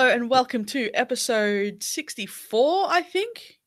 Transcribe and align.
Hello 0.00 0.14
and 0.14 0.30
welcome 0.30 0.64
to 0.64 0.90
episode 0.94 1.82
64, 1.82 2.86
I 2.88 3.02
think, 3.02 3.58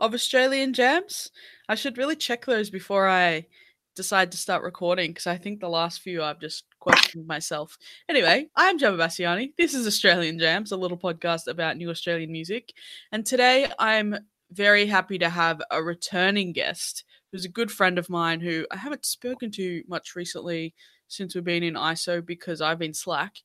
of 0.00 0.14
Australian 0.14 0.74
Jams. 0.74 1.30
I 1.68 1.76
should 1.76 1.96
really 1.96 2.16
check 2.16 2.44
those 2.44 2.70
before 2.70 3.08
I 3.08 3.46
decide 3.94 4.32
to 4.32 4.36
start 4.36 4.64
recording 4.64 5.10
because 5.10 5.28
I 5.28 5.36
think 5.36 5.60
the 5.60 5.68
last 5.68 6.00
few 6.00 6.24
I've 6.24 6.40
just 6.40 6.64
questioned 6.80 7.28
myself. 7.28 7.78
Anyway, 8.08 8.48
I'm 8.56 8.78
Gemma 8.78 8.96
Bassiani. 8.96 9.52
This 9.56 9.74
is 9.74 9.86
Australian 9.86 10.40
Jams, 10.40 10.72
a 10.72 10.76
little 10.76 10.98
podcast 10.98 11.46
about 11.46 11.76
new 11.76 11.90
Australian 11.90 12.32
music. 12.32 12.72
And 13.12 13.24
today 13.24 13.70
I'm 13.78 14.16
very 14.50 14.86
happy 14.86 15.18
to 15.18 15.28
have 15.28 15.62
a 15.70 15.80
returning 15.80 16.52
guest 16.52 17.04
who's 17.30 17.44
a 17.44 17.48
good 17.48 17.70
friend 17.70 17.96
of 17.96 18.10
mine 18.10 18.40
who 18.40 18.66
I 18.72 18.76
haven't 18.76 19.04
spoken 19.04 19.52
to 19.52 19.84
much 19.86 20.16
recently 20.16 20.74
since 21.08 21.34
we've 21.34 21.44
been 21.44 21.62
in 21.62 21.74
ISO 21.74 22.24
because 22.24 22.60
I've 22.60 22.78
been 22.78 22.94
slack. 22.94 23.36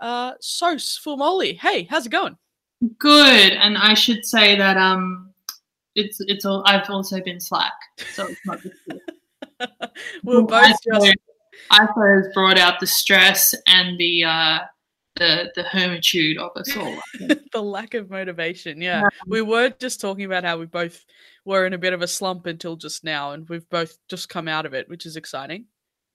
Uh, 0.00 0.32
Sos 0.40 0.98
Fuamoli. 1.04 1.58
Hey, 1.58 1.84
how's 1.84 2.06
it 2.06 2.12
going? 2.12 2.36
Good, 2.98 3.52
and 3.52 3.76
I 3.76 3.94
should 3.94 4.24
say 4.24 4.56
that 4.56 4.76
um, 4.78 5.34
it's 5.94 6.18
it's 6.20 6.44
all. 6.44 6.62
I've 6.66 6.88
also 6.88 7.20
been 7.20 7.40
slack, 7.40 7.74
so 8.14 8.26
it's 8.26 8.40
not 8.46 8.62
just 8.62 8.76
you. 8.88 9.00
We're 10.24 10.42
both 10.42 10.76
just 10.90 11.16
ISO 11.70 12.24
has 12.24 12.32
brought 12.32 12.58
out 12.58 12.80
the 12.80 12.86
stress 12.86 13.54
and 13.66 13.98
the 13.98 14.24
uh, 14.24 14.58
the 15.16 15.52
the 15.54 15.62
hermitude 15.64 16.38
of 16.38 16.50
us 16.56 16.76
all. 16.76 16.96
The 17.52 17.60
lack 17.60 17.94
of 17.94 18.10
motivation. 18.10 18.80
Yeah. 18.80 19.08
We 19.26 19.42
were 19.42 19.70
just 19.70 20.00
talking 20.00 20.24
about 20.24 20.44
how 20.44 20.56
we 20.56 20.66
both 20.66 21.04
were 21.44 21.66
in 21.66 21.72
a 21.72 21.78
bit 21.78 21.92
of 21.92 22.00
a 22.00 22.06
slump 22.06 22.46
until 22.46 22.76
just 22.76 23.02
now, 23.02 23.32
and 23.32 23.48
we've 23.48 23.68
both 23.68 23.98
just 24.08 24.28
come 24.28 24.46
out 24.46 24.66
of 24.66 24.72
it, 24.72 24.88
which 24.88 25.04
is 25.04 25.16
exciting. 25.16 25.64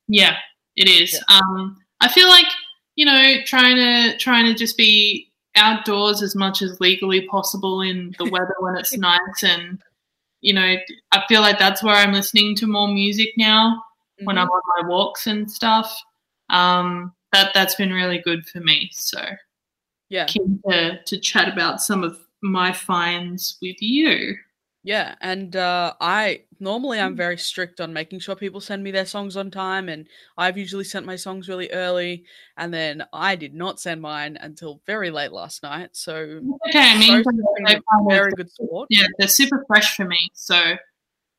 yeah, 0.07 0.37
it 0.75 0.87
is. 0.87 1.21
Um, 1.27 1.77
I 2.01 2.07
feel 2.07 2.27
like 2.27 2.47
you 2.95 3.05
know 3.05 3.35
trying 3.45 3.75
to 3.75 4.17
trying 4.17 4.45
to 4.45 4.53
just 4.53 4.77
be 4.77 5.31
outdoors 5.55 6.21
as 6.21 6.35
much 6.35 6.61
as 6.61 6.79
legally 6.79 7.27
possible 7.27 7.81
in 7.81 8.13
the 8.17 8.25
weather 8.31 8.55
when 8.59 8.75
it's 8.75 8.97
nice 8.97 9.43
and 9.43 9.81
you 10.41 10.53
know 10.53 10.75
I 11.11 11.23
feel 11.27 11.41
like 11.41 11.57
that's 11.57 11.81
where 11.81 11.95
I'm 11.95 12.13
listening 12.13 12.55
to 12.57 12.67
more 12.67 12.87
music 12.87 13.29
now 13.37 13.81
when 14.23 14.37
I'm 14.37 14.47
on 14.47 14.61
my 14.81 14.87
walks 14.87 15.27
and 15.27 15.49
stuff. 15.49 15.97
Um, 16.49 17.13
that 17.31 17.53
that's 17.53 17.75
been 17.75 17.91
really 17.91 18.19
good 18.19 18.47
for 18.47 18.59
me. 18.59 18.89
So 18.93 19.19
Yeah. 20.09 20.25
keen 20.25 20.61
to 20.69 21.01
to 21.03 21.19
chat 21.19 21.51
about 21.51 21.81
some 21.81 22.03
of 22.03 22.19
my 22.41 22.71
finds 22.71 23.57
with 23.61 23.81
you. 23.81 24.37
Yeah, 24.85 25.15
and 25.19 25.55
uh, 25.55 25.95
I 25.99 26.43
normally 26.59 26.99
I'm 26.99 27.15
very 27.15 27.39
strict 27.39 27.81
on 27.81 27.91
making 27.91 28.19
sure 28.19 28.35
people 28.35 28.61
send 28.61 28.83
me 28.83 28.91
their 28.91 29.07
songs 29.07 29.35
on 29.35 29.49
time, 29.49 29.89
and 29.89 30.07
I've 30.37 30.59
usually 30.59 30.83
sent 30.83 31.07
my 31.07 31.15
songs 31.15 31.49
really 31.49 31.71
early, 31.71 32.23
and 32.55 32.71
then 32.71 33.03
I 33.11 33.35
did 33.35 33.55
not 33.55 33.79
send 33.79 33.99
mine 34.01 34.37
until 34.39 34.81
very 34.85 35.09
late 35.09 35.31
last 35.31 35.63
night. 35.63 35.89
So 35.93 36.13
Okay, 36.67 36.91
I 36.91 36.99
mean, 36.99 37.07
Sos 37.09 37.17
has 37.17 37.23
been 37.25 37.63
they're 37.65 37.77
a 37.77 37.81
kind 37.81 37.81
of- 38.01 38.07
very 38.11 38.31
good 38.33 38.51
sport. 38.51 38.87
yeah, 38.91 39.07
they're 39.17 39.27
super 39.27 39.63
fresh 39.67 39.95
for 39.95 40.05
me. 40.05 40.29
So 40.35 40.75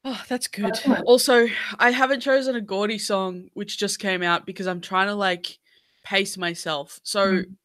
Oh, 0.05 0.23
that's 0.29 0.49
good. 0.49 0.77
good. 0.85 1.03
Also, 1.07 1.47
I 1.79 1.91
haven't 1.93 2.21
chosen 2.21 2.57
a 2.57 2.61
Gordi 2.61 2.99
song 3.01 3.51
which 3.55 3.79
just 3.79 4.01
came 4.01 4.23
out 4.25 4.45
because 4.45 4.67
I'm 4.67 4.81
trying 4.81 5.07
to 5.07 5.15
like 5.15 5.59
pace 6.05 6.37
myself. 6.37 6.99
So 7.05 7.27
Mm. 7.27 7.57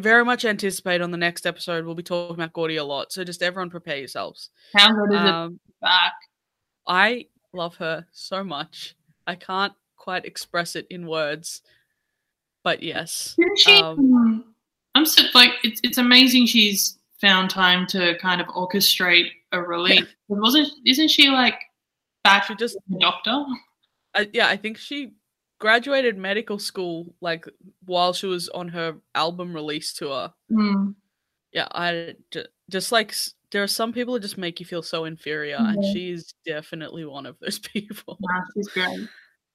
Very 0.00 0.24
much 0.24 0.44
anticipate 0.44 1.00
on 1.00 1.10
the 1.10 1.16
next 1.16 1.46
episode 1.46 1.84
we'll 1.84 1.94
be 1.94 2.02
talking 2.02 2.34
about 2.34 2.52
Gordi 2.52 2.76
a 2.78 2.84
lot. 2.84 3.12
So 3.12 3.24
just 3.24 3.42
everyone 3.42 3.70
prepare 3.70 3.98
yourselves. 3.98 4.50
how 4.74 4.92
good 4.92 5.12
is 5.14 5.20
Um, 5.20 5.60
it 5.66 5.74
back? 5.80 6.12
I 6.86 7.26
love 7.52 7.76
her 7.76 8.06
so 8.12 8.42
much. 8.44 8.94
I 9.26 9.34
can't 9.36 9.72
quite 9.96 10.24
express 10.24 10.76
it 10.76 10.86
in 10.90 11.06
words. 11.06 11.62
But 12.62 12.82
yes. 12.82 13.36
She? 13.56 13.80
um, 13.80 13.98
um, 13.98 14.54
I'm 14.94 15.06
so 15.06 15.22
like 15.34 15.50
it's 15.62 15.80
it's 15.84 15.98
amazing 15.98 16.46
she's 16.46 16.98
found 17.20 17.50
time 17.50 17.86
to 17.88 18.16
kind 18.18 18.40
of 18.40 18.46
orchestrate 18.48 19.28
a 19.52 19.60
release. 19.62 20.06
But 20.28 20.40
Wasn't 20.40 20.68
isn't 20.86 21.08
she 21.10 21.28
like 21.28 21.58
back 22.22 22.44
She 22.44 22.54
just 22.54 22.76
a 22.76 22.98
doctor? 22.98 23.44
I, 24.14 24.28
yeah, 24.32 24.48
I 24.48 24.56
think 24.56 24.78
she 24.78 25.12
graduated 25.58 26.16
medical 26.18 26.58
school 26.58 27.14
like 27.20 27.46
while 27.84 28.12
she 28.12 28.26
was 28.26 28.48
on 28.50 28.68
her 28.68 28.96
album 29.14 29.54
release 29.54 29.92
tour. 29.92 30.32
Hmm. 30.50 30.90
Yeah, 31.52 31.68
I 31.72 32.14
just 32.70 32.90
like 32.92 33.14
there 33.52 33.62
are 33.62 33.68
some 33.68 33.92
people 33.92 34.14
that 34.14 34.20
just 34.20 34.36
make 34.38 34.58
you 34.58 34.66
feel 34.66 34.82
so 34.82 35.04
inferior, 35.04 35.56
and 35.58 35.82
Yeah. 35.84 35.92
she's 35.92 36.34
definitely 36.44 37.04
one 37.04 37.26
of 37.26 37.38
those 37.40 37.58
people. 37.74 38.18
Nah, 38.20 38.40
she's 38.54 38.68
great. 38.68 39.08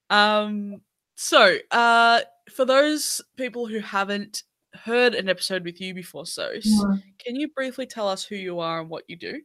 Um, 0.09 0.81
so 1.15 1.57
uh, 1.71 2.21
for 2.55 2.65
those 2.65 3.21
people 3.35 3.67
who 3.67 3.79
haven't 3.79 4.43
heard 4.73 5.13
an 5.15 5.27
episode 5.27 5.65
with 5.65 5.81
you 5.81 5.93
before, 5.93 6.25
so 6.25 6.51
Yeah. 6.63 6.95
can 7.19 7.35
you 7.35 7.49
briefly 7.49 7.85
tell 7.85 8.07
us 8.07 8.23
who 8.23 8.35
you 8.35 8.59
are 8.59 8.79
and 8.79 8.89
what 8.89 9.03
you 9.07 9.17
do? 9.17 9.41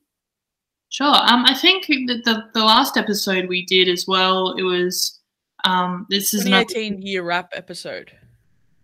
Sure. 0.91 1.07
Um, 1.09 1.45
I 1.47 1.55
think 1.55 1.87
the, 1.87 2.23
the 2.25 2.45
the 2.55 2.65
last 2.65 2.97
episode 2.97 3.49
we 3.49 3.67
did 3.67 3.89
as 3.89 4.05
well. 4.07 4.55
It 4.57 4.63
was 4.63 5.21
um. 5.65 6.07
This 6.11 6.35
is 6.35 6.45
another 6.45 6.65
2018 6.65 7.03
year 7.03 7.23
rap 7.23 7.53
episode. 7.55 8.13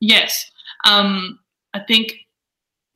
Yes. 0.00 0.50
Um, 0.86 1.38
I 1.74 1.80
think 1.80 2.14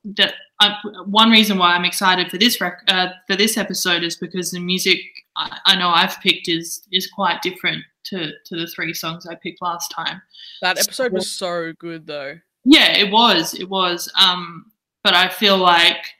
that 0.03 0.33
I, 0.59 0.77
one 1.05 1.29
reason 1.31 1.57
why 1.57 1.75
I'm 1.75 1.85
excited 1.85 2.29
for 2.29 2.37
this 2.37 2.61
rec- 2.61 2.83
uh, 2.87 3.09
for 3.27 3.35
this 3.35 3.57
episode 3.57 4.03
is 4.03 4.15
because 4.15 4.51
the 4.51 4.59
music 4.59 4.99
I, 5.35 5.57
I 5.65 5.75
know 5.75 5.89
I've 5.89 6.19
picked 6.21 6.47
is 6.47 6.81
is 6.91 7.07
quite 7.07 7.41
different 7.41 7.83
to 8.05 8.31
to 8.45 8.55
the 8.55 8.67
three 8.67 8.93
songs 8.93 9.25
I 9.27 9.35
picked 9.35 9.61
last 9.61 9.91
time. 9.91 10.21
That 10.61 10.79
episode 10.79 11.11
was 11.11 11.29
so 11.29 11.73
good, 11.79 12.07
though. 12.07 12.39
Yeah, 12.63 12.97
it 12.97 13.11
was. 13.11 13.53
It 13.53 13.69
was. 13.69 14.11
Um, 14.19 14.71
but 15.03 15.13
I 15.13 15.27
feel 15.29 15.57
like 15.57 16.13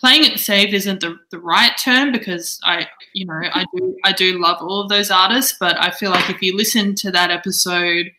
playing 0.00 0.24
it 0.24 0.38
safe 0.38 0.72
isn't 0.72 1.00
the, 1.00 1.16
the 1.30 1.38
right 1.38 1.72
term 1.78 2.12
because 2.12 2.60
I, 2.64 2.86
you 3.14 3.26
know, 3.26 3.40
I 3.52 3.64
do 3.74 3.96
I 4.04 4.12
do 4.12 4.38
love 4.38 4.58
all 4.60 4.82
of 4.82 4.88
those 4.88 5.10
artists, 5.10 5.56
but 5.58 5.76
I 5.78 5.90
feel 5.90 6.10
like 6.10 6.28
if 6.30 6.42
you 6.42 6.56
listen 6.56 6.94
to 6.96 7.10
that 7.12 7.30
episode 7.30 8.10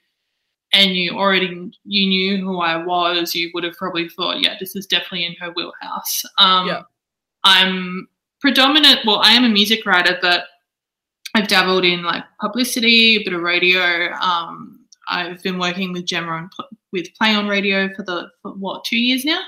and 0.73 0.95
you 0.95 1.11
already 1.17 1.71
you 1.83 2.07
knew 2.07 2.37
who 2.37 2.59
I 2.59 2.83
was, 2.83 3.35
you 3.35 3.51
would 3.53 3.63
have 3.63 3.75
probably 3.75 4.09
thought, 4.09 4.41
yeah, 4.41 4.55
this 4.59 4.75
is 4.75 4.85
definitely 4.85 5.25
in 5.25 5.35
her 5.39 5.51
wheelhouse. 5.51 6.23
Um, 6.37 6.67
Yeah. 6.67 6.81
I'm 7.43 8.07
predominant. 8.41 8.99
Well, 9.05 9.19
I 9.19 9.33
am 9.33 9.45
a 9.45 9.49
music 9.49 9.85
writer, 9.85 10.17
but 10.21 10.45
I've 11.35 11.47
dabbled 11.47 11.85
in 11.85 12.03
like 12.03 12.23
publicity, 12.41 13.15
a 13.17 13.23
bit 13.23 13.33
of 13.33 13.41
radio. 13.41 14.11
Um, 14.13 14.85
I've 15.09 15.41
been 15.43 15.59
working 15.59 15.93
with 15.93 16.05
Gemma 16.05 16.31
on 16.31 16.49
with 16.91 17.13
Play 17.15 17.33
on 17.35 17.47
Radio 17.47 17.93
for 17.95 18.03
the 18.03 18.29
for 18.41 18.51
what 18.53 18.83
two 18.83 18.97
years 18.97 19.23
now. 19.23 19.39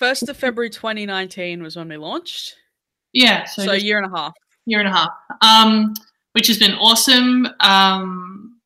First 0.00 0.30
of 0.30 0.36
February 0.38 0.70
2019 0.70 1.62
was 1.62 1.76
when 1.76 1.90
we 1.90 1.98
launched, 1.98 2.56
Yeah, 3.12 3.44
so, 3.44 3.66
so, 3.66 3.72
a 3.72 3.76
year 3.76 3.98
and 3.98 4.10
a 4.10 4.16
half. 4.16 4.32
year 4.64 4.80
and 4.80 4.88
a 4.88 4.92
half, 4.92 5.10
um, 5.42 5.92
which 6.32 6.46
has 6.46 6.58
been 6.58 6.72
awesome. 6.72 7.46
Um, 7.60 8.58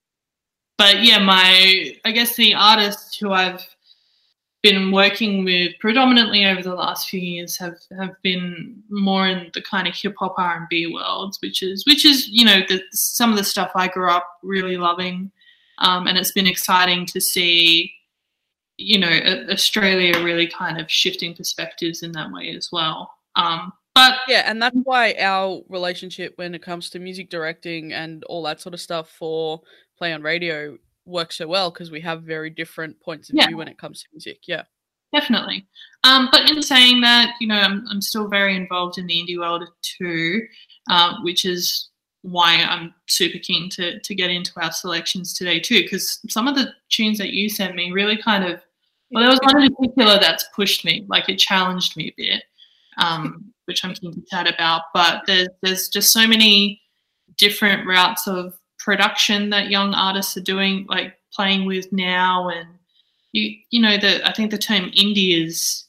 but 0.79 1.03
yeah, 1.03 1.19
my 1.19 1.97
I 2.05 2.13
guess 2.13 2.37
the 2.37 2.55
artists 2.55 3.17
who 3.17 3.33
I've 3.33 3.67
been 4.63 4.93
working 4.93 5.45
with 5.45 5.73
predominantly 5.81 6.47
over 6.47 6.63
the 6.63 6.73
last 6.73 7.09
few 7.09 7.19
years 7.19 7.59
have 7.59 7.79
have 7.99 8.15
been 8.23 8.81
more 8.89 9.27
in 9.27 9.51
the 9.55 9.63
kind 9.63 9.89
of 9.89 9.95
hip 9.97 10.15
hop 10.17 10.37
R 10.39 10.59
and 10.59 10.69
B 10.71 10.87
worlds, 10.87 11.39
which 11.43 11.65
is 11.65 11.85
which 11.85 12.05
is 12.05 12.29
you 12.29 12.45
know 12.45 12.61
the, 12.69 12.81
some 12.93 13.33
of 13.33 13.37
the 13.37 13.43
stuff 13.43 13.73
I 13.75 13.89
grew 13.89 14.09
up 14.09 14.39
really 14.45 14.77
loving, 14.77 15.33
um, 15.79 16.07
and 16.07 16.17
it's 16.17 16.31
been 16.31 16.47
exciting 16.47 17.07
to 17.07 17.21
see 17.21 17.93
you 18.77 18.99
know 18.99 19.09
Australia 19.51 20.23
really 20.23 20.47
kind 20.47 20.81
of 20.81 20.91
shifting 20.91 21.35
perspectives 21.35 22.03
in 22.03 22.13
that 22.13 22.31
way 22.33 22.55
as 22.57 22.69
well. 22.73 23.11
Um, 23.37 23.73
but 23.95 24.15
yeah, 24.27 24.43
and 24.47 24.61
that's 24.61 24.77
why 24.85 25.15
our 25.21 25.63
relationship 25.69 26.33
when 26.37 26.55
it 26.55 26.63
comes 26.63 26.91
to 26.91 26.99
music 26.99 27.31
directing 27.31 27.93
and 27.93 28.25
all 28.25 28.43
that 28.45 28.61
sort 28.61 28.75
of 28.75 28.81
stuff 28.81 29.09
for 29.11 29.61
play 29.97 30.13
on 30.13 30.23
radio 30.23 30.77
works 31.07 31.37
so 31.37 31.47
well 31.47 31.71
because 31.71 31.91
we 31.91 32.01
have 32.01 32.23
very 32.23 32.51
different 32.51 32.99
points 33.01 33.29
of 33.31 33.37
Yeah. 33.37 33.47
view 33.47 33.57
when 33.57 33.69
it 33.69 33.79
comes 33.79 34.03
to 34.03 34.09
music. 34.13 34.39
Yeah. 34.49 34.63
definitely. 35.13 35.65
Um, 36.03 36.29
but 36.33 36.51
in 36.51 36.61
saying 36.61 37.01
that, 37.03 37.35
you 37.41 37.47
know, 37.47 37.55
I'm, 37.61 37.85
I'm 37.89 38.01
still 38.01 38.27
very 38.27 38.57
involved 38.57 38.99
in 38.99 39.07
the 39.07 39.15
indie 39.15 39.39
world 39.39 39.63
too, 39.83 40.41
uh, 40.91 41.15
which 41.23 41.45
is 41.45 41.91
why 42.25 42.55
I'm 42.55 42.95
super 43.07 43.39
keen 43.39 43.69
to 43.71 44.01
to 44.01 44.15
get 44.15 44.31
into 44.31 44.51
our 44.57 44.73
selections 44.73 45.35
today 45.35 45.61
too, 45.61 45.83
because 45.83 46.21
some 46.29 46.49
of 46.49 46.55
the 46.55 46.73
tunes 46.89 47.19
that 47.19 47.35
you 47.35 47.51
sent 47.51 47.75
me 47.75 47.93
really 47.93 48.17
kind 48.17 48.45
of 48.45 48.63
well, 49.11 49.23
there 49.23 49.31
was 49.31 49.41
one 49.43 49.63
in 49.63 49.75
particular 49.75 50.19
that's 50.19 50.45
pushed 50.57 50.85
me, 50.85 51.05
like 51.09 51.29
it 51.29 51.39
challenged 51.39 51.97
me 51.97 52.09
a 52.09 52.15
bit, 52.17 52.45
um, 52.99 53.53
which 53.67 53.85
I'm 53.85 53.95
keen 53.95 54.15
to 54.15 54.23
chat 54.31 54.53
about. 54.53 54.85
But 54.95 55.23
there's 55.27 55.49
there's 55.63 55.89
just 55.89 56.13
so 56.13 56.27
many 56.27 56.81
different 57.37 57.87
routes 57.87 58.27
of 58.27 58.59
production 58.79 59.51
that 59.51 59.71
young 59.71 59.93
artists 59.95 60.37
are 60.37 60.43
doing, 60.43 60.87
like 60.89 61.15
playing 61.33 61.67
with 61.67 61.93
now, 61.93 62.49
and 62.49 62.69
you 63.33 63.55
you 63.71 63.83
know 63.83 63.99
the 63.99 64.27
I 64.27 64.33
think 64.33 64.51
the 64.51 64.59
term 64.59 64.91
indie 64.93 65.47
is 65.47 65.84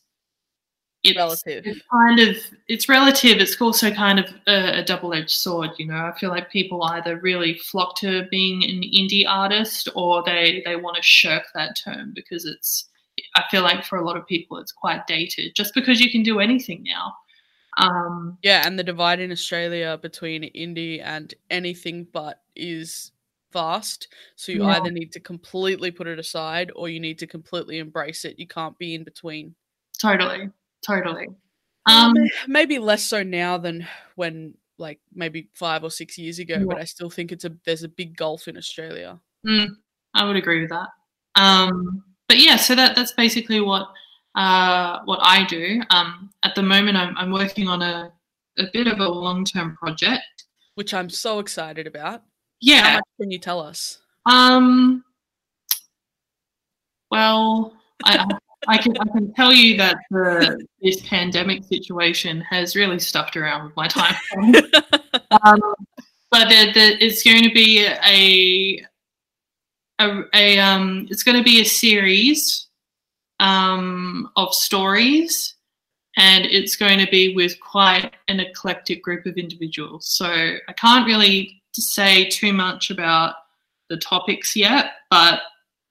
it's, 1.09 1.17
Relative. 1.17 1.65
It's 1.65 1.81
kind 1.91 2.19
of 2.19 2.37
it's 2.67 2.89
relative. 2.89 3.37
It's 3.39 3.59
also 3.61 3.91
kind 3.91 4.19
of 4.19 4.25
a, 4.47 4.79
a 4.79 4.83
double-edged 4.83 5.29
sword. 5.31 5.71
You 5.77 5.87
know, 5.87 5.95
I 5.95 6.17
feel 6.19 6.29
like 6.29 6.49
people 6.49 6.83
either 6.83 7.19
really 7.19 7.55
flock 7.59 7.95
to 7.97 8.27
being 8.31 8.63
an 8.63 8.81
indie 8.81 9.25
artist 9.27 9.87
or 9.95 10.23
they 10.23 10.61
they 10.65 10.75
want 10.75 10.97
to 10.97 11.03
shirk 11.03 11.43
that 11.53 11.77
term 11.83 12.11
because 12.15 12.45
it's. 12.45 12.89
I 13.35 13.43
feel 13.49 13.61
like 13.63 13.85
for 13.85 13.97
a 13.97 14.05
lot 14.05 14.17
of 14.17 14.27
people 14.27 14.57
it's 14.57 14.73
quite 14.73 15.07
dated. 15.07 15.55
Just 15.55 15.73
because 15.73 16.01
you 16.01 16.11
can 16.11 16.21
do 16.23 16.39
anything 16.39 16.83
now. 16.83 17.13
Um, 17.77 18.37
Yeah, 18.43 18.65
and 18.65 18.77
the 18.79 18.83
divide 18.83 19.19
in 19.19 19.31
Australia 19.31 19.97
between 20.01 20.43
indie 20.53 21.01
and 21.01 21.33
anything 21.49 22.07
but 22.11 22.41
is 22.55 23.11
vast. 23.53 24.09
So 24.35 24.51
you 24.51 24.63
Yeah. 24.63 24.77
either 24.77 24.91
need 24.91 25.11
to 25.13 25.19
completely 25.21 25.91
put 25.91 26.07
it 26.07 26.19
aside 26.19 26.71
or 26.75 26.89
you 26.89 26.99
need 26.99 27.19
to 27.19 27.27
completely 27.27 27.79
embrace 27.79 28.25
it. 28.25 28.37
You 28.37 28.47
can't 28.47 28.77
be 28.77 28.95
in 28.95 29.03
between. 29.03 29.55
totally, 29.97 30.49
totally. 30.85 31.27
Um, 31.87 32.13
Um, 32.13 32.13
maybe 32.47 32.79
less 32.79 33.05
so 33.05 33.23
now 33.23 33.57
than 33.57 33.87
when 34.15 34.55
like 34.77 34.99
maybe 35.13 35.49
five 35.53 35.83
or 35.83 35.89
six 35.91 36.17
years 36.17 36.39
ago, 36.39 36.55
Yeah. 36.55 36.65
but 36.67 36.77
I 36.77 36.83
still 36.85 37.09
think 37.09 37.31
it's 37.31 37.45
a 37.45 37.51
there's 37.65 37.83
a 37.83 37.87
big 37.89 38.17
gulf 38.17 38.47
in 38.47 38.57
Australia. 38.57 39.19
Mm, 39.47 39.69
I 40.13 40.25
would 40.25 40.35
agree 40.35 40.61
with 40.61 40.69
that. 40.71 40.89
Um, 41.39 42.03
but 42.27 42.39
yeah, 42.39 42.55
so 42.57 42.75
that 42.75 42.95
that's 42.95 43.13
basically 43.13 43.61
what 43.61 43.87
uh, 44.35 44.99
what 45.05 45.19
I 45.21 45.45
do. 45.45 45.81
Um, 45.91 46.29
at 46.43 46.55
the 46.55 46.63
moment, 46.63 46.97
I'm 46.97 47.15
I'm 47.17 47.31
working 47.31 47.67
on 47.67 47.81
a 47.81 48.11
a 48.57 48.63
bit 48.73 48.87
of 48.87 48.99
a 48.99 49.07
long 49.07 49.45
term 49.45 49.77
project. 49.77 50.45
Which 50.75 50.93
I'm 50.93 51.09
so 51.09 51.39
excited 51.39 51.87
about. 51.87 52.19
How 52.21 52.21
Yeah. 52.61 52.93
much 52.95 53.03
can 53.21 53.31
you 53.31 53.39
tell 53.39 53.59
us? 53.61 53.99
Um. 54.25 55.03
Well, 57.11 57.73
I 58.03 58.25
I- 58.67 58.77
can 58.77 58.97
I 58.97 59.05
can 59.05 59.33
tell 59.33 59.53
you 59.53 59.77
that 59.77 59.97
the 60.09 60.65
this 60.81 61.01
pandemic 61.07 61.63
situation 61.63 62.41
has 62.41 62.75
really 62.75 62.99
stuffed 62.99 63.37
around 63.37 63.65
with 63.65 63.75
my 63.75 63.87
time. 63.87 64.15
um, 65.43 65.61
but 66.31 66.49
the, 66.49 66.71
the, 66.73 67.03
it's 67.03 67.23
going 67.23 67.43
to 67.43 67.53
be 67.53 67.85
a 67.85 68.85
a, 69.99 70.23
a 70.33 70.59
um, 70.59 71.07
it's 71.09 71.23
going 71.23 71.37
to 71.37 71.43
be 71.43 71.61
a 71.61 71.65
series 71.65 72.67
um, 73.39 74.29
of 74.35 74.53
stories, 74.53 75.55
and 76.17 76.45
it's 76.45 76.75
going 76.75 76.99
to 76.99 77.07
be 77.09 77.35
with 77.35 77.59
quite 77.59 78.13
an 78.27 78.39
eclectic 78.39 79.03
group 79.03 79.25
of 79.25 79.37
individuals. 79.37 80.07
So 80.07 80.25
I 80.25 80.73
can't 80.73 81.05
really 81.05 81.61
say 81.73 82.25
too 82.29 82.53
much 82.53 82.89
about 82.89 83.35
the 83.89 83.97
topics 83.97 84.55
yet, 84.55 84.91
but 85.09 85.41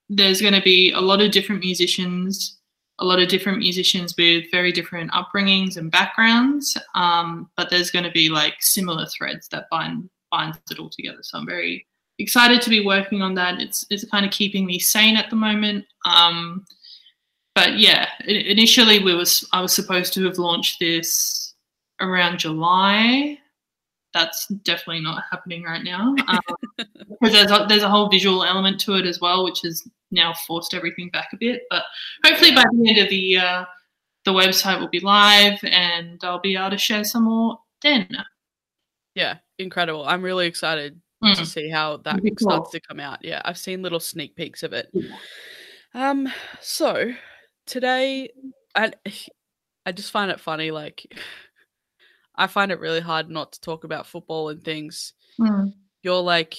there's 0.09 0.41
going 0.41 0.55
to 0.55 0.62
be 0.62 0.93
a 0.93 1.00
lot 1.00 1.20
of 1.20 1.31
different 1.31 1.62
musicians 1.62 2.59
a 3.00 3.05
lot 3.05 3.20
of 3.20 3.29
different 3.29 3.58
musicians 3.58 4.14
with 4.17 4.44
very 4.50 4.73
different 4.73 5.11
upbringings 5.12 5.76
and 5.76 5.91
backgrounds. 5.91 6.76
Um, 6.94 7.50
but 7.56 7.70
there's 7.70 7.91
going 7.91 8.05
to 8.05 8.11
be 8.11 8.29
like 8.29 8.55
similar 8.61 9.06
threads 9.06 9.49
that 9.49 9.67
bind 9.70 10.08
binds 10.31 10.58
it 10.70 10.79
all 10.79 10.91
together. 10.91 11.19
So 11.23 11.38
I'm 11.38 11.46
very 11.46 11.87
excited 12.19 12.62
to 12.62 12.70
be 12.70 12.85
working 12.85 13.23
on 13.23 13.35
that. 13.35 13.61
It's 13.61 13.87
it's 13.91 14.08
kind 14.11 14.25
of 14.25 14.32
keeping 14.32 14.67
me 14.67 14.79
sane 14.79 15.17
at 15.17 15.31
the 15.31 15.37
moment. 15.37 15.85
Um, 16.05 16.64
but 17.55 17.79
yeah, 17.79 18.08
initially 18.26 19.02
we 19.02 19.14
was 19.14 19.46
I 19.52 19.61
was 19.61 19.73
supposed 19.73 20.12
to 20.14 20.25
have 20.25 20.38
launched 20.38 20.81
this 20.81 21.55
around 22.00 22.38
July. 22.38 23.38
That's 24.15 24.47
definitely 24.47 25.01
not 25.03 25.25
happening 25.31 25.65
right 25.65 25.83
now 25.83 26.15
um, 26.29 26.41
because 26.79 27.33
there's 27.33 27.51
a, 27.51 27.67
there's 27.69 27.83
a 27.83 27.89
whole 27.91 28.09
visual 28.09 28.45
element 28.45 28.81
to 28.83 28.95
it 28.95 29.05
as 29.07 29.21
well, 29.21 29.45
which 29.45 29.61
has 29.63 29.83
now 30.13 30.33
forced 30.47 30.73
everything 30.73 31.11
back 31.11 31.29
a 31.33 31.37
bit. 31.37 31.63
But 31.69 31.83
hopefully 32.25 32.55
by 32.55 32.63
the 32.71 32.89
end 32.89 32.99
of 32.99 33.09
the 33.11 33.17
year, 33.17 33.67
the 34.25 34.33
website 34.33 34.79
will 34.81 34.89
be 34.89 35.01
live 35.01 35.59
and 35.65 36.21
I'll 36.23 36.41
be 36.41 36.57
able 36.57 36.71
to 36.71 36.79
share 36.79 37.03
some 37.05 37.25
more 37.25 37.59
then. 37.83 38.09
yeah, 39.15 39.39
incredible. 39.59 40.05
I'm 40.07 40.23
really 40.23 40.47
excited 40.47 41.01
to 41.23 41.31
Mm. 41.43 41.47
see 41.47 41.71
how 41.71 41.97
that 41.99 42.21
cool. 42.21 42.33
starts 42.39 42.71
to 42.73 42.81
come 42.81 43.01
out. 43.01 43.19
Yeah, 43.25 43.41
I've 43.45 43.57
seen 43.59 43.83
little 43.83 44.01
sneak 44.01 44.37
peeks 44.37 44.63
of 44.63 44.73
it. 44.75 44.91
Yeah. 44.93 45.17
Um, 45.95 46.29
so 46.61 47.13
today, 47.67 48.31
I 48.75 48.93
I 49.87 49.93
just 49.93 50.11
find 50.11 50.31
it 50.31 50.39
funny. 50.41 50.71
Like, 50.71 51.11
I 52.37 52.47
find 52.47 52.73
it 52.73 52.81
really 52.81 53.01
hard 53.01 53.31
not 53.31 53.53
to 53.53 53.61
talk 53.61 53.85
about 53.85 54.07
football 54.07 54.49
and 54.49 54.63
things. 54.65 55.13
Mm. 55.39 55.73
You're 56.03 56.21
like 56.21 56.57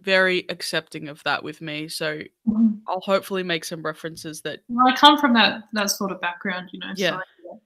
very 0.00 0.44
accepting 0.48 1.08
of 1.08 1.22
that 1.24 1.44
with 1.44 1.60
me, 1.60 1.88
so 1.88 2.22
Mhm. 2.48 2.80
I'll 2.88 3.00
hopefully 3.00 3.42
make 3.42 3.64
some 3.64 3.82
references 3.82 4.40
that. 4.42 4.60
Well, 4.68 4.88
I 4.88 4.96
come 4.96 5.18
from 5.18 5.32
that 5.34 5.62
that 5.74 5.90
sort 5.90 6.10
of 6.10 6.20
background, 6.20 6.70
you 6.72 6.80
know. 6.80 6.92
Yeah. 6.96 7.18
So, 7.42 7.60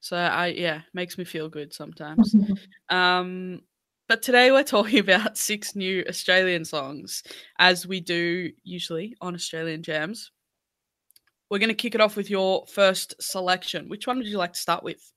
So 0.00 0.16
I 0.16 0.48
yeah 0.48 0.82
makes 0.94 1.18
me 1.18 1.24
feel 1.24 1.48
good 1.48 1.72
sometimes. 1.74 2.32
Mhm. 2.34 2.58
Um, 2.94 3.62
but 4.08 4.22
today 4.22 4.50
we're 4.52 4.62
talking 4.76 4.98
about 4.98 5.36
six 5.38 5.74
new 5.76 6.04
Australian 6.08 6.64
songs, 6.64 7.22
as 7.58 7.86
we 7.86 8.00
do 8.00 8.52
usually 8.64 9.16
on 9.20 9.34
Australian 9.34 9.82
Jams. 9.82 10.30
We're 11.50 11.58
going 11.60 11.68
to 11.68 11.74
kick 11.74 11.94
it 11.94 12.00
off 12.00 12.16
with 12.16 12.28
your 12.28 12.66
first 12.66 13.14
selection. 13.20 13.88
Which 13.88 14.06
one 14.08 14.18
would 14.18 14.26
you 14.26 14.38
like 14.38 14.54
to 14.54 14.58
start 14.58 14.82
with? 14.82 15.12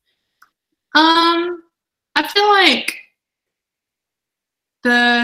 Um, 0.95 1.63
I 2.15 2.27
feel 2.27 2.47
like 2.49 2.97
the 4.83 5.21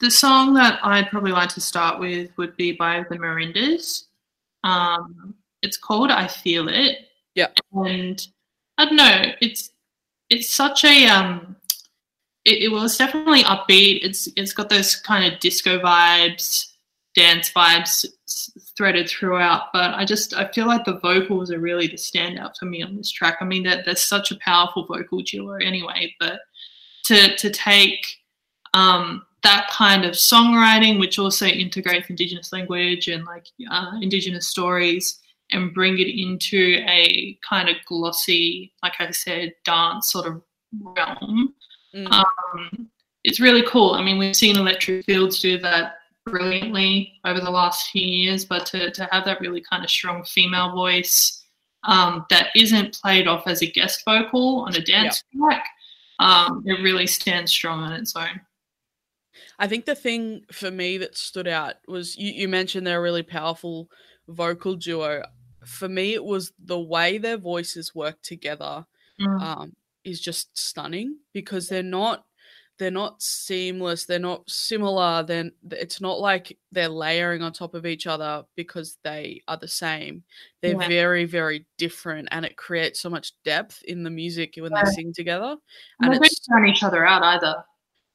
the 0.00 0.10
song 0.10 0.54
that 0.54 0.80
I'd 0.82 1.10
probably 1.10 1.32
like 1.32 1.50
to 1.50 1.60
start 1.60 2.00
with 2.00 2.30
would 2.36 2.56
be 2.56 2.72
by 2.72 3.04
the 3.08 3.16
Merindas. 3.16 4.04
Um, 4.64 5.34
it's 5.62 5.76
called 5.76 6.10
"I 6.10 6.26
Feel 6.26 6.68
It." 6.68 6.98
Yeah. 7.34 7.48
and 7.72 8.26
I 8.78 8.86
don't 8.86 8.96
know. 8.96 9.32
It's 9.40 9.70
it's 10.30 10.52
such 10.54 10.84
a 10.84 11.06
um. 11.06 11.56
It, 12.44 12.64
it 12.64 12.68
was 12.72 12.96
definitely 12.96 13.42
upbeat. 13.44 14.00
It's 14.02 14.28
it's 14.36 14.52
got 14.52 14.68
those 14.68 14.96
kind 14.96 15.32
of 15.32 15.38
disco 15.40 15.78
vibes, 15.80 16.72
dance 17.14 17.50
vibes 17.52 18.06
threaded 18.78 19.10
throughout. 19.10 19.64
But 19.74 19.92
I 19.94 20.06
just 20.06 20.32
I 20.32 20.50
feel 20.52 20.66
like 20.66 20.86
the 20.86 21.00
vocals 21.00 21.50
are 21.50 21.58
really 21.58 21.88
the 21.88 21.96
standout 21.96 22.56
for 22.56 22.64
me 22.64 22.82
on 22.82 22.96
this 22.96 23.10
track. 23.10 23.38
I 23.40 23.44
mean, 23.44 23.64
that 23.64 23.84
there's 23.84 24.08
such 24.08 24.30
a 24.30 24.36
powerful 24.36 24.86
vocal 24.86 25.20
duo 25.20 25.56
anyway, 25.56 26.14
but 26.18 26.40
to 27.06 27.36
to 27.36 27.50
take 27.50 28.06
um, 28.72 29.26
that 29.42 29.68
kind 29.70 30.04
of 30.04 30.12
songwriting, 30.12 30.98
which 30.98 31.18
also 31.18 31.46
integrates 31.46 32.08
Indigenous 32.08 32.52
language 32.52 33.08
and 33.08 33.24
like 33.26 33.48
uh, 33.70 33.92
Indigenous 34.00 34.46
stories, 34.46 35.18
and 35.50 35.74
bring 35.74 35.98
it 35.98 36.08
into 36.08 36.82
a 36.88 37.38
kind 37.48 37.68
of 37.68 37.76
glossy, 37.86 38.72
like 38.82 38.94
I 39.00 39.10
said, 39.10 39.52
dance 39.64 40.12
sort 40.12 40.26
of 40.26 40.42
realm. 40.80 41.54
Mm, 41.94 42.10
Um, 42.12 42.88
it's 43.24 43.40
really 43.40 43.64
cool. 43.66 43.92
I 43.92 44.02
mean, 44.02 44.18
we've 44.18 44.36
seen 44.36 44.56
Electric 44.56 45.04
Fields 45.04 45.40
do 45.40 45.58
that 45.58 45.97
brilliantly 46.28 47.14
over 47.24 47.40
the 47.40 47.50
last 47.50 47.90
few 47.90 48.06
years, 48.06 48.44
but 48.44 48.66
to, 48.66 48.90
to 48.90 49.08
have 49.10 49.24
that 49.24 49.40
really 49.40 49.62
kind 49.62 49.84
of 49.84 49.90
strong 49.90 50.24
female 50.24 50.72
voice 50.72 51.44
um, 51.84 52.26
that 52.30 52.48
isn't 52.54 52.98
played 53.00 53.26
off 53.26 53.46
as 53.46 53.62
a 53.62 53.66
guest 53.66 54.02
vocal 54.04 54.60
on 54.66 54.74
a 54.74 54.80
dance 54.80 55.22
track, 55.36 55.64
um, 56.18 56.62
it 56.66 56.82
really 56.82 57.06
stands 57.06 57.52
strong 57.52 57.80
on 57.80 57.92
its 57.92 58.14
own. 58.16 58.40
I 59.58 59.66
think 59.66 59.86
the 59.86 59.94
thing 59.94 60.42
for 60.52 60.70
me 60.70 60.98
that 60.98 61.16
stood 61.16 61.48
out 61.48 61.74
was 61.86 62.16
you, 62.16 62.32
you 62.32 62.48
mentioned 62.48 62.86
they're 62.86 62.98
a 62.98 63.02
really 63.02 63.22
powerful 63.22 63.88
vocal 64.28 64.74
duo. 64.74 65.22
For 65.64 65.88
me, 65.88 66.14
it 66.14 66.24
was 66.24 66.52
the 66.64 66.78
way 66.78 67.18
their 67.18 67.36
voices 67.38 67.94
work 67.94 68.20
together 68.22 68.86
Mm. 69.20 69.42
um, 69.42 69.72
is 70.04 70.20
just 70.20 70.56
stunning 70.56 71.16
because 71.32 71.68
they're 71.68 71.82
not 71.82 72.24
they're 72.78 72.90
not 72.90 73.20
seamless 73.20 74.04
they're 74.06 74.18
not 74.18 74.48
similar 74.48 75.22
then 75.22 75.52
it's 75.72 76.00
not 76.00 76.20
like 76.20 76.56
they're 76.72 76.88
layering 76.88 77.42
on 77.42 77.52
top 77.52 77.74
of 77.74 77.84
each 77.86 78.06
other 78.06 78.44
because 78.56 78.98
they 79.04 79.42
are 79.48 79.56
the 79.56 79.68
same 79.68 80.22
they're 80.62 80.80
Yeah. 80.80 80.88
very 80.88 81.24
very 81.24 81.66
different 81.76 82.28
and 82.30 82.44
it 82.44 82.56
creates 82.56 83.00
so 83.00 83.10
much 83.10 83.32
depth 83.44 83.82
in 83.84 84.02
the 84.02 84.10
music 84.10 84.54
when 84.58 84.72
Yeah. 84.72 84.84
they 84.84 84.90
sing 84.92 85.12
together 85.12 85.56
And 86.00 86.12
and 86.12 86.14
they 86.14 86.18
don't 86.18 86.38
drown 86.48 86.66
each 86.68 86.82
other 86.82 87.04
out 87.06 87.22
either. 87.22 87.54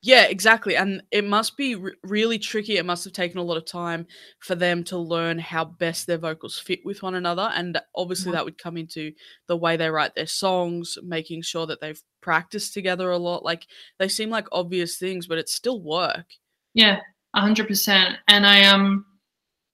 Yeah, 0.05 0.23
exactly. 0.25 0.75
And 0.75 1.01
it 1.11 1.23
must 1.23 1.55
be 1.55 1.75
re- 1.75 1.93
really 2.03 2.37
tricky. 2.37 2.75
It 2.75 2.85
must 2.85 3.05
have 3.05 3.13
taken 3.13 3.37
a 3.39 3.43
lot 3.43 3.55
of 3.55 3.65
time 3.65 4.05
for 4.39 4.53
them 4.53 4.83
to 4.85 4.97
learn 4.97 5.39
how 5.39 5.63
best 5.63 6.07
their 6.07 6.17
vocals 6.17 6.59
fit 6.59 6.81
with 6.83 7.01
one 7.01 7.15
another. 7.15 7.49
And 7.55 7.79
obviously, 7.95 8.29
Mhm. 8.29 8.35
that 8.35 8.43
would 8.45 8.57
come 8.57 8.75
into 8.75 9.13
the 9.47 9.55
way 9.55 9.77
they 9.77 9.89
write 9.89 10.13
their 10.13 10.27
songs, 10.27 10.97
making 11.01 11.43
sure 11.43 11.65
that 11.67 11.79
they've 11.79 12.01
practiced 12.21 12.73
together 12.73 13.11
a 13.11 13.17
lot. 13.17 13.45
Like 13.45 13.65
they 13.97 14.09
seem 14.09 14.29
like 14.29 14.45
obvious 14.51 14.97
things, 14.97 15.25
but 15.25 15.37
it's 15.37 15.53
still 15.53 15.79
work. 15.81 16.25
Yeah, 16.73 16.99
a 17.33 17.39
hundred 17.41 17.69
percent. 17.69 18.17
And 18.27 18.45
I 18.45 18.65
um, 18.65 19.05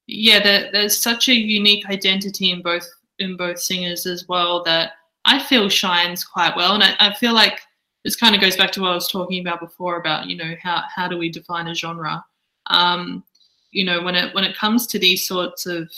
yeah, 0.07 0.41
there, 0.43 0.71
there's 0.71 0.98
such 0.98 1.27
a 1.29 1.33
unique 1.33 1.88
identity 1.89 2.51
in 2.51 2.62
both 2.62 2.88
in 3.17 3.36
both 3.36 3.59
singers 3.59 4.05
as 4.05 4.27
well 4.27 4.63
that 4.63 4.93
I 5.25 5.39
feel 5.43 5.69
shines 5.69 6.24
quite 6.24 6.55
well. 6.55 6.74
And 6.75 6.83
I, 6.83 6.95
I 7.00 7.13
feel 7.15 7.33
like 7.33 7.62
this 8.03 8.15
kind 8.15 8.36
of 8.36 8.41
goes 8.41 8.56
back 8.56 8.72
to 8.74 8.82
what 8.82 8.91
I 8.91 8.96
was 8.96 9.12
talking 9.12 9.41
about 9.41 9.60
before 9.60 9.98
about 9.98 10.27
you 10.27 10.38
know 10.38 10.56
how 10.62 10.84
how 10.94 11.08
do 11.08 11.18
we 11.18 11.29
define 11.29 11.68
a 11.68 11.75
genre? 11.75 12.24
Um, 12.68 13.24
you 13.72 13.84
know 13.84 14.01
when 14.01 14.15
it 14.15 14.34
when 14.34 14.44
it 14.44 14.58
comes 14.58 14.88
to 14.88 15.00
these 15.00 15.27
sorts 15.27 15.65
of, 15.65 15.91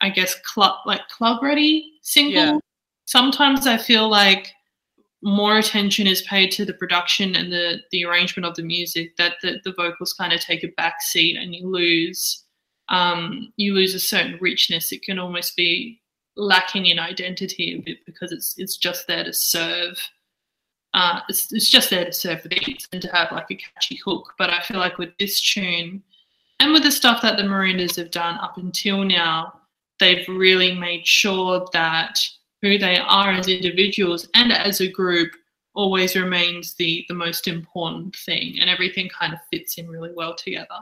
I 0.00 0.10
guess 0.10 0.34
club 0.42 0.78
like 0.86 1.06
club 1.08 1.42
ready 1.42 1.92
single. 2.02 2.32
Yeah. 2.32 2.58
Sometimes 3.06 3.66
I 3.66 3.78
feel 3.78 4.08
like 4.08 4.52
more 5.22 5.58
attention 5.58 6.06
is 6.06 6.22
paid 6.22 6.50
to 6.52 6.64
the 6.64 6.74
production 6.74 7.34
and 7.34 7.52
the 7.52 7.80
the 7.90 8.04
arrangement 8.04 8.46
of 8.46 8.54
the 8.54 8.62
music 8.62 9.16
that 9.16 9.34
the, 9.42 9.58
the 9.64 9.72
vocals 9.72 10.12
kind 10.12 10.32
of 10.32 10.40
take 10.40 10.62
a 10.62 10.68
back 10.76 11.02
seat 11.02 11.36
and 11.36 11.54
you 11.54 11.66
lose 11.66 12.44
um, 12.88 13.52
you 13.56 13.74
lose 13.74 13.94
a 13.94 14.00
certain 14.00 14.38
richness 14.40 14.92
it 14.92 15.02
can 15.02 15.18
almost 15.18 15.56
be 15.56 16.00
lacking 16.36 16.86
in 16.86 17.00
identity 17.00 17.74
a 17.74 17.82
bit 17.82 17.98
because 18.06 18.30
it's 18.30 18.54
it's 18.58 18.76
just 18.76 19.08
there 19.08 19.24
to 19.24 19.32
serve 19.32 19.98
uh, 20.94 21.20
it's, 21.28 21.52
it's 21.52 21.68
just 21.68 21.90
there 21.90 22.04
to 22.04 22.12
serve 22.12 22.42
the 22.42 22.48
beats 22.48 22.88
and 22.92 23.02
to 23.02 23.08
have 23.08 23.30
like 23.32 23.50
a 23.50 23.54
catchy 23.54 24.00
hook 24.04 24.32
but 24.38 24.50
i 24.50 24.60
feel 24.62 24.78
like 24.78 24.98
with 24.98 25.10
this 25.18 25.40
tune 25.40 26.02
and 26.60 26.72
with 26.72 26.82
the 26.82 26.90
stuff 26.90 27.22
that 27.22 27.36
the 27.36 27.42
Merindas 27.42 27.96
have 27.96 28.10
done 28.10 28.38
up 28.38 28.56
until 28.56 29.04
now 29.04 29.60
they've 30.00 30.26
really 30.28 30.74
made 30.74 31.06
sure 31.06 31.66
that 31.72 32.18
who 32.62 32.78
they 32.78 32.98
are 32.98 33.30
as 33.30 33.48
individuals 33.48 34.28
and 34.34 34.52
as 34.52 34.80
a 34.80 34.90
group 34.90 35.30
always 35.74 36.16
remains 36.16 36.74
the 36.74 37.04
the 37.08 37.14
most 37.14 37.46
important 37.46 38.16
thing 38.16 38.58
and 38.60 38.68
everything 38.68 39.08
kind 39.08 39.32
of 39.32 39.38
fits 39.52 39.78
in 39.78 39.88
really 39.88 40.12
well 40.14 40.34
together 40.34 40.78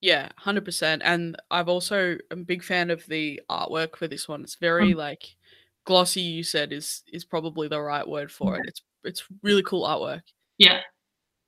Yeah, 0.00 0.28
hundred 0.36 0.64
percent. 0.64 1.02
And 1.04 1.36
I've 1.50 1.68
also 1.68 2.18
am 2.30 2.40
a 2.40 2.44
big 2.44 2.62
fan 2.62 2.90
of 2.90 3.04
the 3.06 3.40
artwork 3.50 3.96
for 3.96 4.06
this 4.06 4.28
one. 4.28 4.42
It's 4.42 4.54
very 4.54 4.94
like 4.94 5.36
glossy. 5.84 6.20
You 6.20 6.44
said 6.44 6.72
is 6.72 7.02
is 7.12 7.24
probably 7.24 7.68
the 7.68 7.80
right 7.80 8.06
word 8.06 8.30
for 8.30 8.56
it. 8.56 8.66
It's 8.68 8.82
it's 9.08 9.24
really 9.42 9.62
cool 9.62 9.86
artwork. 9.86 10.22
yeah 10.58 10.80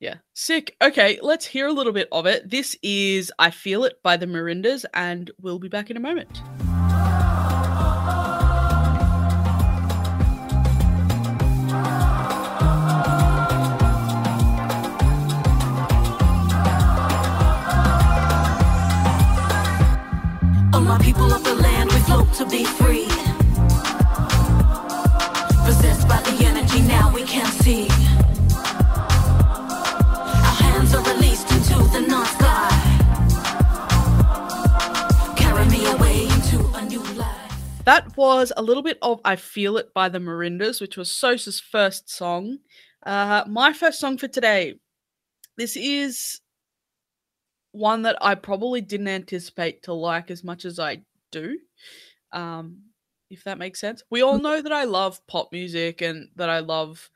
Yeah. 0.00 0.17
Sick. 0.33 0.76
Okay, 0.81 1.19
let's 1.21 1.45
hear 1.45 1.67
a 1.67 1.73
little 1.73 1.93
bit 1.93 2.09
of 2.11 2.26
it. 2.26 2.49
This 2.49 2.75
is 2.83 3.31
I 3.38 3.50
Feel 3.50 3.85
It 3.85 4.02
by 4.02 4.17
the 4.17 4.26
Merindas, 4.26 4.87
and 4.95 5.31
we'll 5.43 5.59
be 5.59 5.69
back 5.69 5.90
in 5.90 5.97
a 5.99 6.00
moment. 6.00 6.40
All 20.73 20.81
my 20.81 20.99
people 21.02 21.31
of 21.31 21.45
the 21.45 21.55
land, 21.57 21.93
we 21.93 21.99
float 22.09 22.33
to 22.35 22.47
be 22.47 22.64
free. 22.64 23.10
That 37.90 38.16
was 38.16 38.52
a 38.56 38.62
little 38.62 38.85
bit 38.85 38.99
of 39.02 39.20
I 39.25 39.35
Feel 39.35 39.76
It 39.76 39.92
by 39.92 40.09
the 40.09 40.20
Merindas, 40.20 40.80
which 40.80 40.97
was 40.97 41.11
Sosa's 41.11 41.59
first 41.59 42.09
song. 42.09 42.59
Uh, 43.04 43.42
my 43.49 43.73
first 43.73 43.99
song 43.99 44.16
for 44.16 44.28
today. 44.28 44.76
This 45.56 45.76
is 45.76 46.40
one 47.73 48.02
that 48.02 48.16
I 48.20 48.37
probably 48.37 48.80
didn't 48.80 49.09
anticipate 49.09 49.82
to 49.82 49.92
like 49.92 50.30
as 50.30 50.44
much 50.44 50.64
as 50.64 50.78
I 50.78 51.02
do. 51.32 51.59
Um, 52.30 52.78
if 53.28 53.42
that 53.42 53.59
makes 53.59 53.80
sense. 53.80 54.04
We 54.09 54.23
all 54.23 54.38
know 54.38 54.62
that 54.62 54.73
I 54.73 54.85
love 54.85 55.20
pop 55.26 55.50
music 55.50 56.00
and 56.00 56.28
that 56.37 56.49
I 56.49 56.61
love 56.61 57.11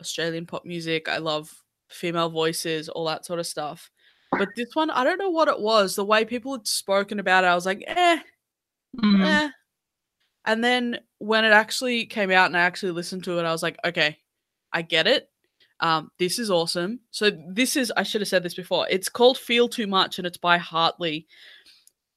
Australian 0.00 0.46
pop 0.46 0.64
music. 0.64 1.06
I 1.06 1.18
love 1.18 1.54
female 1.90 2.30
voices, 2.30 2.88
all 2.88 3.04
that 3.08 3.26
sort 3.26 3.40
of 3.40 3.46
stuff. 3.46 3.90
But 4.32 4.48
this 4.56 4.70
one, 4.72 4.88
I 4.88 5.04
don't 5.04 5.18
know 5.18 5.28
what 5.28 5.48
it 5.48 5.60
was. 5.60 5.96
The 5.96 6.04
way 6.06 6.24
people 6.24 6.52
had 6.52 6.66
spoken 6.66 7.20
about 7.20 7.44
it, 7.44 7.48
I 7.48 7.54
was 7.54 7.66
like, 7.66 7.84
eh, 7.86 8.20
Mhm. 8.96 9.26
eh. 9.26 9.50
And 10.44 10.62
then 10.62 11.00
when 11.18 11.44
it 11.44 11.52
actually 11.52 12.06
came 12.06 12.30
out 12.30 12.46
and 12.46 12.56
I 12.56 12.60
actually 12.60 12.92
listened 12.92 13.24
to 13.24 13.38
it, 13.38 13.44
I 13.44 13.52
was 13.52 13.62
like, 13.62 13.76
okay, 13.84 14.18
I 14.72 14.82
get 14.82 15.06
it. 15.06 15.28
Um, 15.80 16.10
this 16.18 16.38
is 16.38 16.50
awesome. 16.50 17.00
So 17.10 17.30
this 17.30 17.76
is 17.76 17.92
I 17.96 18.02
should 18.02 18.20
have 18.20 18.28
said 18.28 18.42
this 18.42 18.54
before. 18.54 18.86
It's 18.90 19.08
called 19.08 19.38
Feel 19.38 19.68
Too 19.68 19.86
Much 19.86 20.18
and 20.18 20.26
it's 20.26 20.38
by 20.38 20.58
Hartley. 20.58 21.26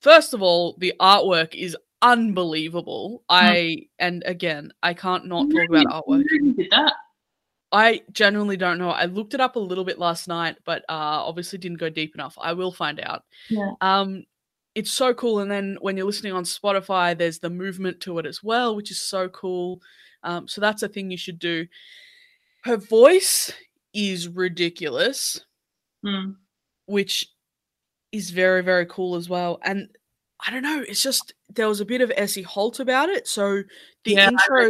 First 0.02 0.34
of 0.34 0.42
all, 0.42 0.76
the 0.80 0.94
artwork 1.00 1.54
is 1.54 1.78
unbelievable. 2.02 3.24
I 3.30 3.88
and 4.00 4.24
again, 4.26 4.72
I 4.82 4.94
can't 4.94 5.28
not 5.28 5.50
talk 5.52 5.70
about 5.70 6.06
artwork. 6.08 6.26
Did 6.58 6.72
that 6.72 6.94
I 7.72 8.02
genuinely 8.12 8.58
don't 8.58 8.78
know. 8.78 8.90
I 8.90 9.06
looked 9.06 9.34
it 9.34 9.40
up 9.40 9.56
a 9.56 9.60
little 9.60 9.86
bit 9.86 9.98
last 9.98 10.28
night, 10.28 10.58
but 10.66 10.84
uh, 10.90 11.24
obviously 11.24 11.58
didn't 11.58 11.80
go 11.80 11.90
deep 11.90 12.16
enough. 12.16 12.38
I 12.40 12.54
will 12.54 12.72
find 12.72 13.00
out. 13.00 13.24
Yeah. 13.50 13.72
Um, 13.80 14.26
it's 14.76 14.92
so 14.92 15.14
cool. 15.14 15.40
And 15.40 15.52
then 15.52 15.78
when 15.82 15.98
you're 15.98 16.06
listening 16.06 16.34
on 16.34 16.44
Spotify, 16.44 17.18
there's 17.18 17.40
the 17.40 17.50
movement 17.50 18.00
to 18.02 18.20
it 18.20 18.26
as 18.26 18.44
well, 18.44 18.76
which 18.76 18.92
is 18.92 19.02
so 19.02 19.28
cool. 19.30 19.82
Um, 20.24 20.48
so 20.48 20.62
that's 20.62 20.84
a 20.84 20.88
thing 20.88 21.12
you 21.12 21.18
should 21.18 21.40
do. 21.40 21.68
Her 22.64 22.78
voice 22.78 23.52
is 23.94 24.28
ridiculous, 24.28 25.42
Mm. 26.06 26.36
which 26.86 27.28
is 28.12 28.32
very 28.32 28.62
very 28.64 28.86
cool 28.88 29.16
as 29.16 29.30
well. 29.30 29.60
And 29.64 29.90
I 30.46 30.52
don't 30.52 30.64
know, 30.64 30.84
it's 30.88 31.04
just 31.04 31.34
there 31.50 31.68
was 31.68 31.82
a 31.82 31.86
bit 31.86 32.02
of 32.02 32.12
Essie 32.16 32.42
Holt 32.42 32.80
about 32.80 33.10
it. 33.10 33.28
So 33.28 33.64
the 34.04 34.14
Yeah, 34.14 34.30
intro, 34.30 34.70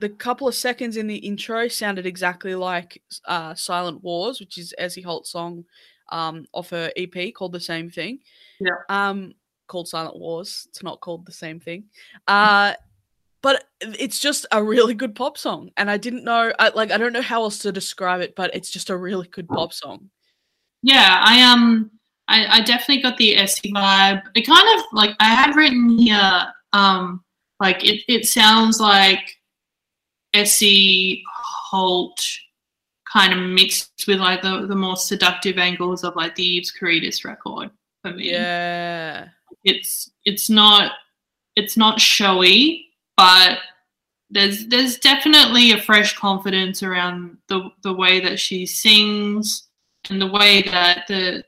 the 0.00 0.08
couple 0.08 0.48
of 0.48 0.54
seconds 0.54 0.96
in 0.96 1.06
the 1.06 1.16
intro 1.16 1.68
sounded 1.68 2.06
exactly 2.06 2.54
like 2.54 3.02
uh, 3.26 3.54
Silent 3.54 4.02
Wars, 4.02 4.40
which 4.40 4.56
is 4.58 4.74
Essie 4.78 5.02
Holt's 5.02 5.30
song 5.30 5.64
um, 6.12 6.46
off 6.52 6.70
her 6.70 6.92
EP 6.96 7.34
called 7.34 7.52
the 7.52 7.60
same 7.60 7.90
thing. 7.90 8.20
Yeah. 8.60 8.76
Um, 8.88 9.32
called 9.66 9.88
Silent 9.88 10.18
Wars. 10.18 10.66
It's 10.68 10.82
not 10.82 11.00
called 11.00 11.26
the 11.26 11.32
same 11.32 11.58
thing. 11.58 11.84
Uh, 12.28 12.74
but 13.42 13.64
it's 13.80 14.20
just 14.20 14.46
a 14.52 14.62
really 14.62 14.94
good 14.94 15.16
pop 15.16 15.36
song, 15.36 15.70
and 15.76 15.90
I 15.90 15.96
didn't 15.96 16.22
know, 16.22 16.52
I, 16.60 16.68
like, 16.68 16.92
I 16.92 16.96
don't 16.96 17.12
know 17.12 17.22
how 17.22 17.42
else 17.42 17.58
to 17.60 17.72
describe 17.72 18.20
it, 18.20 18.36
but 18.36 18.54
it's 18.54 18.70
just 18.70 18.88
a 18.88 18.96
really 18.96 19.26
good 19.26 19.48
pop 19.48 19.72
song. 19.72 20.10
Yeah, 20.82 21.20
I 21.20 21.42
um, 21.42 21.90
I, 22.28 22.58
I 22.58 22.60
definitely 22.60 23.02
got 23.02 23.16
the 23.16 23.36
Essie 23.36 23.72
vibe. 23.72 24.22
It 24.36 24.46
kind 24.46 24.78
of 24.78 24.84
like 24.92 25.16
I 25.18 25.34
have 25.34 25.56
written 25.56 25.98
here, 25.98 26.46
um, 26.72 27.24
like 27.58 27.84
it, 27.84 28.02
it 28.06 28.26
sounds 28.26 28.78
like 28.78 29.20
Essie 30.34 31.22
Holt 31.70 32.20
kind 33.12 33.32
of 33.32 33.38
mixed 33.38 34.04
with 34.08 34.18
like 34.18 34.42
the, 34.42 34.66
the 34.66 34.74
more 34.74 34.96
seductive 34.96 35.58
angles 35.58 36.04
of 36.04 36.16
like 36.16 36.34
the 36.34 36.44
Eves 36.44 36.72
Karydas 36.72 37.24
record 37.24 37.70
for 38.02 38.12
me. 38.12 38.30
Yeah. 38.30 39.28
It's 39.64 40.10
it's 40.24 40.48
not 40.48 40.92
it's 41.56 41.76
not 41.76 42.00
showy, 42.00 42.86
but 43.16 43.58
there's 44.30 44.66
there's 44.68 44.98
definitely 44.98 45.72
a 45.72 45.80
fresh 45.80 46.16
confidence 46.16 46.82
around 46.82 47.36
the 47.48 47.70
the 47.82 47.92
way 47.92 48.18
that 48.20 48.40
she 48.40 48.64
sings 48.64 49.68
and 50.10 50.20
the 50.20 50.26
way 50.26 50.62
that 50.62 51.04
the 51.06 51.44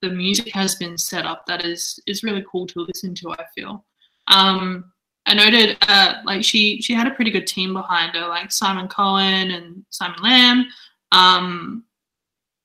the 0.00 0.08
music 0.08 0.50
has 0.52 0.74
been 0.76 0.96
set 0.96 1.26
up 1.26 1.46
that 1.46 1.64
is 1.64 2.00
is 2.06 2.22
really 2.22 2.44
cool 2.50 2.66
to 2.66 2.80
listen 2.80 3.14
to 3.14 3.30
i 3.30 3.44
feel 3.54 3.84
um 4.28 4.84
i 5.26 5.34
noted 5.34 5.76
uh 5.82 6.14
like 6.24 6.42
she 6.44 6.80
she 6.82 6.92
had 6.92 7.06
a 7.06 7.14
pretty 7.14 7.30
good 7.30 7.46
team 7.46 7.72
behind 7.72 8.14
her 8.14 8.26
like 8.28 8.50
simon 8.50 8.88
cohen 8.88 9.50
and 9.50 9.84
simon 9.90 10.20
lamb 10.22 10.66
um 11.12 11.84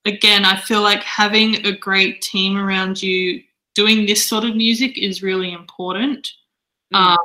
again, 0.08 0.46
I 0.46 0.58
feel 0.58 0.82
like 0.82 1.04
having 1.04 1.66
a 1.66 1.78
great 1.78 2.22
team 2.22 2.58
around 2.58 3.02
you 3.02 3.44
doing 3.76 4.06
this 4.06 4.26
sort 4.26 4.44
of 4.44 4.56
music 4.56 4.98
is 4.98 5.22
really 5.22 5.54
important. 5.54 6.28
Mm. 6.94 6.98
Um, 6.98 7.18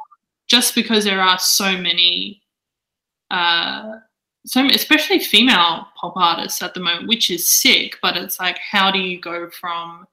just 0.49 0.75
because 0.75 1.05
there 1.05 1.21
are 1.21 1.39
so 1.39 1.77
many, 1.79 2.43
uh, 3.31 4.01
so 4.45 4.67
especially 4.67 5.19
female 5.21 5.87
pop 5.99 6.15
artists 6.17 6.61
at 6.61 6.75
the 6.75 6.81
moment, 6.81 7.09
which 7.09 7.31
is 7.31 7.49
sick. 7.49 7.99
But 8.03 8.17
it's 8.17 8.39
like, 8.39 8.59
how 8.59 8.91
do 8.91 8.99
you 8.99 9.21
go 9.21 9.49
from, 9.49 10.07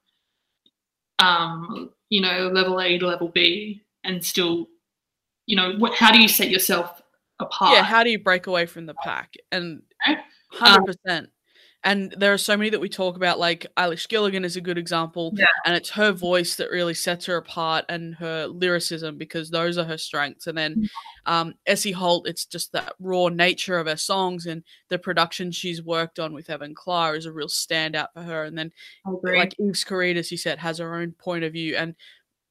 um, 1.18 1.90
you 2.08 2.22
know, 2.22 2.48
level 2.48 2.80
A 2.80 2.96
to 2.98 3.06
level 3.06 3.28
B 3.28 3.82
and 4.04 4.24
still, 4.24 4.68
you 5.46 5.56
know, 5.56 5.74
what, 5.76 5.94
how 5.94 6.10
do 6.12 6.22
you 6.22 6.28
set 6.28 6.48
yourself 6.48 7.02
apart? 7.40 7.74
Yeah, 7.74 7.82
how 7.82 8.02
do 8.02 8.10
you 8.10 8.18
break 8.18 8.46
away 8.46 8.64
from 8.66 8.86
the 8.86 8.94
pack? 8.94 9.34
And 9.52 9.82
Okay. 10.08 10.20
Hundred 10.52 10.86
percent. 11.04 11.30
And 11.82 12.14
there 12.18 12.34
are 12.34 12.38
so 12.38 12.58
many 12.58 12.68
that 12.68 12.80
we 12.80 12.90
talk 12.90 13.16
about, 13.16 13.38
like 13.38 13.66
Eilish 13.78 14.06
Gilligan 14.06 14.44
is 14.44 14.54
a 14.54 14.60
good 14.60 14.76
example, 14.76 15.32
Yeah. 15.34 15.46
and 15.64 15.74
it's 15.74 15.88
her 15.90 16.12
voice 16.12 16.56
that 16.56 16.70
really 16.70 16.92
sets 16.92 17.24
her 17.24 17.36
apart 17.36 17.86
and 17.88 18.14
her 18.16 18.46
lyricism 18.48 19.16
because 19.16 19.48
those 19.48 19.78
are 19.78 19.84
her 19.84 19.96
strengths. 19.96 20.46
And 20.46 20.58
then 20.58 20.90
um, 21.24 21.54
Essie 21.66 21.92
Holt, 21.92 22.28
it's 22.28 22.44
just 22.44 22.72
that 22.72 22.92
raw 22.98 23.28
nature 23.28 23.78
of 23.78 23.86
her 23.86 23.96
songs 23.96 24.44
and 24.44 24.62
the 24.90 24.98
production 24.98 25.52
she's 25.52 25.82
worked 25.82 26.18
on 26.18 26.34
with 26.34 26.50
Evan 26.50 26.74
Clark 26.74 27.16
is 27.16 27.24
a 27.24 27.32
real 27.32 27.48
standout 27.48 28.08
for 28.12 28.22
her. 28.24 28.44
And 28.44 28.58
then 28.58 28.72
like 29.22 29.54
Eves 29.58 29.82
Karydas, 29.82 30.30
you 30.30 30.36
said, 30.36 30.58
has 30.58 30.76
her 30.78 30.94
own 30.94 31.12
point 31.12 31.44
of 31.44 31.54
view, 31.54 31.76
and 31.76 31.94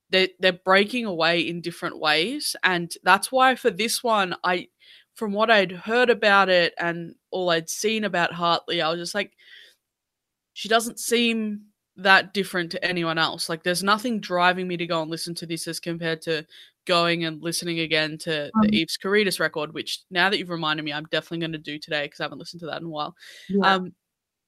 they 0.10 0.30
they're 0.40 0.54
breaking 0.54 1.06
away 1.06 1.42
in 1.42 1.62
different 1.62 2.00
ways, 2.00 2.56
and 2.64 2.92
that's 3.04 3.32
why 3.32 3.54
for 3.54 3.70
this 3.70 4.04
one, 4.04 4.36
I, 4.44 4.70
from 5.20 5.34
what 5.34 5.52
I'd 5.52 5.74
heard 5.74 6.10
about 6.10 6.48
it 6.48 6.74
and 6.80 7.14
all 7.30 7.50
I'd 7.50 7.70
seen 7.70 8.06
about 8.06 8.32
Hartley, 8.32 8.82
I 8.82 8.90
was 8.90 9.00
just 9.00 9.14
like, 9.14 9.34
she 10.54 10.70
doesn't 10.70 10.98
seem 10.98 11.66
that 11.98 12.34
different 12.34 12.72
to 12.72 12.84
anyone 12.84 13.18
else. 13.18 13.50
Like, 13.50 13.62
there's 13.62 13.84
nothing 13.84 14.22
driving 14.22 14.66
me 14.66 14.78
to 14.78 14.88
go 14.88 15.02
and 15.02 15.12
listen 15.12 15.36
to 15.36 15.46
this 15.46 15.68
as 15.68 15.82
compared 15.82 16.22
to 16.22 16.46
going 16.88 17.26
and 17.26 17.44
listening 17.44 17.82
again 17.82 18.18
to 18.20 18.46
Um, 18.46 18.62
the 18.62 18.78
Eves 18.78 18.98
Karydas 18.98 19.42
record, 19.42 19.74
which 19.74 20.04
now 20.10 20.30
that 20.30 20.40
you've 20.40 20.50
reminded 20.50 20.84
me, 20.84 20.94
I'm 20.94 21.06
definitely 21.12 21.40
going 21.40 21.52
to 21.52 21.58
do 21.58 21.78
today 21.78 22.06
because 22.06 22.22
I 22.22 22.24
haven't 22.24 22.40
listened 22.40 22.62
to 22.62 22.68
that 22.68 22.80
in 22.80 22.88
a 22.88 22.90
while. 22.90 23.14
Yeah. 23.50 23.76
Um, 23.76 23.94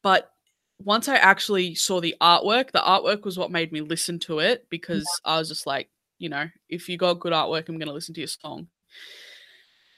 but 0.02 0.32
once 0.80 1.10
I 1.10 1.18
actually 1.18 1.76
saw 1.76 2.00
the 2.00 2.16
artwork, 2.22 2.72
the 2.72 2.80
artwork 2.80 3.26
was 3.26 3.38
what 3.38 3.52
made 3.52 3.74
me 3.74 3.82
listen 3.82 4.20
to 4.20 4.40
it 4.40 4.66
because 4.70 5.06
I 5.26 5.38
was 5.38 5.50
just 5.50 5.68
like, 5.68 5.90
you 6.18 6.30
know, 6.30 6.48
if 6.70 6.88
you 6.88 6.98
got 6.98 7.20
good 7.20 7.34
artwork, 7.34 7.68
I'm 7.68 7.78
going 7.78 7.90
to 7.90 7.94
listen 7.94 8.16
to 8.16 8.22
your 8.22 8.28
song. 8.28 8.68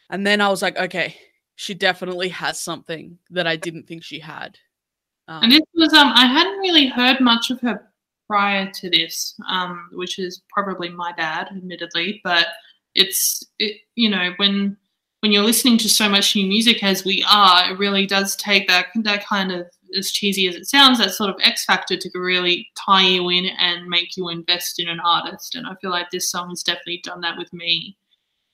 And 0.09 0.25
then 0.25 0.41
I 0.41 0.49
was 0.49 0.61
like, 0.61 0.77
okay, 0.77 1.15
she 1.55 1.73
definitely 1.73 2.29
has 2.29 2.59
something 2.59 3.17
that 3.29 3.47
I 3.47 3.55
didn't 3.55 3.87
think 3.87 4.03
she 4.03 4.19
had. 4.19 4.57
Um, 5.27 5.43
And 5.43 5.51
this 5.51 5.61
was 5.73 5.93
um 5.93 6.11
I 6.13 6.25
hadn't 6.25 6.59
really 6.59 6.87
heard 6.87 7.19
much 7.21 7.51
of 7.51 7.61
her 7.61 7.89
prior 8.27 8.69
to 8.71 8.89
this, 8.89 9.35
um, 9.49 9.89
which 9.93 10.19
is 10.19 10.41
probably 10.49 10.89
my 10.89 11.13
bad, 11.13 11.47
admittedly, 11.47 12.21
but 12.23 12.47
it's 12.95 13.43
it 13.59 13.77
you 13.95 14.09
know, 14.09 14.31
when 14.37 14.77
when 15.21 15.31
you're 15.31 15.43
listening 15.43 15.77
to 15.77 15.89
so 15.89 16.09
much 16.09 16.35
new 16.35 16.45
music 16.45 16.83
as 16.83 17.05
we 17.05 17.25
are, 17.31 17.71
it 17.71 17.79
really 17.79 18.05
does 18.05 18.35
take 18.35 18.67
that 18.67 18.87
that 18.95 19.25
kind 19.25 19.51
of 19.51 19.67
as 19.97 20.11
cheesy 20.11 20.47
as 20.47 20.55
it 20.55 20.65
sounds, 20.65 20.97
that 20.97 21.11
sort 21.11 21.29
of 21.29 21.35
X 21.41 21.65
factor 21.65 21.95
to 21.95 22.09
really 22.15 22.67
tie 22.75 23.03
you 23.07 23.29
in 23.29 23.45
and 23.45 23.87
make 23.87 24.17
you 24.17 24.27
invest 24.29 24.79
in 24.79 24.89
an 24.89 24.99
artist. 24.99 25.53
And 25.55 25.67
I 25.67 25.75
feel 25.75 25.91
like 25.91 26.09
this 26.09 26.31
song 26.31 26.49
has 26.49 26.63
definitely 26.63 27.01
done 27.03 27.21
that 27.21 27.37
with 27.37 27.53
me 27.53 27.95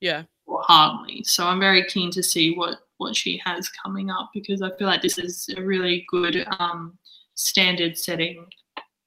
yeah, 0.01 0.23
or 0.49 0.61
Hartley. 0.63 1.23
So 1.23 1.45
I'm 1.45 1.59
very 1.59 1.85
keen 1.85 2.11
to 2.11 2.23
see 2.23 2.55
what 2.55 2.79
what 2.97 3.15
she 3.15 3.41
has 3.45 3.69
coming 3.69 4.09
up 4.09 4.29
because 4.33 4.61
I 4.61 4.71
feel 4.75 4.87
like 4.87 5.01
this 5.01 5.17
is 5.17 5.49
a 5.55 5.61
really 5.61 6.05
good 6.09 6.45
um, 6.59 6.97
standard 7.35 7.97
setting 7.97 8.45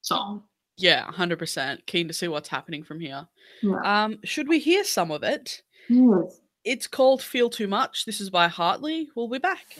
song. 0.00 0.44
yeah, 0.78 1.04
100%. 1.12 1.84
Keen 1.86 2.08
to 2.08 2.14
see 2.14 2.26
what's 2.26 2.48
happening 2.48 2.82
from 2.82 3.00
here. 3.00 3.28
Yeah. 3.62 4.04
Um, 4.04 4.18
should 4.24 4.48
we 4.48 4.58
hear 4.58 4.82
some 4.84 5.10
of 5.10 5.22
it? 5.22 5.62
Yes. 5.90 6.40
It's 6.64 6.86
called 6.86 7.22
Feel 7.22 7.50
Too 7.50 7.66
Much. 7.66 8.06
This 8.06 8.20
is 8.20 8.30
by 8.30 8.48
Hartley. 8.48 9.10
We'll 9.14 9.28
be 9.28 9.38
back. 9.38 9.76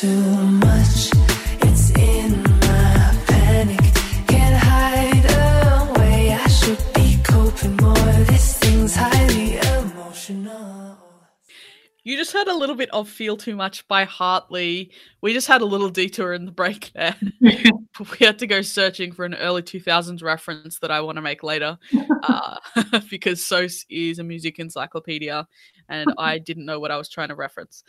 Feel 0.00 0.37
You 12.08 12.16
just 12.16 12.32
heard 12.32 12.48
a 12.48 12.56
little 12.56 12.74
bit 12.74 12.88
of 12.94 13.06
Feel 13.06 13.36
Too 13.36 13.54
Much 13.54 13.86
by 13.86 14.04
Hartley. 14.04 14.92
We 15.20 15.34
just 15.34 15.46
had 15.46 15.60
a 15.60 15.66
little 15.66 15.90
detour 15.90 16.32
in 16.32 16.46
the 16.46 16.50
break 16.50 16.90
there. 16.94 17.14
we 17.42 18.16
had 18.18 18.38
to 18.38 18.46
go 18.46 18.62
searching 18.62 19.12
for 19.12 19.26
an 19.26 19.34
early 19.34 19.60
2000s 19.60 20.22
reference 20.22 20.78
that 20.78 20.90
I 20.90 21.02
want 21.02 21.16
to 21.16 21.22
make 21.22 21.42
later 21.42 21.76
uh, 22.22 22.56
because 23.10 23.44
SOS 23.44 23.84
is 23.90 24.20
a 24.20 24.24
music 24.24 24.58
encyclopedia 24.58 25.46
and 25.90 26.06
I 26.16 26.38
didn't 26.38 26.64
know 26.64 26.80
what 26.80 26.90
I 26.90 26.96
was 26.96 27.10
trying 27.10 27.28
to 27.28 27.34
reference. 27.34 27.84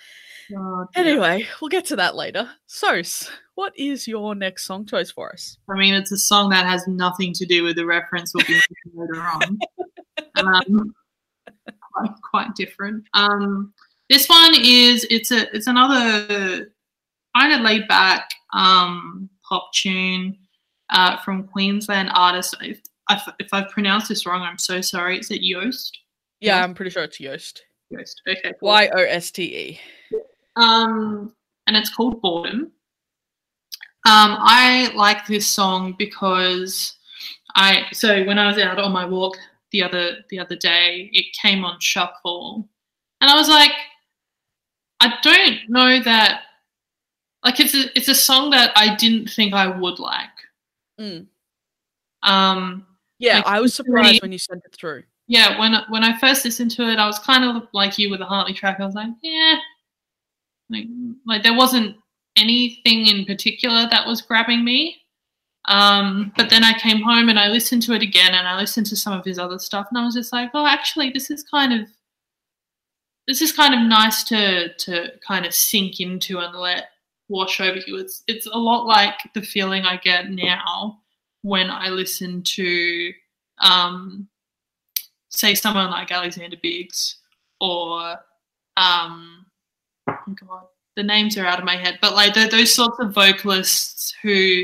Oh. 0.53 0.85
Anyway, 0.95 1.47
we'll 1.61 1.69
get 1.69 1.85
to 1.85 1.95
that 1.95 2.13
later. 2.13 2.49
SOS, 2.67 3.31
what 3.55 3.71
is 3.77 4.05
your 4.05 4.35
next 4.35 4.65
song 4.65 4.85
choice 4.85 5.09
for 5.09 5.31
us? 5.31 5.59
I 5.69 5.77
mean, 5.77 5.93
it's 5.93 6.11
a 6.11 6.17
song 6.17 6.49
that 6.49 6.65
has 6.65 6.85
nothing 6.89 7.31
to 7.35 7.45
do 7.45 7.63
with 7.63 7.77
the 7.77 7.85
reference 7.85 8.33
we'll 8.33 8.45
be 8.45 8.55
making 8.55 8.99
later 8.99 9.21
on. 9.21 9.59
Um, 10.35 10.93
quite, 11.93 12.11
quite 12.29 12.55
different. 12.55 13.05
Um, 13.13 13.73
this 14.09 14.27
one 14.27 14.55
is 14.55 15.05
it's 15.09 15.31
a 15.31 15.53
it's 15.55 15.67
another 15.67 16.71
kind 17.35 17.53
of 17.53 17.61
laid 17.61 17.87
back 17.87 18.29
um, 18.53 19.29
pop 19.47 19.71
tune 19.73 20.37
uh, 20.89 21.17
from 21.17 21.47
Queensland 21.47 22.09
artist. 22.13 22.55
If, 22.61 22.81
if, 23.39 23.53
I've 23.53 23.69
pronounced 23.69 24.09
this 24.09 24.25
wrong, 24.25 24.41
I'm 24.41 24.57
so 24.57 24.81
sorry. 24.81 25.19
Is 25.19 25.31
it 25.31 25.41
Yoste? 25.41 25.91
Yeah, 26.39 26.63
I'm 26.63 26.73
pretty 26.73 26.91
sure 26.91 27.03
it's 27.03 27.19
Yoste. 27.19 27.59
Yoste. 27.93 28.15
Okay. 28.27 28.53
cool. 28.59 28.69
Y 28.69 28.89
O 28.93 28.99
S 28.99 29.31
T 29.31 29.43
E. 29.43 29.79
Um, 30.55 31.33
and 31.67 31.77
it's 31.77 31.93
called 31.93 32.21
Boredom. 32.21 32.71
Um, 34.05 34.37
I 34.39 34.91
like 34.95 35.27
this 35.27 35.47
song 35.47 35.95
because 35.97 36.97
I 37.55 37.83
so 37.91 38.23
when 38.23 38.39
I 38.39 38.47
was 38.47 38.57
out 38.57 38.79
on 38.79 38.91
my 38.91 39.05
walk 39.05 39.37
the 39.71 39.83
other 39.83 40.17
the 40.29 40.39
other 40.39 40.55
day, 40.55 41.09
it 41.13 41.25
came 41.39 41.63
on 41.63 41.79
shuffle, 41.79 42.67
and 43.21 43.29
I 43.29 43.35
was 43.35 43.49
like, 43.49 43.71
I 45.01 45.13
don't 45.21 45.57
know 45.69 46.01
that 46.03 46.41
like 47.43 47.59
it's 47.59 47.73
a 47.73 47.85
it's 47.97 48.09
a 48.09 48.15
song 48.15 48.49
that 48.51 48.71
I 48.75 48.95
didn't 48.95 49.29
think 49.29 49.53
I 49.53 49.67
would 49.67 49.99
like. 49.99 50.29
Mm. 50.99 51.27
Um, 52.23 52.85
Yeah, 53.19 53.37
Like, 53.37 53.47
I 53.47 53.59
was 53.61 53.73
surprised 53.73 54.05
really- 54.07 54.19
when 54.19 54.31
you 54.31 54.39
sent 54.39 54.61
it 54.65 54.75
through. 54.75 55.03
yeah, 55.27 55.57
when 55.59 55.73
when 55.89 56.03
I 56.03 56.17
first 56.19 56.43
listened 56.45 56.71
to 56.71 56.83
it, 56.89 56.99
I 56.99 57.05
was 57.07 57.19
kind 57.19 57.43
of 57.43 57.67
like 57.73 57.97
you 57.97 58.09
with 58.09 58.19
the 58.19 58.25
Hartley 58.25 58.53
track. 58.53 58.79
I 58.79 58.85
was 58.85 58.95
like, 58.95 59.09
yeah, 59.21 59.57
like 60.69 60.85
like 61.25 61.43
there 61.43 61.55
wasn't 61.55 61.95
anything 62.35 63.07
in 63.07 63.25
particular 63.25 63.87
that 63.89 64.05
was 64.07 64.21
grabbing 64.21 64.63
me. 64.63 64.97
Um, 65.65 66.31
but 66.37 66.49
then 66.49 66.63
I 66.63 66.73
came 66.79 67.01
home 67.01 67.29
and 67.29 67.37
I 67.39 67.47
listened 67.49 67.83
to 67.83 67.93
it 67.93 68.01
again, 68.01 68.33
and 68.33 68.47
I 68.47 68.57
listened 68.57 68.85
to 68.87 68.95
some 68.95 69.13
of 69.13 69.23
his 69.25 69.37
other 69.39 69.59
stuff, 69.59 69.87
and 69.89 69.97
I 69.99 70.05
was 70.05 70.15
just 70.15 70.33
like, 70.33 70.51
oh, 70.53 70.65
actually, 70.65 71.09
this 71.11 71.29
is 71.29 71.43
kind 71.43 71.73
of 71.73 71.87
this 73.29 73.43
is 73.43 73.51
kind 73.51 73.75
of 73.75 73.81
nice 73.81 74.23
to 74.23 74.73
to 74.73 75.11
kind 75.25 75.45
of 75.45 75.53
sink 75.53 75.99
into 75.99 76.39
and 76.39 76.55
let 76.55 76.89
wash 77.27 77.61
over 77.61 77.77
you. 77.85 77.97
It's 77.97 78.23
it's 78.27 78.47
a 78.47 78.57
lot 78.57 78.87
like 78.87 79.19
the 79.35 79.43
feeling 79.43 79.83
I 79.83 79.97
get 79.97 80.31
now 80.31 80.99
when 81.43 81.69
I 81.69 81.89
listen 81.89 82.41
to 82.41 83.13
um, 83.59 84.27
say 85.29 85.53
someone 85.53 85.91
like 85.91 86.11
Alexander 86.11 86.57
Biggs 86.61 87.17
or 87.61 88.15
um 88.77 89.45
oh 90.07 90.35
god 90.47 90.63
the 90.95 91.03
names 91.03 91.37
are 91.37 91.45
out 91.45 91.59
of 91.59 91.65
my 91.65 91.75
head 91.75 91.99
but 92.01 92.15
like 92.15 92.33
th- 92.33 92.51
those 92.51 92.73
sorts 92.73 92.97
of 92.99 93.13
vocalists 93.13 94.15
who 94.21 94.63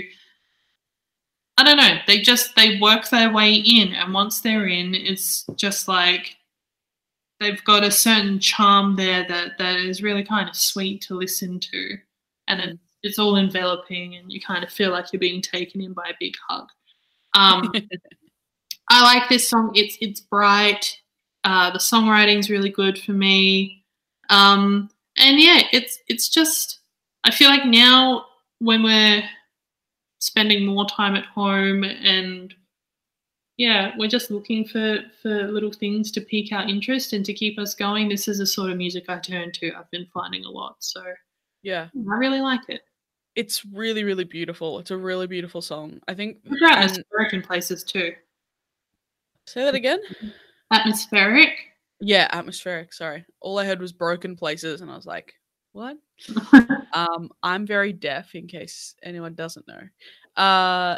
I 1.58 1.64
don't 1.64 1.76
know 1.76 1.98
they 2.08 2.22
just 2.22 2.56
they 2.56 2.80
work 2.80 3.10
their 3.10 3.34
way 3.34 3.54
in 3.54 3.94
and 3.94 4.14
once 4.14 4.40
they're 4.40 4.68
in 4.68 4.96
it's 4.96 5.46
just 5.58 5.90
like 5.90 6.38
they've 7.46 7.64
got 7.64 7.84
a 7.84 7.92
certain 7.92 8.40
charm 8.40 8.96
there 8.96 9.26
that 9.28 9.58
that 9.58 9.78
is 9.78 10.04
really 10.04 10.24
kind 10.24 10.50
of 10.50 10.56
sweet 10.56 11.02
to 11.02 11.16
listen 11.16 11.60
to 11.60 11.98
and 12.48 12.60
it, 12.60 12.80
it's 13.04 13.20
all 13.20 13.36
enveloping 13.36 14.16
and 14.16 14.32
you 14.32 14.42
kind 14.42 14.64
of 14.64 14.72
feel 14.72 14.92
like 14.92 15.14
you're 15.14 15.20
being 15.20 15.42
taken 15.42 15.82
in 15.82 15.94
by 15.94 16.08
a 16.10 16.18
big 16.20 16.34
hug 16.50 16.68
um 17.36 17.72
I 18.90 19.02
like 19.02 19.30
this 19.30 19.50
song. 19.50 19.72
It's 19.74 19.98
it's 20.00 20.20
bright. 20.20 21.00
Uh, 21.44 21.72
the 21.72 21.80
songwriting's 21.80 22.50
really 22.50 22.70
good 22.70 22.98
for 22.98 23.12
me. 23.12 23.84
Um, 24.30 24.90
and 25.18 25.40
yeah, 25.40 25.62
it's 25.72 26.00
it's 26.08 26.30
just 26.30 26.80
I 27.24 27.32
feel 27.32 27.50
like 27.50 27.66
now 27.66 28.26
when 28.60 28.84
we're 28.84 29.24
spending 30.20 30.66
more 30.66 30.88
time 30.88 31.16
at 31.16 31.26
home 31.26 31.84
and 31.84 32.54
yeah, 33.58 33.94
we're 33.98 34.10
just 34.10 34.32
looking 34.32 34.66
for 34.66 35.00
for 35.22 35.48
little 35.48 35.72
things 35.72 36.12
to 36.12 36.22
pique 36.22 36.52
our 36.52 36.68
interest 36.68 37.14
and 37.14 37.26
to 37.26 37.34
keep 37.34 37.58
us 37.60 37.74
going. 37.74 38.10
This 38.10 38.28
is 38.28 38.38
the 38.40 38.46
sort 38.46 38.72
of 38.72 38.78
music 38.78 39.06
I 39.10 39.20
turn 39.20 39.52
to. 39.54 39.72
I've 39.74 39.90
been 39.92 40.08
finding 40.14 40.46
a 40.46 40.50
lot, 40.50 40.76
so 40.80 41.02
Yeah. 41.64 41.88
I 41.96 42.16
really 42.18 42.42
like 42.42 42.62
it. 42.70 42.82
It's 43.36 43.66
really, 43.66 44.04
really 44.04 44.24
beautiful. 44.24 44.80
It's 44.80 44.92
a 44.92 44.98
really 44.98 45.28
beautiful 45.28 45.62
song. 45.62 46.00
I 46.08 46.14
think 46.14 46.38
It's 46.46 46.62
and- 46.62 46.72
atmospheric 46.72 47.34
in 47.34 47.42
places 47.42 47.84
too. 47.84 48.14
say 49.48 49.64
that 49.64 49.76
again. 49.76 50.00
Atmospheric. 50.72 51.52
Yeah, 52.00 52.28
atmospheric. 52.32 52.94
Sorry. 52.94 53.26
All 53.42 53.58
I 53.60 53.66
heard 53.66 53.80
was 53.80 53.94
broken 53.94 54.36
places, 54.36 54.82
and 54.82 54.92
I 54.92 54.96
was 54.96 55.06
like, 55.06 55.34
what? 55.74 55.98
Um, 56.96 57.30
I'm 57.44 57.66
very 57.68 57.92
deaf, 57.92 58.36
in 58.36 58.48
case 58.48 58.96
anyone 59.04 59.34
doesn't 59.34 59.68
know. 59.68 59.82
Uh, 60.42 60.98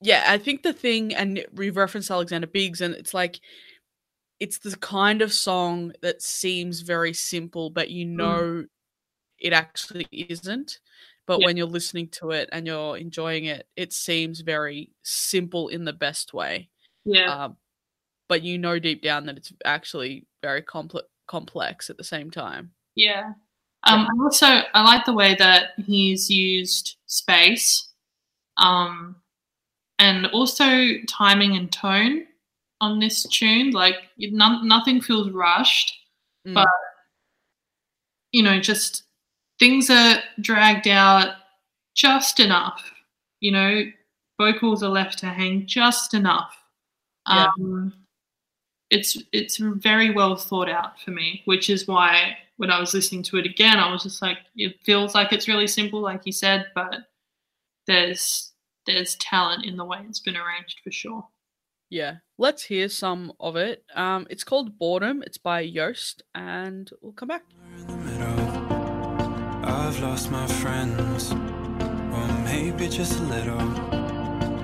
Yeah, 0.00 0.24
I 0.26 0.38
think 0.38 0.62
the 0.62 0.72
thing, 0.72 1.14
and 1.14 1.44
we've 1.54 1.76
referenced 1.76 2.10
Alexander 2.10 2.46
Biggs, 2.46 2.80
and 2.80 2.94
it's 2.94 3.14
like, 3.14 3.40
it's 4.38 4.58
the 4.58 4.76
kind 4.76 5.20
of 5.22 5.32
song 5.32 5.92
that 6.02 6.22
seems 6.22 6.80
very 6.80 7.12
simple, 7.12 7.68
but 7.70 7.90
you 7.90 8.04
know 8.06 8.64
it 9.38 9.52
actually 9.52 10.06
isn't. 10.12 10.80
But 11.26 11.40
Yeah. 11.40 11.46
when 11.46 11.56
you're 11.56 11.66
listening 11.66 12.08
to 12.08 12.30
it 12.32 12.48
and 12.50 12.66
you're 12.66 12.96
enjoying 12.96 13.44
it, 13.44 13.68
it 13.76 13.92
seems 13.92 14.40
very 14.40 14.90
simple 15.02 15.68
in 15.68 15.84
the 15.84 15.92
best 15.92 16.32
way. 16.34 16.70
Yeah. 17.04 17.44
Um, 17.44 17.56
but 18.28 18.42
you 18.42 18.58
know 18.58 18.78
deep 18.78 19.02
down 19.02 19.26
that 19.26 19.36
it's 19.36 19.52
actually 19.64 20.26
very 20.42 20.62
complex 20.62 21.06
complex 21.26 21.88
at 21.90 21.96
the 21.96 22.04
same 22.04 22.30
time. 22.30 22.72
Yeah. 22.96 23.34
Um, 23.84 24.06
I 24.06 24.22
also 24.24 24.46
I 24.74 24.82
like 24.82 25.04
the 25.04 25.12
way 25.12 25.36
that 25.38 25.70
he's 25.86 26.28
used 26.28 26.96
space, 27.06 27.88
um, 28.56 29.16
and 30.00 30.26
also 30.28 30.94
timing 31.06 31.56
and 31.56 31.70
tone 31.70 32.26
on 32.80 32.98
this 32.98 33.22
tune. 33.28 33.70
Like 33.70 33.96
none, 34.18 34.66
nothing 34.66 35.00
feels 35.00 35.30
rushed, 35.30 35.96
Mm. 36.46 36.54
but 36.54 36.68
you 38.32 38.42
know, 38.42 38.58
just 38.60 39.02
things 39.58 39.90
are 39.90 40.16
dragged 40.40 40.88
out 40.88 41.34
just 41.94 42.40
enough. 42.40 42.90
You 43.40 43.52
know, 43.52 43.82
vocals 44.38 44.82
are 44.82 44.88
left 44.88 45.18
to 45.18 45.26
hang 45.26 45.66
just 45.66 46.14
enough. 46.14 46.56
Yeah. 47.28 47.50
Um, 47.60 47.92
it's 48.90 49.18
it's 49.32 49.58
very 49.58 50.10
well 50.10 50.34
thought 50.34 50.68
out 50.70 50.98
for 51.00 51.10
me, 51.10 51.42
which 51.44 51.68
is 51.70 51.86
why 51.86 52.38
when 52.56 52.70
I 52.70 52.80
was 52.80 52.94
listening 52.94 53.22
to 53.24 53.36
it 53.38 53.46
again, 53.46 53.78
I 53.78 53.90
was 53.92 54.02
just 54.02 54.20
like, 54.22 54.38
it 54.56 54.80
feels 54.82 55.14
like 55.14 55.32
it's 55.32 55.48
really 55.48 55.66
simple, 55.66 56.00
like 56.00 56.22
you 56.26 56.32
said, 56.32 56.66
but 56.74 56.94
there's 57.86 58.49
there's 58.86 59.14
talent 59.16 59.64
in 59.64 59.76
the 59.76 59.84
way 59.84 59.98
it's 60.08 60.20
been 60.20 60.36
arranged 60.36 60.80
for 60.82 60.90
sure. 60.90 61.28
Yeah, 61.88 62.16
let's 62.38 62.62
hear 62.64 62.88
some 62.88 63.32
of 63.40 63.56
it. 63.56 63.84
Um, 63.96 64.26
it's 64.30 64.44
called 64.44 64.78
Boredom. 64.78 65.22
It's 65.26 65.38
by 65.38 65.66
Yoste, 65.66 66.22
and 66.34 66.88
we'll 67.02 67.12
come 67.12 67.28
back. 67.28 67.42
in 67.78 67.86
the 67.88 67.96
middle. 67.96 68.40
I've 69.64 70.00
lost 70.00 70.30
my 70.30 70.46
friends, 70.46 71.32
or 71.32 72.26
maybe 72.44 72.88
just 72.88 73.18
a 73.18 73.22
little. 73.24 73.58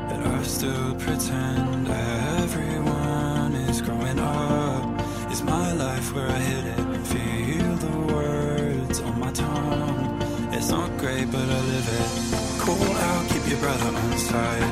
But 0.08 0.20
I 0.24 0.42
still 0.44 0.94
pretend 0.94 1.88
everyone 1.88 3.54
is 3.68 3.82
growing 3.82 4.20
up. 4.20 5.32
Is 5.32 5.42
my 5.42 5.72
life 5.72 6.14
where 6.14 6.28
I 6.28 6.38
hit 6.38 6.64
it? 6.64 7.06
Feel 7.08 7.74
the 7.76 8.14
words 8.14 9.00
on 9.00 9.18
my 9.18 9.32
tongue. 9.32 10.22
It's 10.52 10.70
not 10.70 10.96
great, 10.98 11.30
but 11.32 11.40
I 11.42 11.60
live 11.60 11.88
it. 11.88 12.35
Call 12.66 12.82
out, 12.82 13.28
keep 13.30 13.48
your 13.48 13.60
brother 13.60 13.96
on 13.96 14.18
side. 14.18 14.62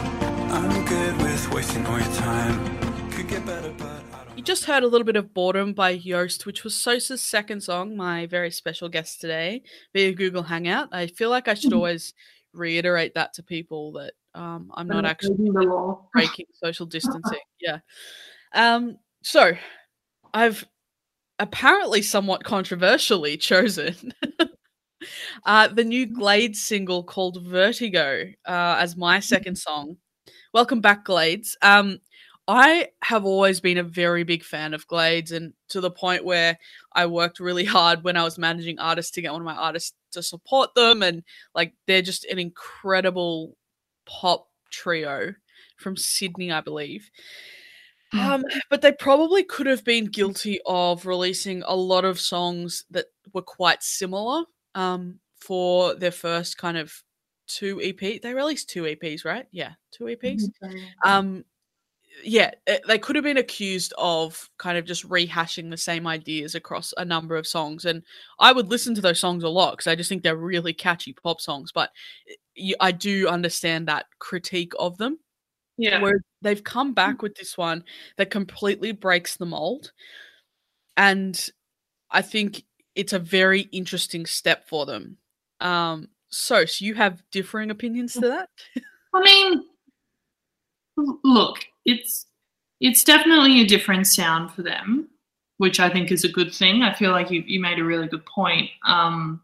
I'm 0.51 0.85
good 0.85 1.17
with 1.23 1.53
wasting 1.53 1.87
all 1.87 1.97
your 1.97 2.13
time. 2.15 3.11
Could 3.13 3.29
get 3.29 3.47
better, 3.47 3.73
but 3.79 4.03
You 4.37 4.43
just 4.43 4.65
heard 4.65 4.83
a 4.83 4.89
little 4.89 5.05
bit 5.05 5.15
of 5.15 5.33
Boredom 5.33 5.75
by 5.75 5.97
Yoste, 5.97 6.45
which 6.45 6.65
was 6.65 6.75
Sosa's 6.75 7.23
second 7.23 7.63
song, 7.63 7.97
my 7.97 8.27
very 8.27 8.51
special 8.51 8.89
guest 8.89 9.21
today 9.21 9.63
via 9.93 10.13
Google 10.13 10.43
Hangout. 10.43 10.89
I 10.91 11.07
feel 11.07 11.31
like 11.31 11.47
I 11.47 11.55
should 11.55 11.73
always 11.73 12.15
reiterate 12.53 13.15
that 13.15 13.35
to 13.35 13.45
people 13.45 13.93
that 13.93 14.15
um, 14.35 14.73
I'm 14.75 14.89
not 14.89 15.05
actually 15.05 15.37
Breaking 15.53 15.97
breaking 16.13 16.47
social 16.53 16.87
distancing. 16.97 17.39
Yeah. 17.61 17.79
Um, 18.53 18.99
so 19.23 19.53
I've 20.35 20.65
apparently 21.39 22.03
somewhat 22.03 22.43
controversially 22.43 23.37
chosen 23.39 24.13
uh, 25.45 25.69
the 25.69 25.85
new 25.85 26.07
Glades 26.07 26.63
single 26.63 27.03
called 27.03 27.43
Vertigo 27.43 28.25
uh, 28.47 28.77
as 28.79 28.97
my 28.97 29.21
second 29.21 29.57
song. 29.57 29.97
Welcome 30.53 30.81
back, 30.81 31.05
Glades. 31.05 31.57
Um, 31.63 31.99
I 32.47 32.89
have 33.03 33.25
always 33.25 33.61
been 33.61 33.79
a 33.79 33.83
very 33.83 34.23
big 34.23 34.45
fan 34.45 34.75
of 34.75 34.87
Glades, 34.87 35.33
and 35.33 35.55
to 35.71 35.81
the 35.81 35.91
point 35.91 36.25
where 36.25 36.59
I 36.93 37.07
worked 37.07 37.41
really 37.41 37.65
hard 37.77 38.05
when 38.05 38.17
I 38.17 38.25
was 38.25 38.39
managing 38.39 38.79
artists 38.79 39.13
to 39.13 39.23
get 39.23 39.33
one 39.33 39.41
of 39.41 39.47
my 39.47 39.55
artists 39.55 39.95
to 40.13 40.23
support 40.23 40.75
them, 40.75 41.03
and 41.03 41.23
like 41.55 41.75
they're 41.87 42.03
just 42.03 42.25
an 42.27 42.39
incredible 42.39 43.57
pop 44.07 44.49
trio 44.71 45.35
from 45.77 45.97
Sydney, 45.97 46.53
I 46.53 46.61
believe. 46.61 47.11
Um, 48.13 48.45
but 48.71 48.81
they 48.81 48.93
probably 48.93 49.43
could 49.43 49.67
have 49.67 49.85
been 49.85 50.07
guilty 50.07 50.61
of 50.67 51.05
releasing 51.05 51.65
a 51.67 51.75
lot 51.75 52.05
of 52.05 52.21
songs 52.21 52.85
that 52.91 53.07
were 53.33 53.43
quite 53.43 53.83
similar 53.83 54.45
um, 54.75 55.21
for 55.41 55.95
their 55.95 56.11
first 56.11 56.59
kind 56.59 56.77
of 56.77 56.93
two 57.47 57.81
EP. 57.83 58.21
They 58.21 58.35
released 58.35 58.71
two 58.71 58.83
EPs, 58.83 59.25
right? 59.25 59.47
Yeah, 59.53 59.73
two 59.93 60.05
EPs. 60.05 60.49
Um, 61.05 61.45
yeah, 62.23 62.53
eh, 62.67 62.79
they 62.87 62.99
could 62.99 63.17
have 63.17 63.25
been 63.25 63.39
accused 63.39 63.93
of 63.99 64.49
kind 64.59 64.79
of 64.79 64.85
just 64.85 65.09
rehashing 65.09 65.71
the 65.71 65.77
same 65.77 66.07
ideas 66.07 66.55
across 66.55 66.95
a 66.97 67.05
number 67.05 67.37
of 67.37 67.47
songs, 67.47 67.85
and 67.85 68.03
I 68.39 68.53
would 68.53 68.69
listen 68.69 68.95
to 68.95 69.01
those 69.01 69.21
songs 69.21 69.43
a 69.45 69.49
lot 69.49 69.73
because 69.73 69.87
I 69.87 69.97
just 69.97 70.09
think 70.09 70.23
they're 70.23 70.37
really 70.37 70.73
catchy 70.73 71.13
pop 71.13 71.41
songs. 71.41 71.73
But 71.75 71.91
eh, 72.31 72.35
y- 72.71 72.75
I 72.81 72.93
do 72.93 73.29
understand 73.29 73.89
that 73.89 74.07
critique 74.19 74.73
of 74.79 74.97
them. 74.99 75.19
Yeah. 75.77 76.01
Where 76.01 76.21
they've 76.41 76.63
come 76.63 76.95
back 76.95 77.21
with 77.21 77.35
this 77.35 77.59
one 77.59 77.85
that 78.17 78.31
completely 78.31 78.93
breaks 78.93 79.37
the 79.37 79.47
mold. 79.47 79.91
And 80.97 81.49
I 82.11 82.23
think 82.23 82.63
it's 82.95 83.13
a 83.13 83.19
very 83.19 83.63
interesting 83.73 84.27
step 84.27 84.69
for 84.69 84.87
them. 84.87 85.17
Um, 85.61 86.09
so, 86.31 86.65
so 86.65 86.85
you 86.85 86.95
have 86.95 87.23
differing 87.31 87.71
opinions 87.71 88.15
to 88.15 88.21
that? 88.21 88.49
I 89.15 89.23
mean, 89.23 89.65
look, 91.25 91.59
it's 91.85 92.27
it's 92.81 93.05
definitely 93.05 93.61
a 93.61 93.67
different 93.67 94.07
sound 94.07 94.51
for 94.53 94.63
them, 94.63 95.09
which 95.59 95.81
I 95.81 95.89
think 95.89 96.11
is 96.11 96.25
a 96.25 96.29
good 96.29 96.53
thing. 96.53 96.83
I 96.83 96.93
feel 96.93 97.13
like 97.13 97.31
you, 97.31 97.43
you 97.47 97.61
made 97.61 97.79
a 97.79 97.85
really 97.85 98.09
good 98.09 98.27
point. 98.27 98.69
Um, 98.85 99.41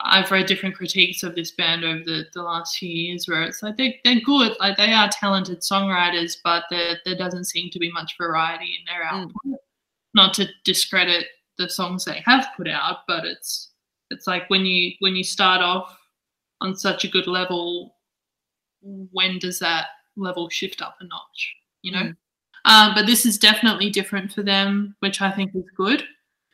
I've 0.00 0.30
read 0.30 0.46
different 0.46 0.76
critiques 0.76 1.22
of 1.22 1.34
this 1.34 1.50
band 1.52 1.84
over 1.84 2.02
the, 2.04 2.24
the 2.32 2.42
last 2.42 2.78
few 2.78 2.88
years 2.88 3.26
where 3.28 3.42
it's 3.42 3.62
like 3.62 3.76
they, 3.76 4.00
they're 4.04 4.20
good, 4.20 4.56
like 4.60 4.76
they 4.76 4.92
are 4.92 5.08
talented 5.10 5.60
songwriters, 5.60 6.36
but 6.42 6.64
there, 6.70 6.98
there 7.04 7.16
doesn't 7.16 7.46
seem 7.46 7.68
to 7.70 7.78
be 7.78 7.90
much 7.92 8.14
variety 8.16 8.78
in 8.78 8.84
their 8.86 9.04
Mm. 9.04 9.24
output. 9.24 9.60
Not 10.14 10.34
to 10.34 10.48
discredit 10.64 11.26
the 11.58 11.68
songs 11.68 12.04
they 12.04 12.22
have 12.24 12.46
put 12.56 12.68
out, 12.68 12.98
but 13.06 13.24
it's 13.24 13.72
it's 14.10 14.26
like 14.26 14.48
when 14.48 14.64
you 14.64 14.92
when 15.00 15.16
you 15.16 15.24
start 15.24 15.60
off 15.60 15.98
on 16.60 16.76
such 16.76 17.04
a 17.04 17.08
good 17.08 17.26
level, 17.26 17.96
when 18.80 19.38
does 19.38 19.58
that 19.58 19.86
level 20.16 20.48
shift 20.48 20.82
up 20.82 20.96
a 21.00 21.04
notch? 21.04 21.54
You 21.82 21.92
know. 21.92 22.02
Mm. 22.02 22.16
Um, 22.64 22.94
but 22.94 23.06
this 23.06 23.24
is 23.24 23.38
definitely 23.38 23.88
different 23.88 24.32
for 24.32 24.42
them, 24.42 24.94
which 25.00 25.22
I 25.22 25.30
think 25.30 25.54
is 25.54 25.64
good. 25.76 26.02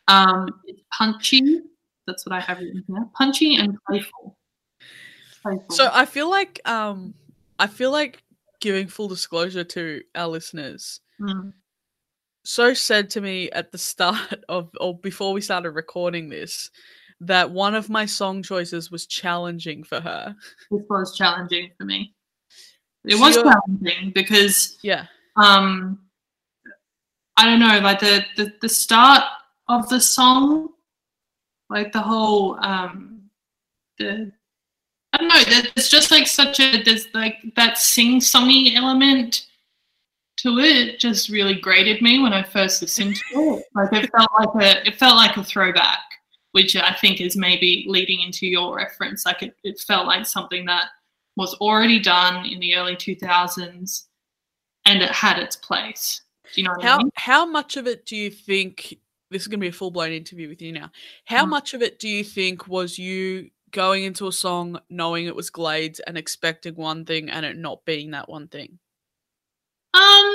Um, 0.07 0.49
it's 0.67 0.83
punchy. 0.97 1.63
That's 2.07 2.25
what 2.27 2.35
I 2.35 2.41
have 2.41 2.59
written 2.59 2.85
here. 2.87 3.07
Punchy 3.15 3.57
and 3.57 3.77
playful. 3.89 4.37
Playful. 5.43 5.67
So 5.71 5.91
I 5.93 6.05
feel 6.05 6.31
like 6.31 6.61
um 6.69 7.15
I 7.59 7.67
feel 7.67 7.91
like 7.91 8.23
giving 8.61 8.87
full 8.87 9.09
disclosure 9.09 9.65
to 9.65 10.03
our 10.15 10.29
listeners. 10.29 11.01
Mm. 11.21 11.53
So 12.45 12.75
said 12.75 13.11
to 13.11 13.21
me 13.21 13.51
at 13.51 13.73
the 13.73 13.79
start 13.93 14.45
of 14.49 14.71
or 14.81 14.97
before 14.99 15.33
we 15.33 15.41
started 15.41 15.71
recording 15.71 16.29
this 16.29 16.71
that 17.21 17.51
one 17.51 17.75
of 17.75 17.89
my 17.89 18.05
song 18.07 18.43
choices 18.43 18.91
was 18.91 19.07
challenging 19.07 19.83
for 19.85 20.01
her. 20.01 20.37
this 20.71 20.83
was 20.91 21.17
challenging 21.17 21.71
for 21.79 21.85
me. 21.85 22.13
It 23.05 23.17
So 23.17 23.21
was 23.21 23.37
challenging 23.37 24.13
because 24.15 24.79
Yeah. 24.83 25.07
um 25.37 26.01
I 27.37 27.47
don't 27.47 27.59
know, 27.61 27.81
like 27.81 28.01
the, 28.01 28.25
the 28.37 28.53
the 28.61 28.69
start 28.69 29.23
of 29.69 29.89
the 29.89 30.01
song, 30.01 30.69
like 31.71 31.93
the 31.93 32.01
whole 32.01 32.63
um 32.65 33.23
the 33.99 34.31
I 35.13 35.19
don't 35.19 35.29
know, 35.29 35.71
it's 35.77 35.89
just 35.89 36.11
like 36.11 36.27
such 36.27 36.61
a 36.61 36.83
there's 36.83 37.07
like 37.15 37.37
that 37.57 37.79
sing 37.79 38.21
songy 38.21 38.75
element 38.75 39.47
to 40.45 40.59
it 40.59 40.99
just 41.01 41.29
really 41.29 41.55
grated 41.57 42.01
me 42.01 42.21
when 42.23 42.33
I 42.33 42.43
first 42.43 42.81
listened 42.81 43.17
to 43.17 43.23
it. 43.59 43.65
Like 43.75 43.93
it 43.93 44.11
felt 44.17 44.31
like 44.39 44.63
a 44.63 44.87
it 44.87 44.97
felt 44.97 45.17
like 45.17 45.37
a 45.37 45.43
throwback, 45.45 45.99
which 46.53 46.77
I 46.77 46.95
think 47.01 47.21
is 47.21 47.37
maybe 47.37 47.85
leading 47.89 48.21
into 48.21 48.47
your 48.47 48.77
reference. 48.77 49.27
Like 49.27 49.43
it, 49.43 49.57
it 49.65 49.81
felt 49.81 50.07
like 50.07 50.25
something 50.27 50.65
that 50.67 50.87
was 51.37 51.55
already 51.55 51.99
done 51.99 52.47
in 52.47 52.61
the 52.61 52.77
early 52.77 52.95
2000s 52.95 54.05
and 54.87 55.03
it 55.03 55.11
had 55.11 55.39
its 55.39 55.57
place. 55.57 56.23
Do 56.55 56.61
you 56.61 56.67
know 56.69 56.75
what 56.77 56.85
I 56.85 56.89
How 56.89 56.99
mean? 56.99 57.11
how 57.17 57.45
much 57.47 57.77
of 57.77 57.87
it 57.89 58.07
do 58.07 58.15
you 58.17 58.31
think 58.31 58.99
this 59.31 59.43
is 59.43 59.49
going 59.49 59.59
to 59.59 59.65
be 59.65 59.69
a 59.69 59.73
full 59.73 59.91
blown 59.91 60.13
interview 60.13 60.49
with 60.49 60.63
you 60.63 60.71
now? 60.73 60.91
How 61.25 61.45
Mm. 61.45 61.49
much 61.51 61.75
of 61.75 61.83
it 61.83 61.99
do 61.99 62.09
you 62.09 62.23
think 62.23 62.69
was 62.69 62.99
you 62.99 63.51
going 63.73 64.05
into 64.05 64.29
a 64.29 64.33
song 64.33 64.79
knowing 64.89 65.27
it 65.27 65.35
was 65.35 65.51
Glades 65.51 65.99
and 66.01 66.17
expecting 66.17 66.77
one 66.77 67.05
thing 67.05 67.29
and 67.31 67.45
it 67.45 67.57
not 67.57 67.85
being 67.85 68.13
that 68.13 68.29
one 68.29 68.47
thing? 68.47 68.79
Um, 69.95 70.34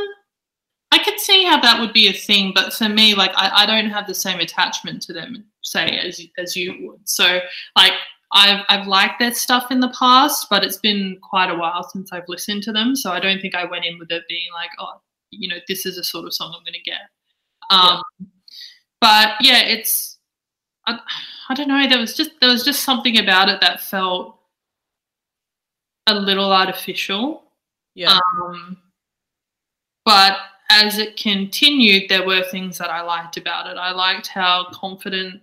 See 1.19 1.43
how 1.43 1.60
that 1.62 1.79
would 1.79 1.93
be 1.93 2.08
a 2.08 2.13
thing, 2.13 2.51
but 2.55 2.73
for 2.73 2.89
me, 2.89 3.13
like 3.13 3.32
I, 3.36 3.63
I 3.63 3.65
don't 3.65 3.89
have 3.89 4.08
the 4.08 4.13
same 4.13 4.39
attachment 4.39 5.01
to 5.03 5.13
them, 5.13 5.45
say 5.62 5.97
as 5.97 6.21
as 6.38 6.55
you 6.55 6.88
would. 6.88 7.08
So, 7.08 7.39
like 7.75 7.93
I've 8.32 8.63
I've 8.69 8.88
liked 8.88 9.19
their 9.19 9.34
stuff 9.34 9.71
in 9.71 9.79
the 9.79 9.93
past, 9.97 10.47
but 10.49 10.63
it's 10.63 10.77
been 10.77 11.17
quite 11.21 11.49
a 11.49 11.55
while 11.55 11.84
since 11.84 12.12
I've 12.13 12.27
listened 12.27 12.63
to 12.63 12.71
them. 12.71 12.95
So 12.95 13.12
I 13.12 13.19
don't 13.19 13.41
think 13.41 13.55
I 13.55 13.65
went 13.65 13.86
in 13.86 13.97
with 13.99 14.12
it 14.12 14.23
being 14.29 14.47
like, 14.53 14.69
oh, 14.79 15.01
you 15.32 15.49
know, 15.49 15.58
this 15.67 15.86
is 15.86 15.97
a 15.97 16.03
sort 16.03 16.25
of 16.25 16.34
song 16.34 16.53
I'm 16.55 16.63
going 16.63 16.73
to 16.73 16.82
get. 16.82 17.01
Um, 17.71 18.01
but 19.01 19.34
yeah, 19.41 19.62
it's 19.62 20.17
I, 20.86 20.99
I 21.49 21.53
don't 21.53 21.67
know. 21.67 21.88
There 21.88 21.99
was 21.99 22.15
just 22.15 22.32
there 22.39 22.49
was 22.49 22.63
just 22.63 22.84
something 22.84 23.17
about 23.17 23.49
it 23.49 23.62
that 23.62 23.82
felt 23.82 24.38
a 26.08 26.15
little 26.15 26.51
artificial. 26.51 27.43
Yeah. 27.95 28.19
Um, 28.41 28.77
but 30.05 30.38
as 30.69 30.97
it 30.97 31.17
continued, 31.17 32.10
there 32.10 32.25
were 32.25 32.43
things 32.43 32.77
that 32.77 32.89
I 32.89 33.01
liked 33.01 33.38
about 33.38 33.67
it. 33.67 33.77
I 33.77 33.91
liked 33.91 34.27
how 34.27 34.67
confident, 34.71 35.41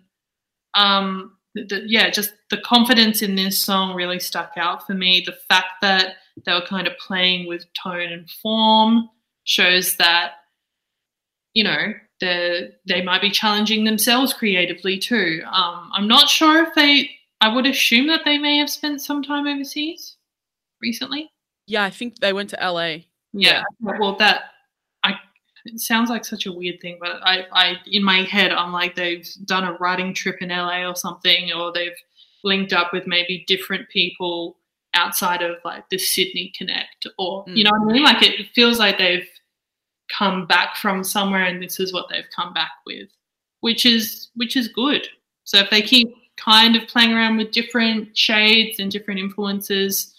um, 0.75 1.37
the, 1.55 1.83
yeah, 1.87 2.11
just 2.11 2.33
the 2.51 2.59
confidence 2.59 3.23
in 3.23 3.35
this 3.35 3.59
song 3.59 3.95
really 3.95 4.21
stuck 4.21 4.53
out 4.57 4.87
for 4.87 4.95
me. 4.95 5.23
The 5.25 5.37
fact 5.49 5.81
that 5.83 6.17
they 6.45 6.53
were 6.53 6.67
kind 6.67 6.87
of 6.87 6.97
playing 6.99 7.49
with 7.49 7.65
tone 7.75 8.13
and 8.13 8.31
form 8.31 9.09
shows 9.45 9.97
that, 9.97 10.33
you 11.55 11.65
know, 11.65 11.95
they 12.21 12.71
they 12.87 13.03
might 13.03 13.21
be 13.21 13.31
challenging 13.31 13.85
themselves 13.85 14.33
creatively 14.33 14.99
too. 14.99 15.43
Um, 15.47 15.91
I'm 15.93 16.09
not 16.09 16.29
sure 16.29 16.63
if 16.63 16.75
they. 16.75 17.11
I 17.43 17.55
would 17.55 17.67
assume 17.67 18.07
that 18.07 18.23
they 18.25 18.39
may 18.39 18.57
have 18.57 18.71
spent 18.71 19.03
some 19.03 19.23
time 19.23 19.47
overseas 19.47 20.17
recently. 20.81 21.31
yeah, 21.67 21.85
I 21.85 21.91
think 21.91 22.19
they 22.19 22.33
went 22.33 22.51
to 22.51 22.57
LA. 22.57 22.99
Yeah. 23.35 23.63
Well, 23.81 24.17
that 24.17 24.45
it 25.67 25.81
sounds 25.81 26.11
like 26.11 26.25
such 26.25 26.47
a 26.47 26.53
weird 26.53 26.81
thing, 26.81 26.99
but 27.01 27.21
I, 27.23 27.47
I 27.53 27.75
in 27.87 28.03
my 28.03 28.23
head 28.23 28.53
I'm 28.53 28.73
like 28.73 28.95
they've 28.95 29.29
done 29.45 29.65
a 29.65 29.75
writing 29.75 30.15
trip 30.15 30.37
in 30.41 30.49
LA 30.51 30.89
or 30.89 30.97
something, 30.97 31.53
or 31.53 31.73
they've 31.73 31.97
linked 32.45 32.73
up 32.73 32.93
with 32.93 33.07
maybe 33.07 33.45
different 33.47 33.89
people 33.89 34.57
outside 34.95 35.43
of 35.43 35.57
like 35.65 35.89
the 35.91 35.99
Sydney 35.99 36.53
Connect, 36.57 37.07
or 37.19 37.45
you 37.49 37.65
know 37.65 37.71
what 37.73 37.91
I 37.91 37.93
mean? 37.93 38.05
Like 38.05 38.23
it 38.23 38.49
feels 38.55 38.79
like 38.79 38.99
they've 38.99 39.29
come 40.09 40.47
back 40.47 40.77
from 40.77 41.05
somewhere, 41.05 41.45
and 41.45 41.63
this 41.63 41.81
is 41.81 41.93
what 41.93 42.07
they've 42.11 42.29
come 42.35 42.53
back 42.53 42.73
with, 42.87 43.09
which 43.61 43.87
is 43.87 44.31
which 44.35 44.57
is 44.57 44.69
good. 44.69 45.07
So 45.45 45.59
if 45.59 45.71
they 45.71 45.83
keep 45.83 46.09
kind 46.37 46.77
of 46.77 46.89
playing 46.89 47.13
around 47.13 47.37
with 47.37 47.51
different 47.51 48.17
shades 48.17 48.79
and 48.79 48.91
different 48.91 49.21
influences, 49.21 50.15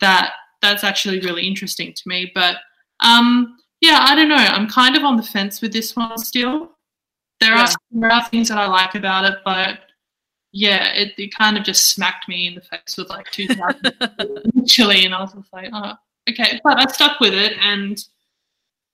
that 0.00 0.32
that's 0.62 0.84
actually 0.84 1.20
really 1.20 1.46
interesting 1.46 1.92
to 1.92 2.02
me. 2.06 2.30
But 2.34 2.56
um, 3.00 3.56
yeah, 3.84 3.98
I 4.08 4.14
don't 4.14 4.28
know. 4.28 4.36
I'm 4.36 4.68
kind 4.68 4.96
of 4.96 5.04
on 5.04 5.16
the 5.16 5.22
fence 5.22 5.60
with 5.60 5.72
this 5.72 5.94
one 5.94 6.16
still. 6.18 6.70
There 7.40 7.54
Yeah. 7.54 7.64
are 7.64 7.68
there 7.90 8.12
are 8.12 8.24
things 8.28 8.48
that 8.48 8.58
I 8.58 8.66
like 8.66 8.94
about 8.94 9.24
it, 9.24 9.38
but 9.44 9.80
yeah, 10.52 10.92
it, 10.94 11.12
it 11.18 11.34
kind 11.34 11.56
of 11.58 11.64
just 11.64 11.90
smacked 11.90 12.28
me 12.28 12.46
in 12.46 12.54
the 12.54 12.60
face 12.60 12.96
with 12.96 13.08
like 13.10 13.30
2000 13.32 13.92
initially, 14.54 15.04
and 15.04 15.14
I 15.14 15.20
was 15.22 15.32
just 15.32 15.52
like, 15.52 15.68
oh, 15.72 15.94
okay. 16.30 16.60
But 16.62 16.78
I 16.78 16.90
stuck 16.92 17.18
with 17.20 17.34
it, 17.34 17.54
and 17.60 17.98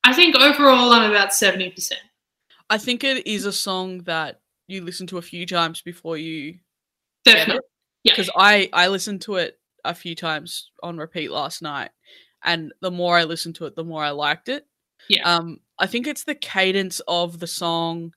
I 0.04 0.12
think 0.14 0.34
overall 0.36 0.92
I'm 0.92 1.10
about 1.10 1.34
seventy 1.34 1.70
percent. 1.70 2.00
I 2.70 2.78
think 2.78 3.04
it 3.04 3.26
is 3.26 3.44
a 3.44 3.52
song 3.52 3.98
that 4.04 4.40
you 4.68 4.82
listen 4.82 5.06
to 5.08 5.18
a 5.18 5.22
few 5.22 5.44
times 5.44 5.82
before 5.82 6.16
you 6.16 6.58
Definitely. 7.24 7.56
it. 7.56 7.64
Yeah. 8.04 8.12
Because 8.12 8.30
I 8.36 8.70
I 8.72 8.88
listened 8.88 9.20
to 9.22 9.34
it 9.36 9.58
a 9.84 9.94
few 9.94 10.14
times 10.14 10.70
on 10.82 10.96
repeat 10.96 11.30
last 11.30 11.60
night, 11.60 11.90
and 12.42 12.72
the 12.80 12.90
more 12.90 13.18
I 13.18 13.24
listened 13.24 13.56
to 13.56 13.66
it, 13.66 13.76
the 13.76 13.84
more 13.84 14.02
I 14.02 14.10
liked 14.10 14.48
it. 14.48 14.66
Yeah. 15.10 15.36
Um, 15.36 15.58
I 15.78 15.86
think 15.86 16.06
it's 16.06 16.24
the 16.24 16.34
cadence 16.34 17.00
of 17.08 17.40
the 17.40 17.46
song, 17.46 18.14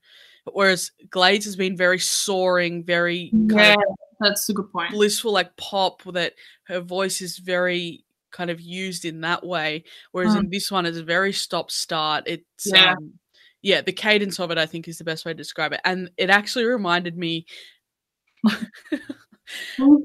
whereas 0.51 0.91
Glades 1.09 1.45
has 1.45 1.55
been 1.55 1.75
very 1.75 1.97
soaring, 1.99 2.83
very 2.83 3.31
kind 3.49 3.51
Yeah, 3.51 3.73
of 3.73 3.95
that's 4.19 4.47
a 4.49 4.53
good 4.53 4.71
point. 4.71 4.91
blissful, 4.91 5.31
like 5.31 5.55
pop. 5.57 6.03
That 6.13 6.33
her 6.65 6.81
voice 6.81 7.19
is 7.21 7.39
very 7.39 8.03
kind 8.31 8.49
of 8.51 8.61
used 8.61 9.05
in 9.05 9.21
that 9.21 9.45
way, 9.45 9.85
whereas 10.11 10.35
Mm. 10.35 10.41
in 10.41 10.49
this 10.51 10.71
one, 10.71 10.85
it's 10.85 10.97
a 10.97 11.03
very 11.03 11.33
stop 11.33 11.71
start. 11.71 12.25
It's 12.27 12.71
Yeah. 12.71 12.93
um, 12.93 13.13
yeah, 13.61 13.81
the 13.81 13.93
cadence 13.93 14.39
of 14.39 14.51
it, 14.51 14.57
I 14.57 14.65
think, 14.65 14.87
is 14.87 14.97
the 14.97 15.03
best 15.03 15.25
way 15.25 15.31
to 15.31 15.37
describe 15.37 15.73
it, 15.73 15.81
and 15.83 16.11
it 16.17 16.29
actually 16.29 16.65
reminded 16.65 17.17
me. 17.17 17.45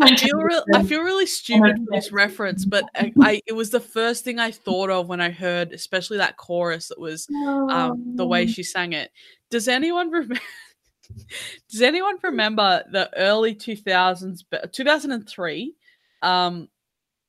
I 0.00 0.16
feel 0.16 0.38
real, 0.38 0.64
I 0.74 0.82
feel 0.82 1.02
really 1.02 1.26
stupid 1.26 1.76
for 1.76 1.96
this 1.96 2.12
reference, 2.12 2.64
but 2.64 2.84
I, 2.94 3.12
I 3.20 3.40
it 3.46 3.52
was 3.52 3.70
the 3.70 3.80
first 3.80 4.24
thing 4.24 4.38
I 4.38 4.50
thought 4.50 4.90
of 4.90 5.08
when 5.08 5.20
I 5.20 5.30
heard, 5.30 5.72
especially 5.72 6.18
that 6.18 6.36
chorus 6.36 6.88
that 6.88 6.98
was 6.98 7.28
um, 7.70 8.16
the 8.16 8.26
way 8.26 8.46
she 8.46 8.62
sang 8.62 8.92
it. 8.92 9.10
Does 9.50 9.68
anyone 9.68 10.10
remember? 10.10 10.40
Does 11.70 11.82
anyone 11.82 12.16
remember 12.22 12.84
the 12.90 13.10
early 13.16 13.54
two 13.54 13.76
thousands, 13.76 14.44
two 14.72 14.84
thousand 14.84 15.12
and 15.12 15.28
three, 15.28 15.74
um, 16.22 16.68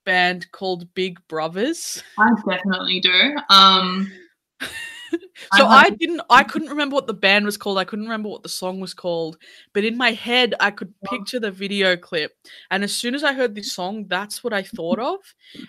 band 0.05 0.51
called 0.51 0.93
Big 0.93 1.19
Brovaz? 1.27 2.01
I 2.17 2.29
definitely 2.49 2.99
do. 2.99 3.35
Um, 3.49 4.11
So 5.57 5.65
I 5.65 5.83
I 5.83 5.89
didn't, 5.91 6.21
I 6.29 6.43
couldn't 6.43 6.69
remember 6.69 6.95
what 6.95 7.07
the 7.07 7.13
band 7.13 7.45
was 7.45 7.57
called. 7.57 7.77
I 7.77 7.83
couldn't 7.83 8.05
remember 8.05 8.29
what 8.29 8.43
the 8.43 8.49
song 8.49 8.79
was 8.79 8.93
called, 8.93 9.37
but 9.73 9.83
in 9.83 9.97
my 9.97 10.11
head, 10.11 10.53
I 10.59 10.69
could 10.69 10.93
picture 11.01 11.39
the 11.39 11.49
video 11.49 11.95
clip. 11.95 12.33
And 12.69 12.83
as 12.83 12.93
soon 12.93 13.15
as 13.15 13.23
I 13.23 13.33
heard 13.33 13.55
this 13.55 13.69
mm-hmm. 13.69 13.81
song, 13.81 14.05
that's 14.07 14.43
what 14.43 14.53
I 14.53 14.63
thought 14.63 14.99
of. 14.99 15.19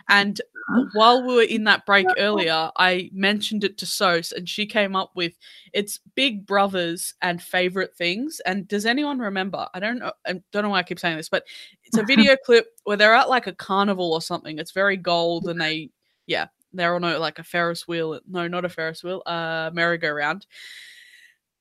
And 0.09 0.41
uh-huh. 0.41 0.85
while 0.95 1.27
we 1.27 1.35
were 1.35 1.43
in 1.43 1.65
that 1.65 1.87
break 1.87 2.07
earlier, 2.19 2.71
I 2.77 3.11
mentioned 3.13 3.65
it 3.65 3.79
to 3.79 3.87
Sos, 3.87 4.33
and 4.33 4.49
she 4.49 4.67
came 4.67 4.97
up 4.97 5.13
with 5.15 5.35
it's 5.73 6.01
Big 6.15 6.47
Brovaz 6.47 7.15
and 7.23 7.41
favorite 7.41 7.97
things. 7.97 8.41
And 8.45 8.69
does 8.69 8.87
anyone 8.87 9.19
remember? 9.19 9.69
I 9.73 9.81
don't 9.81 9.99
know. 9.99 10.13
I 10.27 10.41
don't 10.53 10.63
know 10.65 10.71
why 10.71 10.81
I 10.81 10.83
keep 10.83 10.99
saying 10.99 11.17
this, 11.17 11.29
but 11.29 11.45
it's 11.85 11.97
a 11.97 12.03
video 12.07 12.37
clip 12.45 12.67
where 12.85 12.97
they're 12.97 13.15
at 13.15 13.31
like 13.31 13.47
a 13.47 13.55
carnival 13.55 14.13
or 14.13 14.21
something. 14.21 14.59
It's 14.59 14.73
very 14.73 14.97
gold, 14.97 15.49
and 15.49 15.61
they, 15.61 15.91
yeah, 16.27 16.49
they're 16.73 16.95
on 16.95 17.05
a, 17.05 17.19
like 17.19 17.39
a 17.39 17.45
Ferris 17.45 17.87
wheel. 17.87 18.21
No, 18.29 18.49
not 18.49 18.65
a 18.65 18.69
Ferris 18.69 19.03
wheel, 19.03 19.23
uh, 19.27 19.71
merry-go-round. 19.73 20.47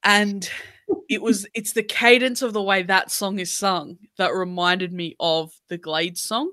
And 0.04 0.50
it 1.10 1.22
was 1.22 1.46
it's 1.54 1.74
the 1.74 1.84
cadence 1.84 2.42
of 2.42 2.54
the 2.54 2.64
way 2.64 2.84
that 2.84 3.12
song 3.12 3.40
is 3.40 3.54
sung 3.54 3.98
that 4.18 4.34
reminded 4.34 4.94
me 4.94 5.16
of 5.20 5.52
the 5.68 5.78
Glades 5.78 6.22
song. 6.22 6.52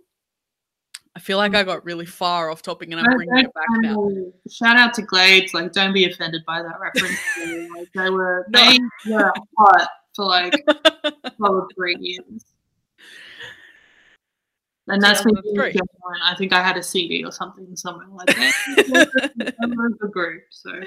I 1.14 1.18
feel 1.18 1.38
like 1.38 1.54
I 1.54 1.62
got 1.62 1.82
really 1.82 2.04
far 2.04 2.50
off 2.50 2.60
topic 2.60 2.90
and 2.90 3.00
I'm 3.00 3.06
bringing 3.06 3.38
it 3.38 3.54
back 3.54 3.64
now. 3.78 4.06
Shout 4.50 4.76
out 4.76 4.92
to 4.94 5.02
Glades. 5.02 5.54
Like, 5.54 5.72
don't 5.72 5.94
be 5.94 6.04
offended 6.04 6.42
by 6.46 6.60
that 6.60 6.78
reference. 6.78 7.18
like, 7.74 7.88
they 7.94 8.10
were 8.10 8.46
they 8.52 8.78
were 9.08 9.32
hot 9.56 9.88
for 10.14 10.26
like 10.26 10.52
solid 11.40 11.64
three 11.74 11.96
years. 11.98 12.44
And 14.88 15.02
that's 15.02 15.24
me 15.24 15.32
being 15.32 15.54
2003. 15.56 15.72
genuine. 15.72 16.22
I 16.22 16.34
think 16.36 16.52
I 16.52 16.62
had 16.62 16.76
a 16.76 16.82
CD 16.82 17.24
or 17.24 17.32
something 17.32 17.74
somewhere 17.74 18.06
like 18.10 18.28
that. 18.28 18.52
The 20.00 20.08
group. 20.12 20.42
So 20.50 20.80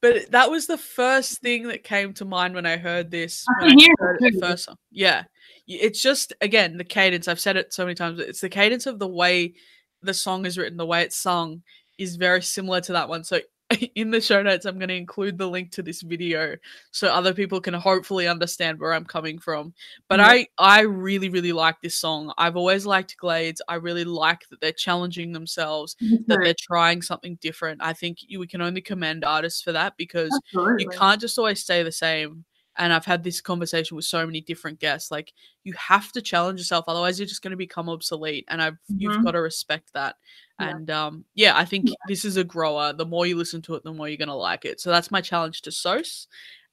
But 0.00 0.30
that 0.30 0.50
was 0.50 0.66
the 0.66 0.78
first 0.78 1.40
thing 1.40 1.68
that 1.68 1.82
came 1.82 2.12
to 2.14 2.24
mind 2.24 2.54
when 2.54 2.66
I 2.66 2.76
heard 2.76 3.10
this. 3.10 3.44
I 3.60 3.64
when 3.64 3.78
hear 3.78 3.94
heard 3.98 4.18
it 4.20 4.40
first 4.40 4.64
song. 4.64 4.76
Yeah. 4.90 5.24
It's 5.66 6.02
just 6.02 6.32
again 6.40 6.76
the 6.76 6.84
cadence. 6.84 7.28
I've 7.28 7.40
said 7.40 7.56
it 7.56 7.72
so 7.72 7.84
many 7.84 7.94
times. 7.94 8.20
It's 8.20 8.40
the 8.40 8.48
cadence 8.48 8.86
of 8.86 8.98
the 8.98 9.08
way 9.08 9.54
the 10.02 10.14
song 10.14 10.46
is 10.46 10.58
written, 10.58 10.76
the 10.76 10.86
way 10.86 11.02
it's 11.02 11.16
sung 11.16 11.62
is 11.98 12.16
very 12.16 12.42
similar 12.42 12.80
to 12.82 12.92
that 12.92 13.08
one. 13.08 13.24
So 13.24 13.40
in 13.94 14.10
the 14.10 14.20
show 14.20 14.42
notes, 14.42 14.64
I'm 14.64 14.78
going 14.78 14.88
to 14.88 14.94
include 14.94 15.38
the 15.38 15.48
link 15.48 15.70
to 15.72 15.82
this 15.82 16.02
video 16.02 16.56
so 16.90 17.08
other 17.08 17.34
people 17.34 17.60
can 17.60 17.74
hopefully 17.74 18.28
understand 18.28 18.78
where 18.78 18.92
I'm 18.92 19.04
coming 19.04 19.38
from. 19.38 19.72
But 20.08 20.20
Yeah. 20.20 20.26
I 20.26 20.46
I 20.58 20.80
really 20.82 21.28
really 21.28 21.52
like 21.52 21.80
this 21.80 21.96
song. 21.96 22.32
I've 22.38 22.56
always 22.56 22.86
liked 22.86 23.16
Glades. 23.16 23.62
I 23.68 23.76
really 23.76 24.04
like 24.04 24.48
that 24.50 24.60
they're 24.60 24.72
challenging 24.72 25.32
themselves 25.32 25.96
that 26.26 26.38
they're 26.42 26.54
trying 26.58 27.02
something 27.02 27.38
different. 27.40 27.82
I 27.82 27.92
think 27.92 28.18
you, 28.26 28.38
we 28.40 28.46
can 28.46 28.60
only 28.62 28.80
commend 28.80 29.24
artists 29.24 29.62
for 29.62 29.72
that 29.72 29.96
because 29.96 30.30
Absolutely. 30.48 30.84
you 30.84 30.90
can't 30.90 31.20
just 31.20 31.38
always 31.38 31.60
stay 31.60 31.82
the 31.82 31.92
same. 31.92 32.44
And 32.78 32.92
I've 32.92 33.04
had 33.04 33.22
this 33.22 33.40
conversation 33.40 33.96
with 33.96 34.04
so 34.06 34.24
many 34.24 34.40
different 34.40 34.80
guests. 34.80 35.10
Like 35.10 35.32
you 35.64 35.74
have 35.74 36.10
to 36.12 36.22
challenge 36.22 36.58
yourself, 36.58 36.86
otherwise 36.88 37.18
you're 37.18 37.26
just 37.28 37.42
going 37.42 37.50
to 37.50 37.56
become 37.56 37.88
obsolete. 37.88 38.44
And 38.48 38.62
I've 38.62 38.78
you've 38.88 39.12
Mhm. 39.16 39.24
got 39.24 39.32
to 39.32 39.40
respect 39.42 39.92
that. 39.92 40.16
Yeah. 40.58 40.68
And 40.70 40.90
um, 40.90 41.24
yeah, 41.34 41.56
I 41.56 41.64
think 41.64 41.88
Yeah. 41.88 41.94
this 42.08 42.24
is 42.24 42.36
a 42.36 42.44
grower. 42.44 42.92
The 42.92 43.04
more 43.06 43.26
you 43.26 43.36
listen 43.36 43.62
to 43.62 43.74
it, 43.74 43.84
the 43.84 43.92
more 43.92 44.08
you're 44.08 44.16
going 44.16 44.28
to 44.28 44.34
like 44.34 44.64
it. 44.64 44.80
So 44.80 44.90
that's 44.90 45.10
my 45.10 45.20
challenge 45.20 45.62
to 45.62 45.72
Sos. 45.72 46.26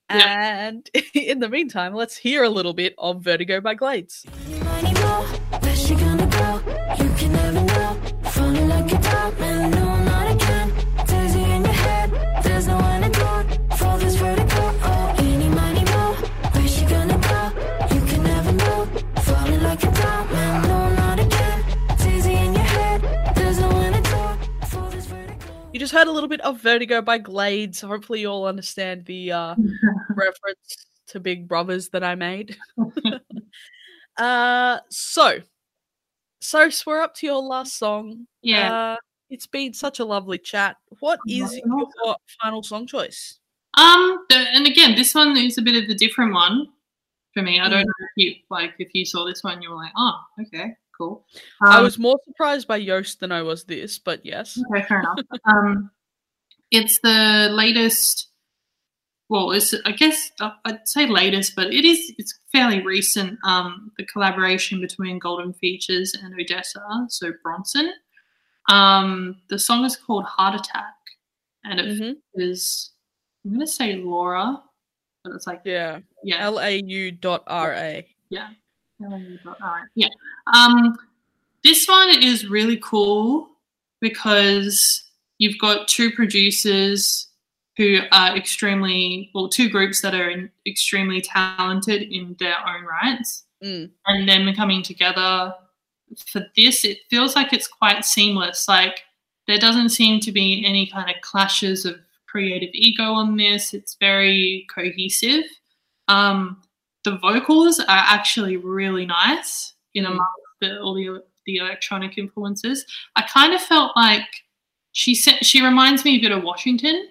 Yeah. 0.09 0.67
And 0.67 0.89
in 1.13 1.39
the 1.39 1.49
meantime, 1.49 1.93
let's 1.93 2.17
hear 2.17 2.43
a 2.43 2.49
little 2.49 2.73
bit 2.73 2.95
of 2.97 3.23
Vertigo 3.23 3.61
by 3.61 3.75
Glades. 3.75 4.25
You 25.79 25.85
just 25.85 25.93
heard 25.93 26.07
a 26.09 26.11
little 26.11 26.27
bit 26.27 26.41
of 26.41 26.59
Vertigo 26.59 27.01
by 27.01 27.19
Glades. 27.19 27.79
Hopefully, 27.79 28.19
you 28.19 28.27
all 28.27 28.45
understand 28.45 29.05
the 29.05 29.31
uh, 29.31 29.55
reference 30.09 30.75
to 31.07 31.21
Big 31.21 31.47
Brovaz 31.47 31.89
that 31.91 32.03
I 32.03 32.15
made. 32.15 32.57
uh, 34.17 34.79
so, 34.89 35.37
so 36.41 36.69
we're 36.85 36.99
up 36.99 37.15
to 37.15 37.27
your 37.27 37.41
last 37.41 37.77
song. 37.77 38.27
Yeah. 38.41 38.73
Uh, 38.73 38.95
it's 39.29 39.47
been 39.47 39.73
such 39.73 39.99
a 39.99 40.03
lovely 40.03 40.37
chat. 40.37 40.75
What 40.99 41.19
is 41.25 41.57
your 41.65 42.17
final 42.43 42.61
song 42.61 42.85
choice? 42.85 43.39
Um, 43.75 44.25
the, 44.29 44.35
and 44.35 44.67
again, 44.67 44.95
this 44.95 45.15
one 45.15 45.37
is 45.37 45.57
a 45.57 45.61
bit 45.61 45.81
of 45.81 45.89
a 45.89 45.95
different 45.95 46.33
one 46.33 46.67
for 47.33 47.41
me. 47.41 47.57
I 47.57 47.67
Mm. 47.67 47.69
don't 47.69 47.85
know 47.85 47.93
if 48.01 48.09
you 48.17 48.35
like 48.49 48.73
if 48.79 48.89
you 48.93 49.05
saw 49.05 49.23
this 49.25 49.45
one, 49.45 49.61
you 49.61 49.69
were 49.69 49.77
like, 49.77 49.93
oh, 49.95 50.19
okay, 50.41 50.73
cool. 50.99 51.25
I 51.61 51.77
Um, 51.77 51.83
was 51.83 51.97
more 51.97 52.19
surprised 52.25 52.67
by 52.67 52.79
Yoste 52.79 53.17
than 53.19 53.31
I 53.31 53.41
was 53.41 53.63
this, 53.63 53.97
but 53.97 54.23
yes. 54.25 54.61
okay, 54.71 54.85
fair 54.85 54.99
enough. 54.99 55.17
um, 55.45 55.89
it's 56.71 56.99
the 57.01 57.49
latest. 57.51 58.27
Well, 59.29 59.51
it's 59.51 59.73
I 59.85 59.91
guess 59.91 60.31
uh, 60.39 60.51
I'd 60.65 60.87
say 60.87 61.05
latest, 61.07 61.55
but 61.55 61.67
it 61.73 61.85
is 61.85 62.11
it's 62.17 62.37
fairly 62.51 62.81
recent. 62.81 63.37
Um, 63.43 63.91
the 63.97 64.05
collaboration 64.05 64.81
between 64.81 65.19
Golden 65.19 65.53
Features 65.53 66.13
and 66.21 66.33
Odesza, 66.35 67.05
so 67.09 67.31
Bronson. 67.43 67.91
Um, 68.69 69.41
the 69.49 69.57
song 69.59 69.85
is 69.85 69.95
called 69.95 70.25
Heart 70.25 70.59
Attack, 70.61 70.93
and 71.63 71.79
it 71.79 71.99
Mhm. 71.99 72.15
is 72.35 72.91
I'm 73.45 73.53
gonna 73.53 73.65
say 73.67 73.95
Laura, 73.97 74.61
but 75.23 75.33
it's 75.33 75.47
like 75.47 75.61
Yeah. 75.63 75.99
yeah, 76.23 76.37
L 76.39 76.59
A 76.59 76.81
U 76.83 77.11
dot 77.11 77.43
R 77.47 77.73
A. 77.73 78.07
yeah. 78.29 78.49
Alright. 79.01 79.87
Yeah. 79.95 80.07
Um, 80.53 80.97
this 81.63 81.87
one 81.87 82.21
is 82.21 82.47
really 82.47 82.77
cool 82.77 83.49
because 84.01 85.03
you've 85.37 85.57
got 85.59 85.87
two 85.87 86.11
producers 86.11 87.27
who 87.77 87.99
are 88.11 88.35
extremely 88.35 89.29
well, 89.33 89.47
two 89.47 89.69
groups 89.69 90.01
that 90.01 90.13
are 90.13 90.49
extremely 90.67 91.21
talented 91.21 92.01
in 92.03 92.35
their 92.39 92.55
own 92.67 92.83
rights, 92.85 93.43
Mm. 93.63 93.89
and 94.05 94.27
then 94.29 94.53
coming 94.55 94.81
together 94.81 95.53
for 96.27 96.45
this. 96.55 96.85
It 96.85 96.99
feels 97.09 97.35
like 97.35 97.51
it's 97.51 97.67
quite 97.67 98.05
seamless. 98.05 98.67
Like 98.69 99.01
there 99.47 99.57
doesn't 99.57 99.89
seem 99.89 100.21
to 100.21 100.31
be 100.31 100.63
any 100.65 100.87
kind 100.87 101.09
of 101.09 101.21
clashes 101.21 101.85
of 101.85 101.95
creative 102.25 102.69
ego 102.73 103.03
on 103.13 103.35
this. 103.35 103.73
It's 103.73 103.95
very 103.99 104.65
cohesive. 104.73 105.43
Um, 106.07 106.61
the 107.09 107.17
vocals 107.17 107.79
are 107.79 107.85
actually 107.89 108.57
really 108.57 109.05
nice 109.05 109.73
in 109.93 110.03
Mm. 110.03 110.11
amongst 110.11 110.31
the, 110.61 110.79
all 110.81 110.93
the, 110.93 111.23
the 111.45 111.57
electronic 111.57 112.17
influences. 112.17 112.85
I 113.15 113.21
kind 113.23 113.53
of 113.53 113.61
felt 113.61 113.95
like 113.95 114.27
she 114.91 115.15
said 115.15 115.45
she 115.45 115.63
reminds 115.63 116.03
me 116.05 116.17
a 116.17 116.21
bit 116.21 116.31
of 116.31 116.43
Washington. 116.43 117.07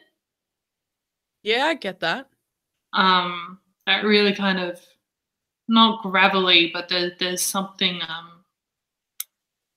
Yeah, 1.42 1.66
I 1.66 1.74
get 1.74 2.00
that. 2.00 2.28
Um, 2.92 3.58
that 3.86 4.04
really 4.04 4.34
kind 4.34 4.58
of 4.58 4.80
not 5.68 6.02
gravelly, 6.02 6.70
but 6.72 6.88
there, 6.88 7.12
there's 7.18 7.42
something 7.42 8.00
um, 8.08 8.32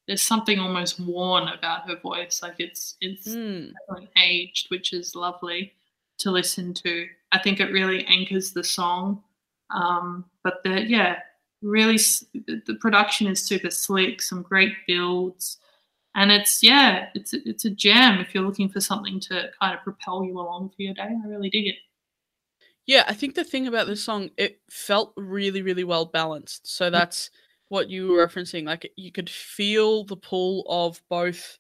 there's 0.08 0.22
something 0.22 0.60
almost 0.60 1.00
worn 1.00 1.48
about 1.48 1.88
her 1.88 1.96
voice. 2.00 2.42
Like 2.42 2.56
it's 2.60 2.96
it's 3.02 3.28
Mm. 3.30 3.74
aged, 4.18 4.68
which 4.70 4.94
is 4.94 5.16
lovely 5.16 5.74
to 6.20 6.32
listen 6.32 6.74
to. 6.74 7.08
I 7.32 7.40
think 7.40 7.60
it 7.60 7.72
really 7.72 8.06
anchors 8.06 8.52
the 8.52 8.64
song. 8.64 9.24
Um, 9.74 10.26
but 10.44 10.62
the 10.64 10.82
yeah, 10.82 11.20
really 11.62 11.98
the 11.98 12.78
production 12.80 13.28
is 13.28 13.44
super 13.46 13.70
slick, 13.70 14.22
some 14.22 14.42
great 14.42 14.74
builds, 14.88 15.58
and 16.16 16.32
it's 16.32 16.62
yeah, 16.64 17.10
it's 17.16 17.34
a- 17.34 17.48
it's 17.48 17.66
a 17.66 17.70
jam 17.70 18.20
if 18.20 18.34
you're 18.34 18.44
looking 18.44 18.70
for 18.70 18.82
something 18.82 19.20
to 19.22 19.50
kind 19.62 19.76
of 19.78 19.84
propel 19.84 20.24
you 20.24 20.40
along 20.40 20.70
for 20.70 20.82
your 20.82 20.94
day. 20.94 21.04
I 21.04 21.28
really 21.28 21.50
dig 21.50 21.68
it. 21.68 21.76
Yeah, 22.88 23.04
I 23.08 23.14
think 23.14 23.36
the 23.36 23.44
thing 23.44 23.68
about 23.68 23.88
this 23.88 24.04
song, 24.04 24.32
it 24.38 24.60
felt 24.70 25.14
really, 25.16 25.62
really 25.62 25.84
well 25.84 26.06
balanced. 26.06 26.68
So 26.68 26.90
that's 26.90 27.30
what 27.70 27.90
you 27.90 28.08
were 28.08 28.28
referencing. 28.28 28.66
Like 28.66 28.92
you 28.98 29.12
could 29.12 29.30
feel 29.30 30.04
the 30.04 30.18
pull 30.18 30.66
of 30.68 31.02
both 31.10 31.58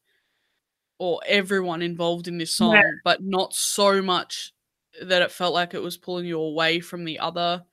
or 0.99 1.21
everyone 1.25 1.81
involved 1.81 2.27
in 2.27 2.37
this 2.37 2.53
song, 2.55 2.73
Yeah. 2.75 2.83
but 3.03 3.23
not 3.23 3.53
so 3.53 4.01
much 4.01 4.51
that 5.01 5.21
it 5.21 5.31
felt 5.31 5.53
like 5.53 5.73
it 5.73 5.81
was 5.81 5.97
pulling 5.97 6.25
you 6.25 6.39
away 6.39 6.79
from 6.79 7.05
the 7.05 7.19
other 7.19 7.63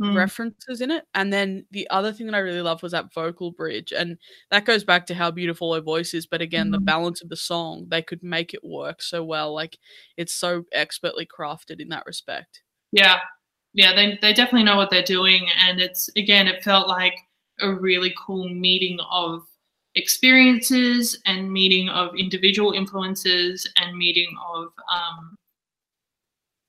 Mm. 0.00 0.14
references 0.16 0.80
in 0.80 0.90
it. 0.90 1.04
And 1.14 1.32
then 1.32 1.66
the 1.70 1.88
other 1.90 2.12
thing 2.12 2.26
that 2.26 2.34
I 2.34 2.38
really 2.40 2.62
loved 2.62 2.82
was 2.82 2.92
that 2.92 3.12
vocal 3.14 3.52
bridge. 3.52 3.92
And 3.92 4.18
that 4.50 4.64
goes 4.64 4.84
back 4.84 5.06
to 5.06 5.14
how 5.14 5.30
beautiful 5.30 5.74
her 5.74 5.80
voice 5.80 6.14
is. 6.14 6.26
But 6.26 6.42
again, 6.42 6.70
the 6.70 6.78
Mhm. 6.78 6.84
balance 6.84 7.22
of 7.22 7.28
the 7.28 7.36
song, 7.36 7.86
they 7.88 8.02
could 8.02 8.22
make 8.22 8.54
it 8.54 8.64
work 8.64 9.02
so 9.02 9.24
well. 9.24 9.54
Like 9.54 9.78
it's 10.16 10.34
so 10.34 10.64
expertly 10.72 11.26
crafted 11.26 11.80
in 11.80 11.88
that 11.88 12.06
respect. 12.06 12.62
Yeah, 12.92 13.20
yeah, 13.74 13.94
they 13.94 14.18
they 14.22 14.32
definitely 14.32 14.64
know 14.64 14.76
what 14.76 14.90
they're 14.90 15.02
doing, 15.02 15.48
and 15.58 15.80
it's 15.80 16.08
again, 16.16 16.46
it 16.48 16.62
felt 16.62 16.88
like 16.88 17.14
a 17.60 17.72
really 17.72 18.14
cool 18.26 18.48
meeting 18.48 18.98
of 19.10 19.42
experiences 19.94 21.20
and 21.26 21.52
meeting 21.52 21.88
of 21.88 22.14
individual 22.16 22.72
influences 22.72 23.68
and 23.76 23.96
meeting 23.96 24.28
of 24.54 24.68
um, 24.92 25.36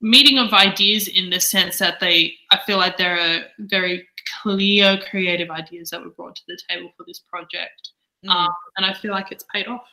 meeting 0.05 0.37
of 0.37 0.53
ideas 0.53 1.07
in 1.07 1.31
the 1.31 1.39
sense 1.39 1.79
that 1.79 1.99
they 1.99 2.33
I 2.51 2.59
feel 2.65 2.77
like 2.77 2.97
there 2.97 3.17
are 3.19 3.39
very 3.59 4.07
clear 4.41 4.99
creative 5.09 5.49
ideas 5.49 5.89
that 5.89 6.03
were 6.03 6.11
brought 6.11 6.35
to 6.35 6.43
the 6.47 6.57
table 6.69 6.91
for 6.95 7.03
this 7.08 7.19
project, 7.19 7.89
Mm. 8.23 8.29
um, 8.29 8.53
and 8.77 8.85
I 8.85 8.93
feel 8.93 9.12
like 9.12 9.31
it's 9.31 9.43
paid 9.53 9.67
off. 9.67 9.83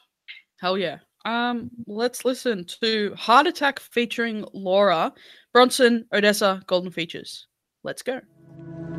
Hell 0.60 0.76
yeah. 0.78 0.98
Um, 1.24 1.70
let's 1.86 2.24
listen 2.24 2.64
to 2.80 3.14
Heart 3.16 3.46
Attack 3.46 3.78
featuring 3.80 4.44
Laura, 4.52 5.12
Bronson, 5.52 6.04
Odesza, 6.12 6.64
Golden 6.66 6.90
Features. 6.90 7.46
Let's 7.84 8.02
go. 8.02 8.20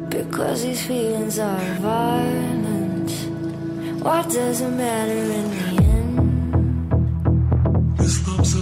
Because 0.09 0.63
these 0.63 0.85
feelings 0.85 1.37
are 1.39 1.73
violent. 1.75 3.11
What 4.03 4.29
does 4.29 4.61
it 4.61 4.69
matter 4.69 5.11
in 5.11 5.49
the 5.49 5.83
end? 5.83 7.97
This 7.97 8.27
love's 8.27 8.55
a 8.55 8.61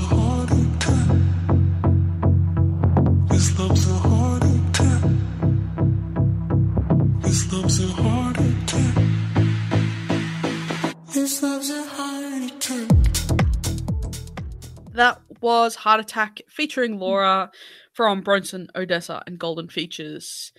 That 15.02 15.20
was 15.42 15.74
Heart 15.74 16.02
Attack 16.02 16.42
featuring 16.48 17.00
Laura 17.00 17.50
from 17.92 18.22
Bronson, 18.22 18.68
Odesza, 18.76 19.24
and 19.26 19.40
Golden 19.40 19.68
Features. 19.68 20.54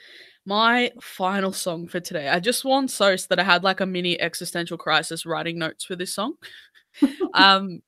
My 0.44 0.90
final 1.00 1.52
song 1.52 1.86
for 1.86 2.00
today. 2.00 2.28
I 2.28 2.40
just 2.40 2.64
warned 2.64 2.90
Sos 2.90 3.26
that 3.26 3.38
I 3.38 3.44
had 3.44 3.62
like 3.62 3.78
a 3.78 3.86
mini 3.86 4.20
existential 4.20 4.76
crisis 4.76 5.24
writing 5.24 5.60
notes 5.60 5.84
for 5.84 5.94
this 5.94 6.12
song. 6.12 6.34
um 7.34 7.82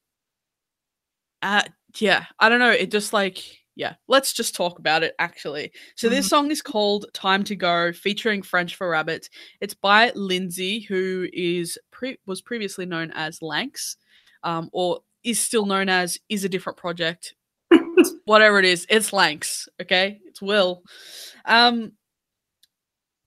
uh, 1.42 1.62
yeah, 1.98 2.26
I 2.38 2.48
don't 2.48 2.60
know. 2.60 2.70
It 2.70 2.92
just 2.92 3.12
like 3.12 3.42
yeah, 3.74 3.94
let's 4.06 4.32
just 4.32 4.54
talk 4.54 4.78
about 4.78 5.02
it 5.02 5.16
actually. 5.18 5.72
So 5.96 6.08
this 6.08 6.28
song 6.28 6.52
is 6.52 6.62
called 6.62 7.06
Time 7.14 7.42
to 7.42 7.56
Go 7.56 7.92
featuring 7.92 8.42
French 8.42 8.76
for 8.76 8.88
Rabbit. 8.90 9.28
It's 9.60 9.74
by 9.74 10.12
Lindsay 10.14 10.82
who 10.82 11.26
is 11.32 11.80
pre- 11.90 12.20
was 12.26 12.40
previously 12.42 12.86
known 12.86 13.10
as 13.10 13.42
Lanks 13.42 13.96
um 14.44 14.70
or 14.72 15.00
is 15.24 15.40
still 15.40 15.66
known 15.66 15.88
as 15.88 16.18
is 16.28 16.44
a 16.44 16.48
different 16.48 16.78
project. 16.78 17.34
Whatever 18.24 18.58
it 18.58 18.64
is, 18.64 18.86
it's 18.88 19.12
Lanks, 19.12 19.68
okay? 19.80 20.20
It's 20.26 20.42
Will. 20.42 20.82
Um 21.44 21.92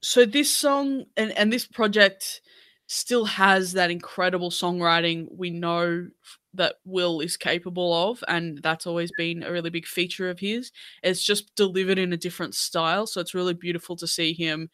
so 0.02 0.26
this 0.26 0.56
song 0.56 1.06
and 1.16 1.32
and 1.32 1.52
this 1.52 1.66
project 1.66 2.42
still 2.88 3.26
has 3.26 3.74
that 3.74 3.92
incredible 3.92 4.50
songwriting 4.50 5.28
we 5.36 5.50
know 5.50 6.08
that 6.54 6.76
Will 6.86 7.20
is 7.20 7.38
capable 7.38 7.94
of, 7.94 8.24
and 8.28 8.60
that's 8.64 8.88
always 8.88 9.12
been 9.18 9.44
a 9.44 9.52
really 9.52 9.70
big 9.70 9.86
feature 9.86 10.30
of 10.30 10.40
his. 10.40 10.72
It's 11.04 11.24
just 11.24 11.56
delivered 11.56 12.00
in 12.00 12.14
a 12.14 12.18
different 12.18 12.56
style, 12.56 13.06
so 13.08 13.22
it's 13.22 13.36
really 13.36 13.54
beautiful 13.54 13.96
to 13.98 14.08
see 14.08 14.34
him 14.34 14.70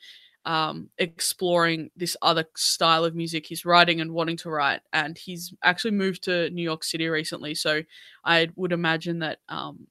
um, 0.46 0.90
exploring 0.98 1.90
this 1.96 2.18
other 2.22 2.46
style 2.56 3.06
of 3.06 3.16
music 3.16 3.46
he's 3.46 3.66
writing 3.66 4.02
and 4.02 4.12
wanting 4.12 4.38
to 4.38 4.50
write. 4.50 4.82
And 4.92 5.18
he's 5.18 5.54
actually 5.64 5.92
moved 5.92 6.24
to 6.24 6.50
New 6.50 6.64
York 6.64 6.84
City 6.84 7.08
recently, 7.08 7.56
so 7.56 7.82
I 8.26 8.50
would 8.56 8.72
imagine 8.72 9.20
that 9.20 9.40
um, 9.50 9.88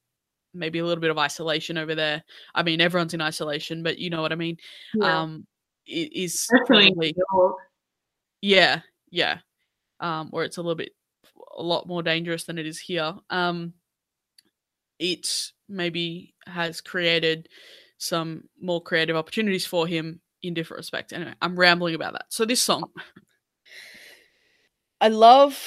maybe 0.53 0.79
a 0.79 0.85
little 0.85 1.01
bit 1.01 1.11
of 1.11 1.17
isolation 1.17 1.77
over 1.77 1.95
there. 1.95 2.23
I 2.53 2.63
mean, 2.63 2.81
everyone's 2.81 3.13
in 3.13 3.21
isolation, 3.21 3.83
but 3.83 3.97
you 3.97 4.09
know 4.09 4.21
what 4.21 4.31
I 4.31 4.35
mean. 4.35 4.57
Yeah. 4.93 5.21
Um, 5.21 5.47
it 5.85 6.13
is 6.13 6.35
Especially 6.35 6.87
in 6.87 6.93
probably 6.93 7.15
yeah, 8.41 8.81
yeah. 9.09 9.39
Um, 9.99 10.29
where 10.31 10.43
it's 10.43 10.57
a 10.57 10.61
little 10.61 10.75
bit 10.75 10.91
a 11.57 11.63
lot 11.63 11.87
more 11.87 12.03
dangerous 12.03 12.43
than 12.43 12.57
it 12.57 12.65
is 12.65 12.79
here. 12.79 13.15
Um, 13.29 13.73
it 14.99 15.51
maybe 15.69 16.33
has 16.45 16.81
created 16.81 17.47
some 17.97 18.43
more 18.61 18.81
creative 18.81 19.15
opportunities 19.15 19.65
for 19.65 19.87
him 19.87 20.19
in 20.43 20.53
different 20.53 20.79
respects. 20.79 21.13
Anyway, 21.13 21.33
I'm 21.41 21.57
rambling 21.57 21.95
about 21.95 22.13
that. 22.13 22.25
So 22.29 22.45
this 22.45 22.61
song, 22.61 22.83
I 25.01 25.07
love 25.07 25.59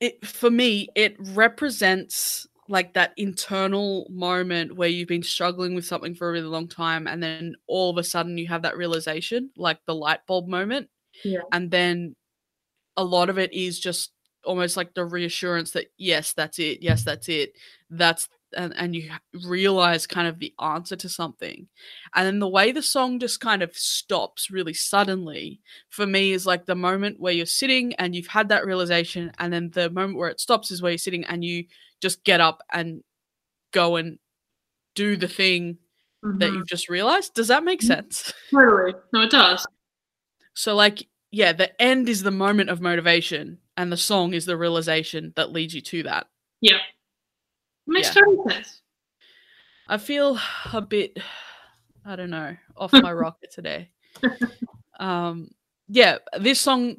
it. 0.00 0.24
For 0.26 0.50
me, 0.50 0.88
it 0.94 1.16
represents 1.34 2.46
like 2.68 2.94
that 2.94 3.12
internal 3.16 4.06
moment 4.10 4.76
where 4.76 4.88
you've 4.88 5.08
been 5.08 5.22
struggling 5.22 5.74
with 5.74 5.86
something 5.86 6.14
for 6.14 6.28
a 6.28 6.32
really 6.32 6.46
long 6.46 6.68
time, 6.68 7.06
and 7.06 7.22
then 7.22 7.54
all 7.66 7.90
of 7.90 7.98
a 7.98 8.04
sudden 8.04 8.38
you 8.38 8.46
have 8.48 8.62
that 8.62 8.76
realization, 8.76 9.50
like 9.56 9.78
the 9.86 9.94
light 9.94 10.20
bulb 10.26 10.48
moment 10.48 10.88
Yeah. 11.24 11.40
and 11.52 11.70
then 11.70 12.14
a 12.96 13.04
lot 13.04 13.30
of 13.30 13.38
it 13.38 13.52
is 13.52 13.78
just 13.78 14.12
almost 14.44 14.76
like 14.76 14.94
the 14.94 15.04
reassurance 15.04 15.72
that 15.72 15.86
yes 15.98 16.32
that's 16.32 16.58
it 16.58 16.82
yes 16.82 17.04
that's 17.04 17.28
it 17.28 17.52
that's 17.90 18.28
and, 18.56 18.72
and 18.76 18.94
you 18.96 19.10
realize 19.44 20.06
kind 20.06 20.26
of 20.28 20.38
the 20.38 20.52
answer 20.60 20.96
to 20.96 21.08
something 21.08 21.68
and 22.14 22.26
then 22.26 22.38
the 22.38 22.48
way 22.48 22.72
the 22.72 22.82
song 22.82 23.18
just 23.18 23.40
kind 23.40 23.62
of 23.62 23.76
stops 23.76 24.50
really 24.50 24.72
suddenly 24.74 25.60
for 25.90 26.06
me 26.06 26.32
is 26.32 26.46
like 26.46 26.64
the 26.66 26.74
moment 26.74 27.20
where 27.20 27.32
you're 27.32 27.46
sitting 27.46 27.94
and 27.96 28.14
you've 28.14 28.26
had 28.28 28.48
that 28.48 28.64
realization 28.66 29.30
and 29.38 29.52
then 29.52 29.70
the 29.74 29.90
moment 29.90 30.16
where 30.18 30.30
it 30.30 30.40
stops 30.40 30.70
is 30.70 30.80
where 30.82 30.92
you're 30.92 30.98
sitting 30.98 31.24
and 31.24 31.44
you 31.44 31.64
just 32.00 32.24
get 32.24 32.40
up 32.40 32.62
and 32.72 33.02
go 33.72 33.96
and 33.96 34.18
do 34.94 35.16
the 35.16 35.28
thing 35.28 35.78
that 36.22 36.50
Mhm. 36.50 36.56
you've 36.56 36.68
just 36.68 36.88
realized 36.88 37.34
does 37.34 37.48
that 37.48 37.64
make 37.64 37.80
Mhm. 37.82 37.86
sense 37.86 38.32
Totally. 38.52 38.94
No, 39.12 39.22
it 39.22 39.30
does. 39.30 39.66
So, 40.54 40.74
like, 40.74 41.06
yeah, 41.30 41.52
the 41.52 41.80
end 41.80 42.08
is 42.08 42.22
the 42.22 42.30
moment 42.32 42.70
of 42.70 42.80
motivation, 42.80 43.58
and 43.76 43.92
the 43.92 43.96
song 43.96 44.34
is 44.34 44.46
the 44.46 44.56
realization 44.56 45.32
that 45.36 45.52
leads 45.52 45.74
you 45.74 45.80
to 45.82 46.02
that. 46.04 46.26
Yeah. 46.60 46.78
Makes 47.88 48.08
Yeah. 48.14 48.22
total 48.22 48.48
sense. 48.50 48.82
I 49.88 49.96
feel 49.96 50.38
a 50.72 50.80
bit, 50.82 51.18
I 52.04 52.14
don't 52.14 52.30
know, 52.30 52.56
off 52.76 52.92
my 52.92 53.12
rocker 53.12 53.46
today. 53.50 53.90
Um, 55.00 55.48
yeah, 55.88 56.18
this 56.38 56.60
song 56.60 56.96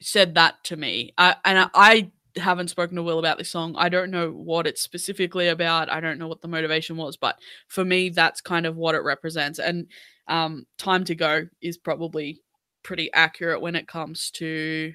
said 0.00 0.34
that 0.36 0.62
to 0.64 0.76
me, 0.76 1.12
I, 1.18 1.34
and 1.44 1.58
I, 1.58 1.68
I 1.74 2.10
haven't 2.36 2.68
spoken 2.68 2.94
to 2.96 3.02
Will 3.02 3.18
about 3.18 3.38
this 3.38 3.50
song. 3.50 3.74
I 3.76 3.88
don't 3.88 4.12
know 4.12 4.30
what 4.30 4.68
it's 4.68 4.80
specifically 4.82 5.48
about. 5.48 5.90
I 5.90 6.00
don't 6.00 6.18
know 6.18 6.28
what 6.28 6.40
the 6.42 6.48
motivation 6.48 6.96
was, 6.96 7.16
but 7.16 7.36
for 7.66 7.84
me, 7.84 8.08
that's 8.10 8.40
kind 8.40 8.66
of 8.66 8.76
what 8.76 8.94
it 8.94 9.00
represents. 9.02 9.58
And 9.58 9.88
um, 10.28 10.64
"Time 10.78 11.04
to 11.04 11.16
Go" 11.16 11.48
is 11.60 11.76
probably 11.76 12.40
pretty 12.84 13.12
accurate 13.12 13.60
when 13.60 13.74
it 13.74 13.88
comes 13.88 14.30
to 14.32 14.92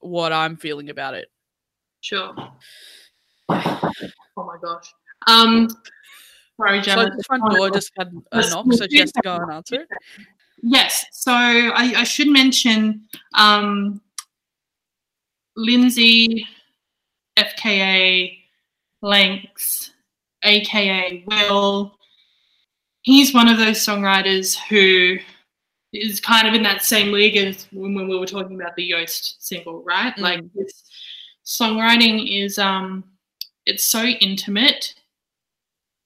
what 0.00 0.32
I'm 0.32 0.56
feeling 0.56 0.90
about 0.90 1.14
it. 1.14 1.28
Sure. 2.02 2.34
My 4.62 4.68
gosh. 4.68 4.94
Um, 5.26 5.68
sorry, 6.56 6.82
So 6.82 7.04
the 7.04 7.24
front 7.26 7.44
door 7.54 7.70
just 7.70 7.92
had 7.98 8.12
a 8.32 8.50
knock, 8.50 8.72
so 8.72 8.86
she 8.90 8.98
has 8.98 9.12
to 9.12 9.20
go 9.22 9.36
and 9.36 9.52
answer 9.52 9.76
it. 9.76 9.88
Yes. 10.62 11.06
So 11.12 11.32
I, 11.32 11.94
I 11.96 12.04
should 12.04 12.28
mention 12.28 13.06
um, 13.34 14.00
Lindsay, 15.56 16.46
FKA, 17.36 18.38
Lanks, 19.02 19.92
aka 20.42 21.24
Will. 21.26 21.96
He's 23.02 23.32
one 23.32 23.48
of 23.48 23.58
those 23.58 23.78
songwriters 23.78 24.58
who 24.68 25.18
is 25.92 26.20
kind 26.20 26.48
of 26.48 26.54
in 26.54 26.62
that 26.62 26.82
same 26.82 27.12
league 27.12 27.36
as 27.36 27.68
when, 27.72 27.94
when 27.94 28.08
we 28.08 28.18
were 28.18 28.26
talking 28.26 28.60
about 28.60 28.74
the 28.76 28.90
Yoste 28.90 29.36
single, 29.38 29.82
right? 29.84 30.16
Like 30.18 30.42
his 30.54 30.82
songwriting 31.44 32.44
is 32.44 32.58
um 32.58 33.04
it's 33.66 33.84
so 33.84 34.02
intimate. 34.04 34.94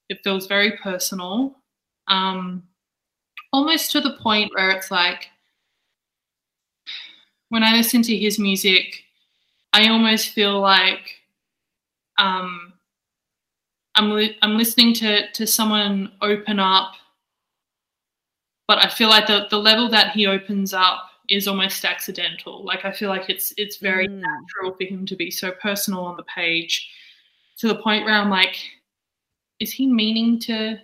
It 0.08 0.22
feels 0.24 0.46
very 0.46 0.72
personal. 0.78 1.56
Um 2.08 2.64
almost 3.52 3.90
to 3.92 4.00
the 4.00 4.16
point 4.22 4.50
where 4.54 4.70
it's 4.70 4.90
like 4.90 5.28
when 7.48 7.62
I 7.64 7.72
listen 7.72 8.02
to 8.02 8.16
his 8.16 8.38
music, 8.38 9.04
I 9.72 9.88
almost 9.88 10.30
feel 10.30 10.60
like 10.60 11.20
um, 12.18 12.72
I'm 13.94 14.10
li- 14.10 14.38
I'm 14.42 14.56
listening 14.56 14.94
to 14.94 15.30
to 15.32 15.46
someone 15.46 16.12
open 16.22 16.58
up, 16.58 16.92
but 18.68 18.78
I 18.78 18.88
feel 18.88 19.08
like 19.08 19.26
the 19.26 19.46
the 19.50 19.58
level 19.58 19.88
that 19.90 20.12
he 20.12 20.26
opens 20.26 20.72
up 20.72 21.10
is 21.28 21.46
almost 21.48 21.84
accidental. 21.84 22.64
Like 22.64 22.84
I 22.84 22.92
feel 22.92 23.08
like 23.08 23.28
it's 23.28 23.52
it's 23.56 23.76
very 23.76 24.06
Mm. 24.08 24.20
natural 24.22 24.76
for 24.76 24.84
him 24.84 25.06
to 25.06 25.16
be 25.16 25.30
so 25.30 25.52
personal 25.52 26.04
on 26.04 26.16
the 26.16 26.24
page, 26.24 26.88
to 27.60 27.68
the 27.68 27.76
point 27.76 28.04
where 28.04 28.14
I'm 28.14 28.30
like, 28.30 28.56
is 29.60 29.72
he 29.72 29.86
meaning 29.86 30.38
to 30.40 30.78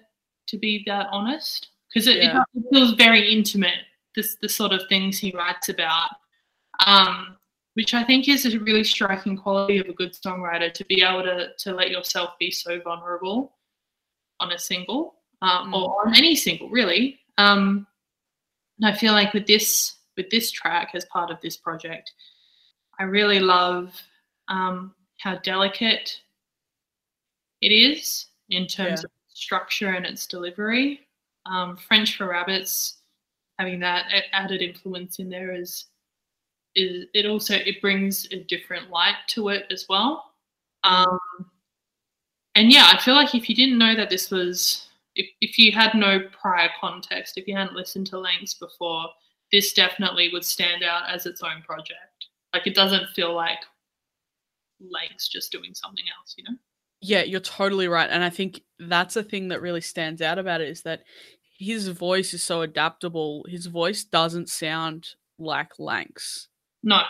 to 0.49 0.59
be 0.59 0.85
that 0.87 1.09
honest? 1.11 1.68
Because 1.93 2.07
it, 2.07 2.18
it 2.18 2.37
feels 2.70 2.93
very 2.93 3.33
intimate. 3.33 3.81
This 4.14 4.37
the 4.41 4.49
sort 4.49 4.72
of 4.72 4.83
things 4.89 5.18
he 5.18 5.33
writes 5.33 5.68
about, 5.70 6.11
um, 6.87 7.37
which 7.74 7.95
I 7.95 8.05
think 8.05 8.29
is 8.29 8.45
a 8.45 8.59
really 8.61 8.85
striking 8.85 9.37
quality 9.37 9.79
of 9.79 9.89
a 9.89 9.93
good 9.93 10.12
songwriter 10.12 10.72
to 10.72 10.85
be 10.85 11.03
able 11.03 11.22
to 11.22 11.49
to 11.57 11.74
let 11.74 11.91
yourself 11.91 12.35
be 12.39 12.51
so 12.51 12.81
vulnerable 12.81 13.55
on 14.41 14.53
a 14.53 14.59
single 14.59 15.14
um, 15.41 15.72
or 15.72 16.07
on 16.07 16.14
any 16.14 16.37
single 16.37 16.68
really. 16.68 17.18
Um, 17.39 17.87
and 18.79 18.91
I 18.91 18.97
feel 18.97 19.14
like 19.14 19.33
with 19.33 19.47
this 19.47 19.97
with 20.18 20.29
this 20.29 20.51
track 20.51 20.91
as 20.95 21.07
part 21.07 21.31
of 21.31 21.41
this 21.41 21.57
project, 21.57 22.12
I 22.99 23.05
really 23.05 23.41
love 23.41 23.99
um, 24.49 24.95
how 25.18 25.37
delicate 25.37 26.20
it 27.67 27.73
is 27.75 28.27
in 28.51 28.67
terms 28.69 29.01
Yeah. 29.01 29.07
of 29.07 29.11
structure 29.29 29.91
and 29.91 30.07
its 30.07 30.27
delivery. 30.27 31.09
Um, 31.47 31.77
French 31.77 32.17
for 32.17 32.29
Rabbits, 32.29 33.03
having 33.59 33.81
that 33.81 34.07
added 34.33 34.62
influence 34.62 35.19
in 35.19 35.29
there 35.29 35.53
is 35.53 35.87
is 36.77 37.07
it 37.14 37.25
also 37.27 37.55
it 37.55 37.81
brings 37.81 38.27
a 38.33 38.45
different 38.45 38.91
light 38.91 39.17
to 39.29 39.49
it 39.49 39.67
as 39.71 39.87
well. 39.89 40.35
Um, 40.85 41.19
and 42.55 42.71
yeah, 42.71 42.91
I 42.93 42.99
feel 42.99 43.14
like 43.14 43.35
if 43.35 43.49
you 43.49 43.55
didn't 43.55 43.79
know 43.79 43.97
that 43.97 44.11
this 44.11 44.31
was 44.31 44.89
if, 45.17 45.27
if 45.41 45.59
you 45.59 45.73
had 45.73 45.95
no 45.95 46.21
prior 46.31 46.71
context, 46.81 47.39
if 47.39 47.49
you 47.49 47.57
hadn't 47.57 47.75
listened 47.75 48.07
to 48.09 48.19
Lanks 48.19 48.55
before, 48.55 49.09
this 49.51 49.73
definitely 49.73 50.31
would 50.33 50.45
stand 50.45 50.85
out 50.85 51.09
as 51.09 51.27
its 51.27 51.43
own 51.43 51.62
project. 51.62 52.27
Like 52.53 52.67
it 52.67 52.75
doesn't 52.75 53.09
feel 53.14 53.35
like 53.35 53.61
Lanks 54.81 55.29
just 55.29 55.51
doing 55.51 55.75
something 55.75 56.05
else, 56.19 56.35
you 56.37 56.45
know? 56.45 56.57
Yeah, 57.07 57.23
you're 57.23 57.41
totally 57.41 57.87
right. 57.89 58.11
And 58.11 58.25
I 58.25 58.31
think 58.31 58.63
that's 58.81 59.15
a 59.17 59.23
thing 59.23 59.49
that 59.49 59.63
really 59.63 59.81
stands 59.81 60.21
out 60.21 60.39
about 60.39 60.61
it 60.61 60.69
is 60.69 60.83
that 60.83 61.03
his 61.59 61.87
voice 61.89 62.35
is 62.35 62.43
so 62.43 62.63
adaptable. 62.63 63.47
His 63.49 63.67
voice 63.67 64.03
doesn't 64.05 64.49
sound 64.49 65.11
like 65.39 65.79
Lanks 65.79 66.49
No. 66.83 67.03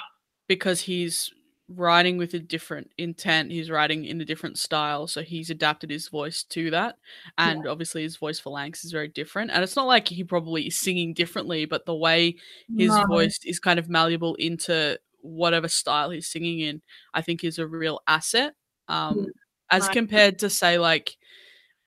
because 0.49 0.82
he's 0.82 1.30
writing 1.68 2.16
with 2.18 2.34
a 2.34 2.38
different 2.38 2.90
intent. 2.99 3.51
He's 3.51 3.70
writing 3.70 4.05
in 4.05 4.20
a 4.20 4.24
different 4.24 4.59
style, 4.59 5.07
so 5.09 5.22
he's 5.22 5.51
adapted 5.51 5.90
his 5.90 6.09
voice 6.09 6.44
to 6.51 6.70
that. 6.70 6.97
And 7.38 7.66
obviously, 7.66 8.03
his 8.03 8.16
voice 8.18 8.38
for 8.38 8.51
Lanks 8.51 8.84
is 8.84 8.92
very 8.92 9.09
different. 9.09 9.51
And 9.51 9.64
it's 9.64 9.76
not 9.76 9.86
like 9.86 10.09
he 10.09 10.22
probably 10.24 10.66
is 10.68 10.76
singing 10.78 11.14
differently, 11.14 11.64
but 11.64 11.86
the 11.86 11.97
way 11.97 12.36
his 12.76 12.90
No. 12.90 13.05
voice 13.09 13.38
is 13.44 13.59
kind 13.59 13.78
of 13.78 13.88
malleable 13.88 14.34
into 14.36 15.01
whatever 15.22 15.68
style 15.68 16.11
he's 16.11 16.28
singing 16.28 16.61
in, 16.61 16.82
I 17.14 17.22
think 17.22 17.42
is 17.42 17.59
a 17.59 17.66
real 17.66 18.01
asset. 18.07 18.55
Um, 18.88 19.26
as 19.70 19.88
compared 19.88 20.38
to 20.40 20.50
say 20.50 20.78
like, 20.78 21.16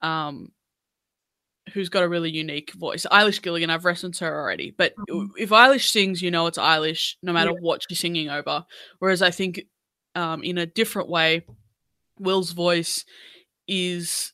um, 0.02 0.52
who's 1.72 1.88
got 1.88 2.02
a 2.02 2.08
really 2.08 2.30
unique 2.30 2.72
voice. 2.72 3.06
Eilish 3.12 3.40
Gilligan, 3.42 3.70
I've 3.70 3.84
referenced 3.84 4.20
her 4.20 4.40
already, 4.40 4.72
but 4.72 4.94
Mhm. 5.08 5.30
if 5.38 5.50
Eilish 5.50 5.88
sings, 5.90 6.20
you 6.20 6.30
know 6.30 6.46
it's 6.46 6.58
Eilish, 6.58 7.16
no 7.22 7.32
matter 7.32 7.52
Yeah. 7.52 7.60
what 7.60 7.82
she's 7.88 8.00
singing 8.00 8.28
over. 8.28 8.64
Whereas 8.98 9.22
I 9.22 9.30
think, 9.30 9.62
um, 10.14 10.42
in 10.42 10.58
a 10.58 10.66
different 10.66 11.08
way, 11.08 11.44
Will's 12.18 12.52
voice 12.52 13.04
is 13.68 14.32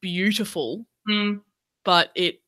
beautiful, 0.00 0.86
Mm, 1.08 1.42
but 1.84 2.10
it 2.14 2.42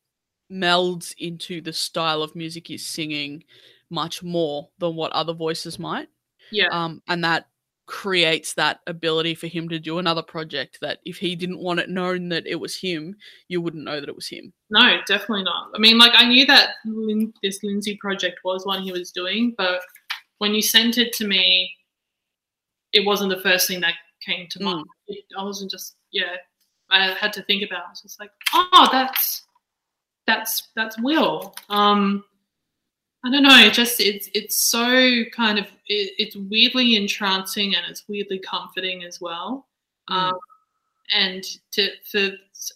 melds 0.53 1.15
into 1.19 1.61
the 1.61 1.73
style 1.73 2.23
of 2.23 2.37
music 2.37 2.69
he's 2.69 2.87
singing 2.87 3.45
much 3.91 4.23
more 4.23 4.71
than 4.79 4.97
what 4.97 5.13
other 5.13 5.35
voices 5.35 5.79
might. 5.79 6.09
yeah. 6.51 6.69
Um, 6.71 7.03
and 7.09 7.25
that 7.25 7.49
creates 7.87 8.55
that 8.55 8.81
ability 8.89 9.35
for 9.35 9.47
him 9.47 9.69
to 9.69 9.79
do 9.79 9.99
another 9.99 10.23
project 10.23 10.79
that 10.81 10.99
if 11.05 11.17
he 11.17 11.37
didn't 11.37 11.61
want 11.61 11.81
it 11.81 11.89
known 11.89 12.29
that 12.29 12.47
it 12.47 12.57
was 12.57 12.77
him, 12.79 13.17
you 13.49 13.61
wouldn't 13.61 13.85
know 13.85 14.01
that 14.01 14.09
it 14.09 14.17
was 14.17 14.29
him. 14.29 14.53
No, 14.71 14.99
definitely 15.07 15.45
not. 15.45 15.71
I 15.75 15.79
mean, 15.79 15.97
like 15.99 16.13
I 16.15 16.27
knew 16.27 16.45
that 16.47 16.71
Lin- 16.85 17.33
this 17.43 17.63
Lindsay 17.63 17.97
project 17.97 18.41
was 18.45 18.67
one 18.67 18.83
he 18.83 18.93
was 18.93 19.13
doing, 19.13 19.55
but 19.57 19.81
when 20.39 20.55
you 20.55 20.63
sent 20.63 20.99
it 20.99 21.13
to 21.15 21.27
me, 21.27 21.73
it 22.93 23.05
wasn't 23.07 23.31
the 23.31 23.41
first 23.41 23.69
thing 23.69 23.81
that 23.81 23.95
came 24.25 24.49
to 24.51 24.59
Mm. 24.59 24.63
mind. 24.65 24.87
I 25.39 25.45
wasn't 25.45 25.71
just 25.71 25.97
yeah. 26.13 26.37
I 26.91 27.13
had 27.15 27.33
to 27.35 27.43
think 27.43 27.63
about. 27.65 27.81
It. 27.81 27.87
I 27.87 27.91
was 27.91 28.03
just 28.03 28.21
like, 28.21 28.31
oh, 28.55 28.89
that's 28.93 29.43
that's 30.27 30.69
that's 30.77 31.01
Will. 31.01 31.55
Um, 31.69 32.25
I 33.27 33.31
don't 33.31 33.43
know. 33.43 33.59
It 33.59 33.73
just 33.73 33.99
it's 33.99 34.29
it's 34.35 34.55
so 34.55 35.25
kind 35.35 35.59
of 35.59 35.65
it, 35.89 36.13
it's 36.17 36.37
weirdly 36.37 36.95
entrancing 36.95 37.75
and 37.75 37.85
it's 37.89 38.05
weirdly 38.09 38.39
comforting 38.39 39.03
as 39.03 39.21
well. 39.21 39.67
Mm. 40.09 40.15
Um, 40.15 40.39
and 41.13 41.45
to 41.73 41.89
for 42.11 42.31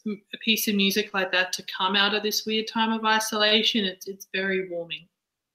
a 0.07 0.39
piece 0.41 0.67
of 0.67 0.75
music 0.75 1.15
like 1.15 1.31
that 1.31 1.53
to 1.53 1.63
come 1.65 1.95
out 1.95 2.15
of 2.15 2.25
this 2.25 2.47
weird 2.47 2.67
time 2.67 2.91
of 2.91 3.05
isolation, 3.05 3.85
it's 3.85 4.09
it's 4.09 4.27
very 4.35 4.69
warming. 4.69 5.07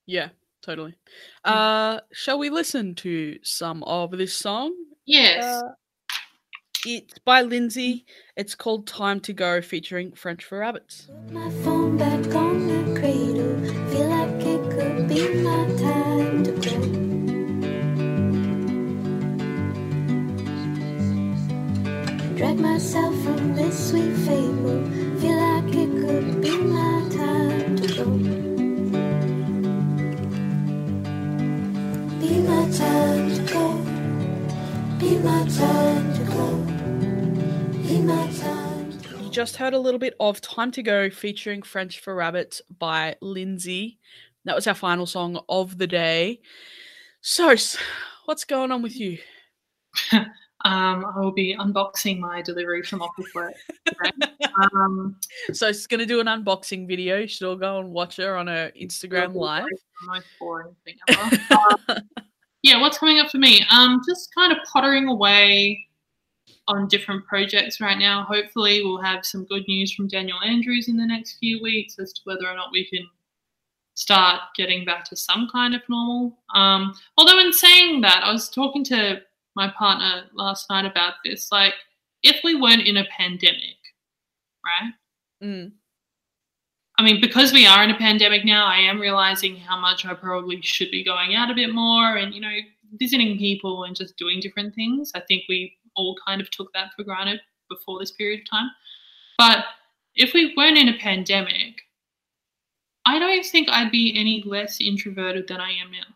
Yeah, 0.05 0.29
totally. 0.61 0.95
Uh, 1.43 1.99
shall 2.13 2.39
we 2.39 2.49
listen 2.49 2.95
to 2.95 3.37
some 3.43 3.83
of 3.83 4.11
this 4.11 4.33
song? 4.33 4.73
Yes. 5.05 5.43
Uh, 5.43 5.73
it's 6.85 7.17
by 7.19 7.41
Lindsay. 7.41 8.05
It's 8.37 8.55
called 8.55 8.87
Time 8.87 9.19
to 9.21 9.33
Go 9.33 9.61
featuring 9.61 10.13
French 10.13 10.45
for 10.45 10.59
Rabbits. 10.59 11.09
Sweet 23.75 24.15
fable. 24.25 24.89
Feel 25.19 25.37
like 25.37 25.75
it 25.75 25.89
could 25.91 26.41
be 26.41 26.57
my 26.57 27.09
time 27.09 27.75
to 27.75 27.87
go. 27.87 28.05
Be 32.19 32.39
my 32.41 32.71
time 32.71 33.35
to 33.35 33.53
go. 33.53 33.73
Be 34.97 35.17
my 35.17 35.47
time 35.49 36.13
to 36.13 36.23
go. 36.31 36.55
Be 37.87 37.99
my 37.99 38.31
time. 38.31 38.91
You 39.21 39.29
just 39.29 39.57
heard 39.57 39.73
a 39.73 39.79
little 39.79 39.99
bit 39.99 40.15
of 40.21 40.39
Time 40.39 40.71
to 40.71 40.81
Go 40.81 41.09
featuring 41.09 41.61
French 41.61 41.99
for 41.99 42.15
Rabbits 42.15 42.61
by 42.79 43.17
Lindsay. 43.21 43.99
That 44.45 44.55
was 44.55 44.67
our 44.67 44.73
final 44.73 45.05
song 45.05 45.41
of 45.49 45.77
the 45.77 45.87
day. 45.87 46.39
So, 47.19 47.55
what's 48.23 48.45
going 48.45 48.71
on 48.71 48.81
with 48.81 48.97
you? 48.97 49.17
Um, 50.65 51.05
I 51.05 51.19
will 51.19 51.31
be 51.31 51.55
unboxing 51.55 52.17
my 52.17 52.41
delivery 52.41 52.81
from 52.81 53.01
Officeworks 53.01 53.53
today. 53.85 54.33
um, 54.73 55.15
So, 55.53 55.71
she's 55.71 55.85
going 55.85 55.99
to 55.99 56.07
do 56.07 56.19
an 56.19 56.25
unboxing 56.25 56.87
video. 56.87 57.19
You 57.19 57.27
should 57.27 57.47
all 57.47 57.55
go 57.55 57.77
and 57.77 57.91
watch 57.91 58.17
her 58.17 58.35
on 58.35 58.47
her 58.47 58.71
Instagram 58.79 59.35
live. 59.35 59.67
most 60.07 60.25
boring 60.39 60.75
thing 60.83 60.95
ever. 61.07 61.37
Um, 61.53 61.99
yeah, 62.63 62.81
what's 62.81 62.97
coming 62.97 63.19
up 63.19 63.29
for 63.29 63.37
me? 63.37 63.63
Um, 63.69 64.01
just 64.09 64.33
kind 64.33 64.51
of 64.51 64.57
pottering 64.73 65.07
away 65.07 65.85
on 66.67 66.87
different 66.87 67.23
projects 67.27 67.79
right 67.79 67.99
now. 67.99 68.23
Hopefully, 68.23 68.81
we'll 68.83 69.01
have 69.03 69.23
some 69.23 69.45
good 69.45 69.67
news 69.67 69.93
from 69.93 70.07
Daniel 70.07 70.39
Andrews 70.43 70.87
in 70.87 70.97
the 70.97 71.05
next 71.05 71.37
few 71.37 71.61
weeks 71.61 71.99
as 71.99 72.11
to 72.13 72.21
whether 72.23 72.47
or 72.47 72.55
not 72.55 72.71
we 72.71 72.89
can 72.89 73.07
start 73.93 74.41
getting 74.57 74.83
back 74.83 75.05
to 75.05 75.15
some 75.15 75.47
kind 75.51 75.75
of 75.75 75.81
normal. 75.87 76.39
Um, 76.55 76.95
although, 77.19 77.37
in 77.37 77.53
saying 77.53 78.01
that, 78.01 78.23
I 78.23 78.31
was 78.31 78.49
talking 78.49 78.83
to 78.85 79.21
my 79.55 79.71
partner 79.77 80.23
last 80.33 80.69
night 80.69 80.85
about 80.85 81.15
this. 81.23 81.51
Like, 81.51 81.73
if 82.23 82.37
we 82.43 82.59
weren't 82.59 82.87
in 82.87 82.97
a 82.97 83.05
pandemic, 83.17 83.77
right? 84.65 84.91
Mm, 85.43 85.71
I 86.97 87.03
mean, 87.03 87.19
because 87.19 87.51
we 87.51 87.67
are 87.67 87.83
in 87.83 87.91
a 87.91 87.97
pandemic 87.97 88.45
now, 88.45 88.65
I 88.65 88.77
am 88.77 88.99
realizing 88.99 89.57
how 89.57 89.79
much 89.79 90.05
I 90.05 90.13
probably 90.13 90.61
should 90.61 90.91
be 90.91 91.03
going 91.03 91.35
out 91.35 91.51
a 91.51 91.55
bit 91.55 91.73
more 91.73 92.15
and, 92.15 92.33
you 92.33 92.39
know, 92.39 92.55
visiting 92.93 93.37
people 93.37 93.83
and 93.83 93.95
just 93.95 94.15
doing 94.17 94.39
different 94.39 94.73
things. 94.75 95.11
I 95.13 95.19
think 95.19 95.43
we 95.49 95.77
all 95.95 96.15
kind 96.25 96.39
of 96.39 96.49
took 96.51 96.71
that 96.73 96.91
for 96.95 97.03
granted 97.03 97.41
before 97.69 97.99
this 97.99 98.11
period 98.11 98.41
of 98.41 98.49
time. 98.49 98.69
But 99.37 99.65
if 100.15 100.33
we 100.33 100.53
weren't 100.55 100.77
in 100.77 100.87
a 100.87 100.97
pandemic, 100.97 101.81
I 103.05 103.19
don't 103.19 103.45
think 103.45 103.67
I'd 103.69 103.91
be 103.91 104.15
any 104.17 104.43
less 104.45 104.79
introverted 104.79 105.47
than 105.49 105.59
I 105.59 105.71
am 105.71 105.91
now. 105.91 106.14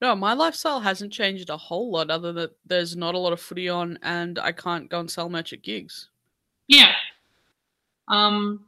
No, 0.00 0.14
my 0.14 0.34
lifestyle 0.34 0.80
hasn't 0.80 1.12
changed 1.12 1.48
a 1.48 1.56
whole 1.56 1.90
lot, 1.90 2.10
other 2.10 2.32
than 2.32 2.48
there's 2.66 2.96
not 2.96 3.14
a 3.14 3.18
lot 3.18 3.32
of 3.32 3.40
footy 3.40 3.68
on, 3.68 3.98
and 4.02 4.38
I 4.38 4.52
can't 4.52 4.90
go 4.90 5.00
and 5.00 5.10
sell 5.10 5.28
merch 5.30 5.52
at 5.52 5.62
gigs, 5.62 6.10
Yeah. 6.68 6.92
Um, 8.08 8.66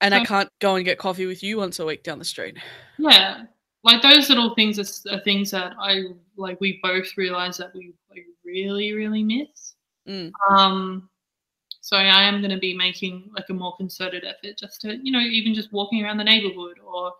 and 0.00 0.14
I 0.14 0.24
can't 0.24 0.48
go 0.60 0.76
and 0.76 0.84
get 0.84 0.98
coffee 0.98 1.26
with 1.26 1.42
you 1.42 1.56
once 1.58 1.78
a 1.80 1.84
week 1.84 2.02
down 2.04 2.18
the 2.18 2.24
street. 2.24 2.56
yeah 2.98 3.44
like 3.84 4.02
those 4.02 4.28
little 4.28 4.54
things 4.56 4.78
are, 4.78 5.12
are 5.14 5.20
things 5.20 5.50
that 5.52 5.72
i 5.80 6.02
like 6.36 6.60
we 6.60 6.80
both 6.82 7.06
realize 7.16 7.56
that 7.58 7.72
we 7.74 7.92
like, 8.10 8.24
really 8.44 8.92
really 8.92 9.22
miss 9.22 9.74
Mm. 10.08 10.32
um 10.50 11.08
so 11.80 11.96
i 11.96 12.22
am 12.24 12.40
going 12.40 12.50
to 12.50 12.58
be 12.58 12.74
making 12.76 13.30
like 13.36 13.44
a 13.50 13.52
more 13.52 13.76
concerted 13.76 14.24
effort 14.24 14.56
just 14.58 14.80
to 14.80 14.96
you 15.02 15.12
know 15.12 15.20
even 15.20 15.54
just 15.54 15.72
walking 15.72 16.02
around 16.02 16.16
the 16.16 16.24
neighborhood 16.24 16.78
or 16.84 17.12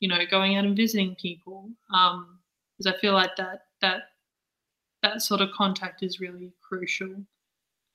you 0.00 0.08
know 0.08 0.18
going 0.30 0.56
out 0.56 0.64
and 0.64 0.76
visiting 0.76 1.14
people 1.16 1.68
um 1.92 2.38
because 2.76 2.92
i 2.92 2.98
feel 3.00 3.12
like 3.12 3.34
that 3.36 3.66
that 3.80 4.02
that 5.02 5.22
sort 5.22 5.40
of 5.40 5.50
contact 5.52 6.02
is 6.02 6.20
really 6.20 6.52
crucial 6.60 7.14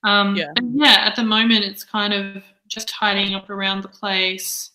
um 0.03 0.35
Yeah. 0.35 0.53
yeah 0.73 1.05
at 1.05 1.15
the 1.15 1.23
moment 1.23 1.65
it's 1.65 1.83
kind 1.83 2.13
of 2.13 2.43
just 2.67 2.87
tidying 2.89 3.35
up 3.35 3.49
around 3.49 3.81
the 3.81 3.89
place 3.89 4.71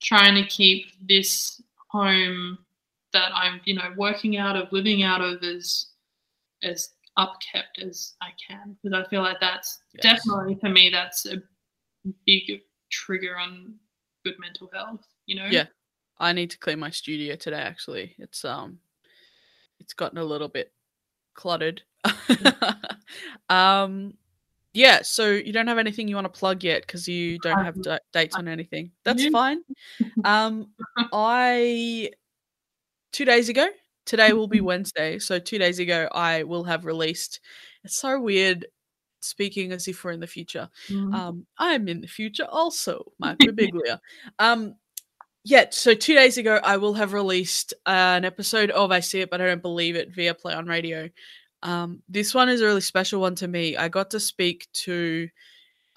trying 0.00 0.34
to 0.34 0.48
keep 0.48 0.86
this 1.08 1.60
home 1.90 2.58
that 3.12 3.30
I'm, 3.34 3.60
you 3.64 3.74
know, 3.74 3.92
working 3.96 4.36
out 4.36 4.56
of, 4.56 4.70
living 4.72 5.02
out 5.02 5.20
of 5.20 5.42
as 5.42 5.86
as 6.62 6.90
upkept 7.18 7.82
as 7.82 8.14
I 8.20 8.28
can. 8.46 8.76
Because 8.82 9.04
I 9.04 9.08
feel 9.08 9.22
like 9.22 9.40
that's 9.40 9.80
Yes. 9.94 10.02
definitely 10.02 10.56
for 10.60 10.68
me 10.68 10.90
that's 10.90 11.26
a 11.26 11.42
big 12.26 12.62
trigger 12.90 13.36
on 13.38 13.74
good 14.24 14.38
mental 14.38 14.70
health, 14.72 15.06
you 15.26 15.36
know? 15.36 15.46
Yeah. 15.46 15.66
I 16.20 16.32
need 16.32 16.50
to 16.50 16.58
clean 16.58 16.78
my 16.78 16.90
studio 16.90 17.36
today. 17.36 17.60
Actually, 17.60 18.14
it's 18.18 18.44
um, 18.44 18.78
it's 19.80 19.94
gotten 19.94 20.18
a 20.18 20.24
little 20.24 20.48
bit 20.48 20.72
cluttered. 21.34 21.82
um, 23.48 24.14
yeah. 24.74 25.00
So 25.02 25.30
you 25.30 25.52
don't 25.52 25.66
have 25.68 25.78
anything 25.78 26.08
you 26.08 26.14
want 26.14 26.32
to 26.32 26.38
plug 26.38 26.62
yet 26.64 26.82
because 26.82 27.08
you 27.08 27.38
don't 27.38 27.64
have 27.64 27.76
Um, 27.76 27.82
da- 27.82 27.98
dates 28.12 28.36
on 28.36 28.48
anything. 28.48 28.92
That's 29.04 29.26
fine. 29.28 29.62
Um, 30.24 30.68
I 31.12 32.10
two 33.12 33.24
days 33.24 33.48
ago. 33.48 33.66
Today 34.06 34.32
will 34.32 34.48
be 34.48 34.60
Wednesday, 34.62 35.18
so 35.18 35.38
two 35.38 35.58
days 35.58 35.78
ago 35.78 36.08
I 36.12 36.42
will 36.44 36.64
have 36.64 36.86
released. 36.86 37.40
It's 37.84 37.96
so 37.98 38.18
weird 38.20 38.66
speaking 39.20 39.72
as 39.72 39.86
if 39.86 40.02
we're 40.02 40.12
in 40.12 40.20
the 40.20 40.26
future. 40.26 40.70
Mhm. 40.88 41.12
Um, 41.14 41.46
I'm 41.58 41.88
in 41.88 42.00
the 42.00 42.06
future 42.06 42.46
also, 42.50 43.12
Mike 43.18 43.38
Birbiglia. 43.82 44.00
um, 44.38 44.76
yeah, 45.48 45.64
so 45.70 45.94
two 45.94 46.14
days 46.14 46.36
ago, 46.36 46.60
I 46.62 46.76
will 46.76 46.92
have 46.92 47.14
released 47.14 47.72
an 47.86 48.26
episode 48.26 48.70
of 48.70 48.92
I 48.92 49.00
See 49.00 49.20
It, 49.20 49.30
but 49.30 49.40
I 49.40 49.46
Don't 49.46 49.62
Believe 49.62 49.96
It 49.96 50.14
via 50.14 50.34
Play 50.34 50.52
on 50.52 50.66
Radio. 50.66 51.08
Um, 51.62 52.02
this 52.06 52.34
one 52.34 52.50
is 52.50 52.60
a 52.60 52.66
really 52.66 52.82
special 52.82 53.22
one 53.22 53.34
to 53.36 53.48
me. 53.48 53.74
I 53.74 53.88
got 53.88 54.10
to 54.10 54.20
speak 54.20 54.68
to 54.84 55.26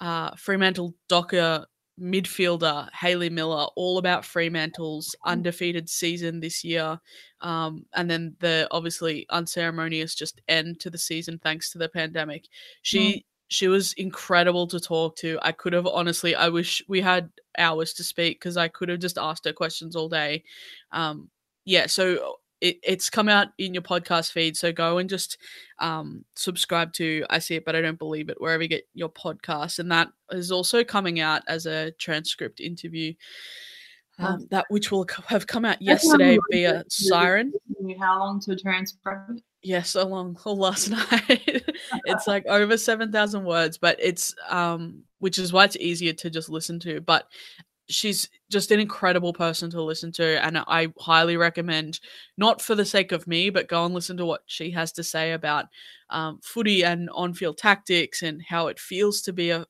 uh, 0.00 0.30
Fremantle 0.36 0.94
Docker 1.06 1.66
midfielder 2.00 2.88
Hayley 2.98 3.28
Miller, 3.28 3.66
all 3.76 3.98
about 3.98 4.24
Fremantle's 4.24 5.14
undefeated 5.26 5.86
season 5.86 6.40
this 6.40 6.64
year, 6.64 6.98
um, 7.42 7.84
and 7.92 8.10
then 8.10 8.34
the 8.40 8.66
obviously 8.70 9.26
unceremonious 9.28 10.14
just 10.14 10.40
end 10.48 10.80
to 10.80 10.88
the 10.88 10.96
season 10.96 11.38
thanks 11.38 11.70
to 11.72 11.78
the 11.78 11.90
pandemic. 11.90 12.46
She 12.80 13.26
she 13.52 13.68
was 13.68 13.92
incredible 13.94 14.66
to 14.66 14.80
talk 14.80 15.14
to. 15.16 15.38
I 15.42 15.52
could 15.52 15.74
have 15.74 15.86
honestly, 15.86 16.34
I 16.34 16.48
wish 16.48 16.82
we 16.88 17.02
had 17.02 17.30
hours 17.58 17.92
to 17.94 18.04
speak 18.04 18.40
because 18.40 18.56
I 18.56 18.68
could 18.68 18.88
have 18.88 18.98
just 18.98 19.18
asked 19.18 19.44
her 19.44 19.52
questions 19.52 19.94
all 19.94 20.08
day. 20.08 20.44
Um, 20.90 21.28
yeah, 21.66 21.86
so 21.86 22.36
it, 22.62 22.78
it's 22.82 23.10
come 23.10 23.28
out 23.28 23.48
in 23.58 23.74
your 23.74 23.82
podcast 23.82 24.32
feed. 24.32 24.56
So 24.56 24.72
go 24.72 24.96
and 24.96 25.10
just 25.10 25.36
um, 25.80 26.24
subscribe 26.34 26.94
to 26.94 27.26
I 27.28 27.40
See 27.40 27.56
It, 27.56 27.66
but 27.66 27.76
I 27.76 27.82
don't 27.82 27.98
believe 27.98 28.30
it, 28.30 28.40
wherever 28.40 28.62
you 28.62 28.70
get 28.70 28.88
your 28.94 29.10
podcast. 29.10 29.78
And 29.78 29.92
that 29.92 30.08
is 30.30 30.50
also 30.50 30.82
coming 30.82 31.20
out 31.20 31.42
as 31.46 31.66
a 31.66 31.90
transcript 31.98 32.58
interview. 32.58 33.12
Um, 34.18 34.46
that 34.50 34.66
which 34.68 34.90
will 34.92 35.06
have 35.26 35.46
come 35.46 35.64
out 35.64 35.80
yesterday 35.80 36.38
via 36.50 36.84
Siren. 36.88 37.52
How 37.98 38.18
long 38.18 38.40
to 38.40 38.54
transcribe 38.54 39.36
it? 39.36 39.42
Yes, 39.62 39.94
long. 39.94 40.36
all 40.44 40.56
last 40.58 40.90
night. 40.90 41.64
it's 42.04 42.26
like 42.26 42.46
over 42.46 42.76
7,000 42.76 43.44
words, 43.44 43.78
but 43.78 43.96
it's 44.00 44.34
um 44.48 45.02
which 45.18 45.38
is 45.38 45.52
why 45.52 45.64
it's 45.64 45.76
easier 45.76 46.12
to 46.12 46.30
just 46.30 46.48
listen 46.48 46.78
to, 46.80 47.00
but 47.00 47.26
she's 47.88 48.28
just 48.50 48.70
an 48.70 48.80
incredible 48.80 49.32
person 49.32 49.70
to 49.70 49.82
listen 49.82 50.12
to 50.12 50.44
and 50.44 50.56
I 50.58 50.88
highly 50.98 51.36
recommend 51.36 52.00
not 52.36 52.62
for 52.62 52.74
the 52.74 52.84
sake 52.84 53.12
of 53.12 53.26
me, 53.26 53.50
but 53.50 53.68
go 53.68 53.84
and 53.84 53.94
listen 53.94 54.16
to 54.18 54.26
what 54.26 54.42
she 54.46 54.70
has 54.70 54.92
to 54.92 55.04
say 55.04 55.32
about 55.32 55.66
um, 56.10 56.38
footy 56.42 56.84
and 56.84 57.08
on-field 57.10 57.58
tactics 57.58 58.22
and 58.22 58.42
how 58.42 58.68
it 58.68 58.78
feels 58.78 59.22
to 59.22 59.32
be 59.32 59.50
a 59.50 59.66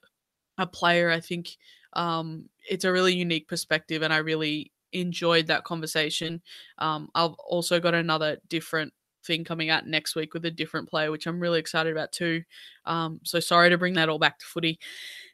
a 0.58 0.66
player. 0.66 1.10
I 1.10 1.20
think 1.20 1.56
um, 1.94 2.48
it's 2.68 2.84
a 2.84 2.92
really 2.92 3.14
unique 3.14 3.48
perspective, 3.48 4.02
and 4.02 4.12
I 4.12 4.18
really 4.18 4.72
enjoyed 4.92 5.46
that 5.46 5.64
conversation. 5.64 6.42
Um, 6.78 7.08
I've 7.14 7.34
also 7.34 7.80
got 7.80 7.94
another 7.94 8.38
different 8.48 8.92
thing 9.24 9.44
coming 9.44 9.70
out 9.70 9.86
next 9.86 10.14
week 10.14 10.34
with 10.34 10.44
a 10.44 10.50
different 10.50 10.88
player, 10.88 11.10
which 11.10 11.26
I'm 11.26 11.40
really 11.40 11.60
excited 11.60 11.92
about 11.92 12.12
too. 12.12 12.42
Um, 12.84 13.20
so 13.22 13.40
sorry 13.40 13.70
to 13.70 13.78
bring 13.78 13.94
that 13.94 14.08
all 14.08 14.18
back 14.18 14.38
to 14.40 14.46
footy. 14.46 14.78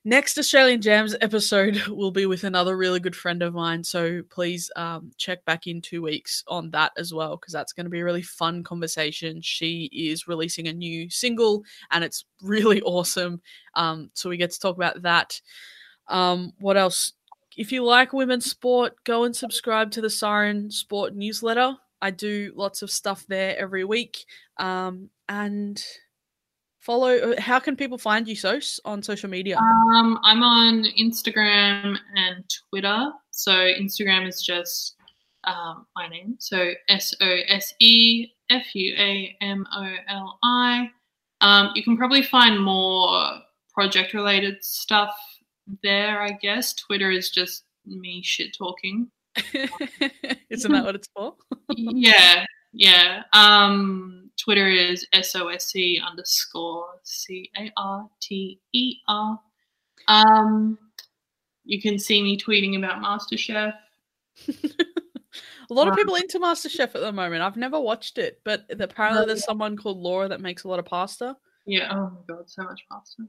Next 0.04 0.38
Australian 0.38 0.80
Jams 0.80 1.16
episode 1.20 1.82
will 1.88 2.10
be 2.10 2.26
with 2.26 2.44
another 2.44 2.76
really 2.76 3.00
good 3.00 3.16
friend 3.16 3.42
of 3.42 3.54
mine. 3.54 3.82
So 3.82 4.22
please 4.30 4.70
um, 4.76 5.10
check 5.16 5.44
back 5.44 5.66
in 5.66 5.80
two 5.80 6.02
weeks 6.02 6.44
on 6.46 6.70
that 6.70 6.92
as 6.96 7.12
well, 7.12 7.36
because 7.36 7.52
that's 7.52 7.72
going 7.72 7.86
to 7.86 7.90
be 7.90 8.00
a 8.00 8.04
really 8.04 8.22
fun 8.22 8.62
conversation. 8.62 9.40
She 9.42 9.90
is 9.92 10.28
releasing 10.28 10.68
a 10.68 10.72
new 10.72 11.10
single 11.10 11.64
and 11.90 12.04
it's 12.04 12.24
really 12.42 12.80
awesome. 12.82 13.40
Um, 13.74 14.10
so 14.14 14.28
we 14.28 14.36
get 14.36 14.50
to 14.52 14.60
talk 14.60 14.76
about 14.76 15.02
that. 15.02 15.40
Um, 16.08 16.52
what 16.58 16.76
else? 16.76 17.12
If 17.58 17.72
you 17.72 17.84
like 17.84 18.12
women's 18.12 18.48
sport, 18.48 18.94
go 19.02 19.24
and 19.24 19.34
subscribe 19.34 19.90
to 19.90 20.00
the 20.00 20.08
Siren 20.08 20.70
Sport 20.70 21.16
newsletter. 21.16 21.74
I 22.00 22.12
do 22.12 22.52
lots 22.54 22.82
of 22.82 22.90
stuff 22.90 23.26
there 23.26 23.58
every 23.58 23.84
week. 23.84 24.24
Um, 24.58 25.10
and 25.28 25.82
follow. 26.78 27.16
uh, 27.16 27.40
How 27.40 27.58
can 27.58 27.74
people 27.74 27.98
find 27.98 28.28
you, 28.28 28.36
Sos, 28.36 28.78
on 28.84 29.02
social 29.02 29.28
media? 29.28 29.58
Um, 29.58 30.20
I'm 30.22 30.44
on 30.44 30.84
Instagram 30.96 31.96
and 32.14 32.44
Twitter. 32.70 33.10
So 33.32 33.50
Instagram 33.52 34.28
is 34.28 34.40
just 34.40 34.94
um, 35.42 35.84
my 35.96 36.06
name. 36.06 36.36
So 36.38 36.70
S 36.88 37.12
O 37.20 37.36
S 37.48 37.74
E 37.80 38.28
F 38.50 38.72
U 38.72 38.94
A 38.96 39.36
M 39.40 39.66
O 39.76 39.94
L 40.08 40.38
I. 40.44 40.90
Um, 41.40 41.72
you 41.74 41.82
can 41.82 41.96
probably 41.96 42.22
find 42.22 42.62
more 42.62 43.40
project 43.74 44.14
related 44.14 44.62
stuff 44.62 45.12
there, 45.82 46.20
I 46.20 46.32
guess. 46.32 46.74
Twitter 46.74 47.10
is 47.10 47.30
just 47.30 47.64
me 47.86 48.22
shit 48.22 48.56
talking. 48.56 49.10
Isn't 50.50 50.72
that 50.72 50.84
what 50.84 50.94
it's 50.94 51.08
for? 51.14 51.34
yeah, 51.76 52.44
yeah. 52.72 53.22
Um, 53.32 54.30
Twitter 54.42 54.68
is 54.68 55.06
SOSC 55.14 56.02
underscore 56.02 56.86
C 57.04 57.50
A 57.56 57.70
R 57.76 58.08
T 58.20 58.60
E 58.72 58.96
R. 59.08 59.38
Um, 60.08 60.78
you 61.64 61.80
can 61.80 61.98
see 61.98 62.22
me 62.22 62.38
tweeting 62.38 62.76
about 62.76 63.02
MasterChef. 63.02 63.72
a 64.48 65.74
lot 65.74 65.86
of 65.86 65.92
Um, 65.92 65.96
people 65.96 66.14
into 66.14 66.40
MasterChef 66.40 66.94
at 66.94 66.94
the 66.94 67.12
moment. 67.12 67.42
I've 67.42 67.56
never 67.56 67.78
watched 67.78 68.18
it, 68.18 68.40
but 68.44 68.64
apparently 68.70 69.26
there's 69.26 69.44
someone 69.44 69.76
called 69.76 69.98
Laura 69.98 70.28
that 70.28 70.40
makes 70.40 70.64
a 70.64 70.68
lot 70.68 70.78
of 70.78 70.86
pasta. 70.86 71.36
Yeah. 71.66 71.92
Oh 71.92 72.10
my 72.10 72.34
god, 72.34 72.48
so 72.48 72.62
much 72.62 72.80
pasta. 72.90 73.28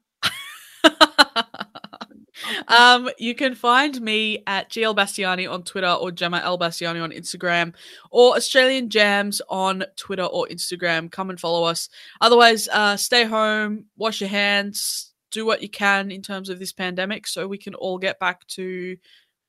Um, 2.67 3.09
you 3.17 3.35
can 3.35 3.55
find 3.55 3.99
me 4.01 4.43
at 4.47 4.69
GL 4.69 4.95
Bastiani 4.95 5.49
on 5.49 5.63
Twitter 5.63 5.89
or 5.89 6.11
Gemma 6.11 6.41
L 6.43 6.57
Bastiani 6.57 7.01
on 7.03 7.11
Instagram 7.11 7.73
or 8.11 8.35
Australian 8.35 8.89
Jams 8.89 9.41
on 9.49 9.83
Twitter 9.95 10.23
or 10.23 10.47
Instagram. 10.47 11.11
Come 11.11 11.29
and 11.29 11.39
follow 11.39 11.63
us. 11.63 11.89
Otherwise, 12.21 12.67
uh, 12.69 12.97
stay 12.97 13.23
home, 13.23 13.85
wash 13.97 14.21
your 14.21 14.29
hands, 14.29 15.13
do 15.31 15.45
what 15.45 15.61
you 15.61 15.69
can 15.69 16.11
in 16.11 16.21
terms 16.21 16.49
of 16.49 16.59
this 16.59 16.73
pandemic 16.73 17.27
so 17.27 17.47
we 17.47 17.57
can 17.57 17.75
all 17.75 17.97
get 17.97 18.19
back 18.19 18.45
to 18.47 18.97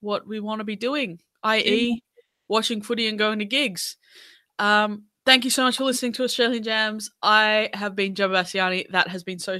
what 0.01 0.27
we 0.27 0.41
want 0.41 0.61
to 0.61 0.65
be 0.65 0.77
doing, 0.77 1.21
i.e., 1.43 2.03
watching 2.49 2.83
footy 2.83 3.07
and 3.07 3.19
going 3.19 3.39
to 3.39 3.45
gigs. 3.45 3.97
Um, 4.59 5.05
thank 5.25 5.45
you 5.45 5.51
so 5.51 5.63
much 5.63 5.77
for 5.77 5.85
listening 5.85 6.13
to 6.15 6.25
Australian 6.25 6.63
Jams. 6.63 7.11
I 7.23 7.71
have 7.75 7.95
been 7.95 8.15
Gemma 8.15 8.35
Bastiani. 8.35 8.89
That 8.91 9.09
has 9.09 9.23
been 9.25 9.39
so 9.39 9.59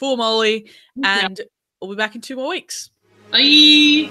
Fuamoli, 0.00 0.70
Yeah. 0.96 1.44
We'll 1.80 1.90
be 1.90 1.96
back 1.96 2.14
in 2.14 2.20
two 2.20 2.36
more 2.36 2.48
weeks. 2.48 2.90
Bye. 3.30 4.10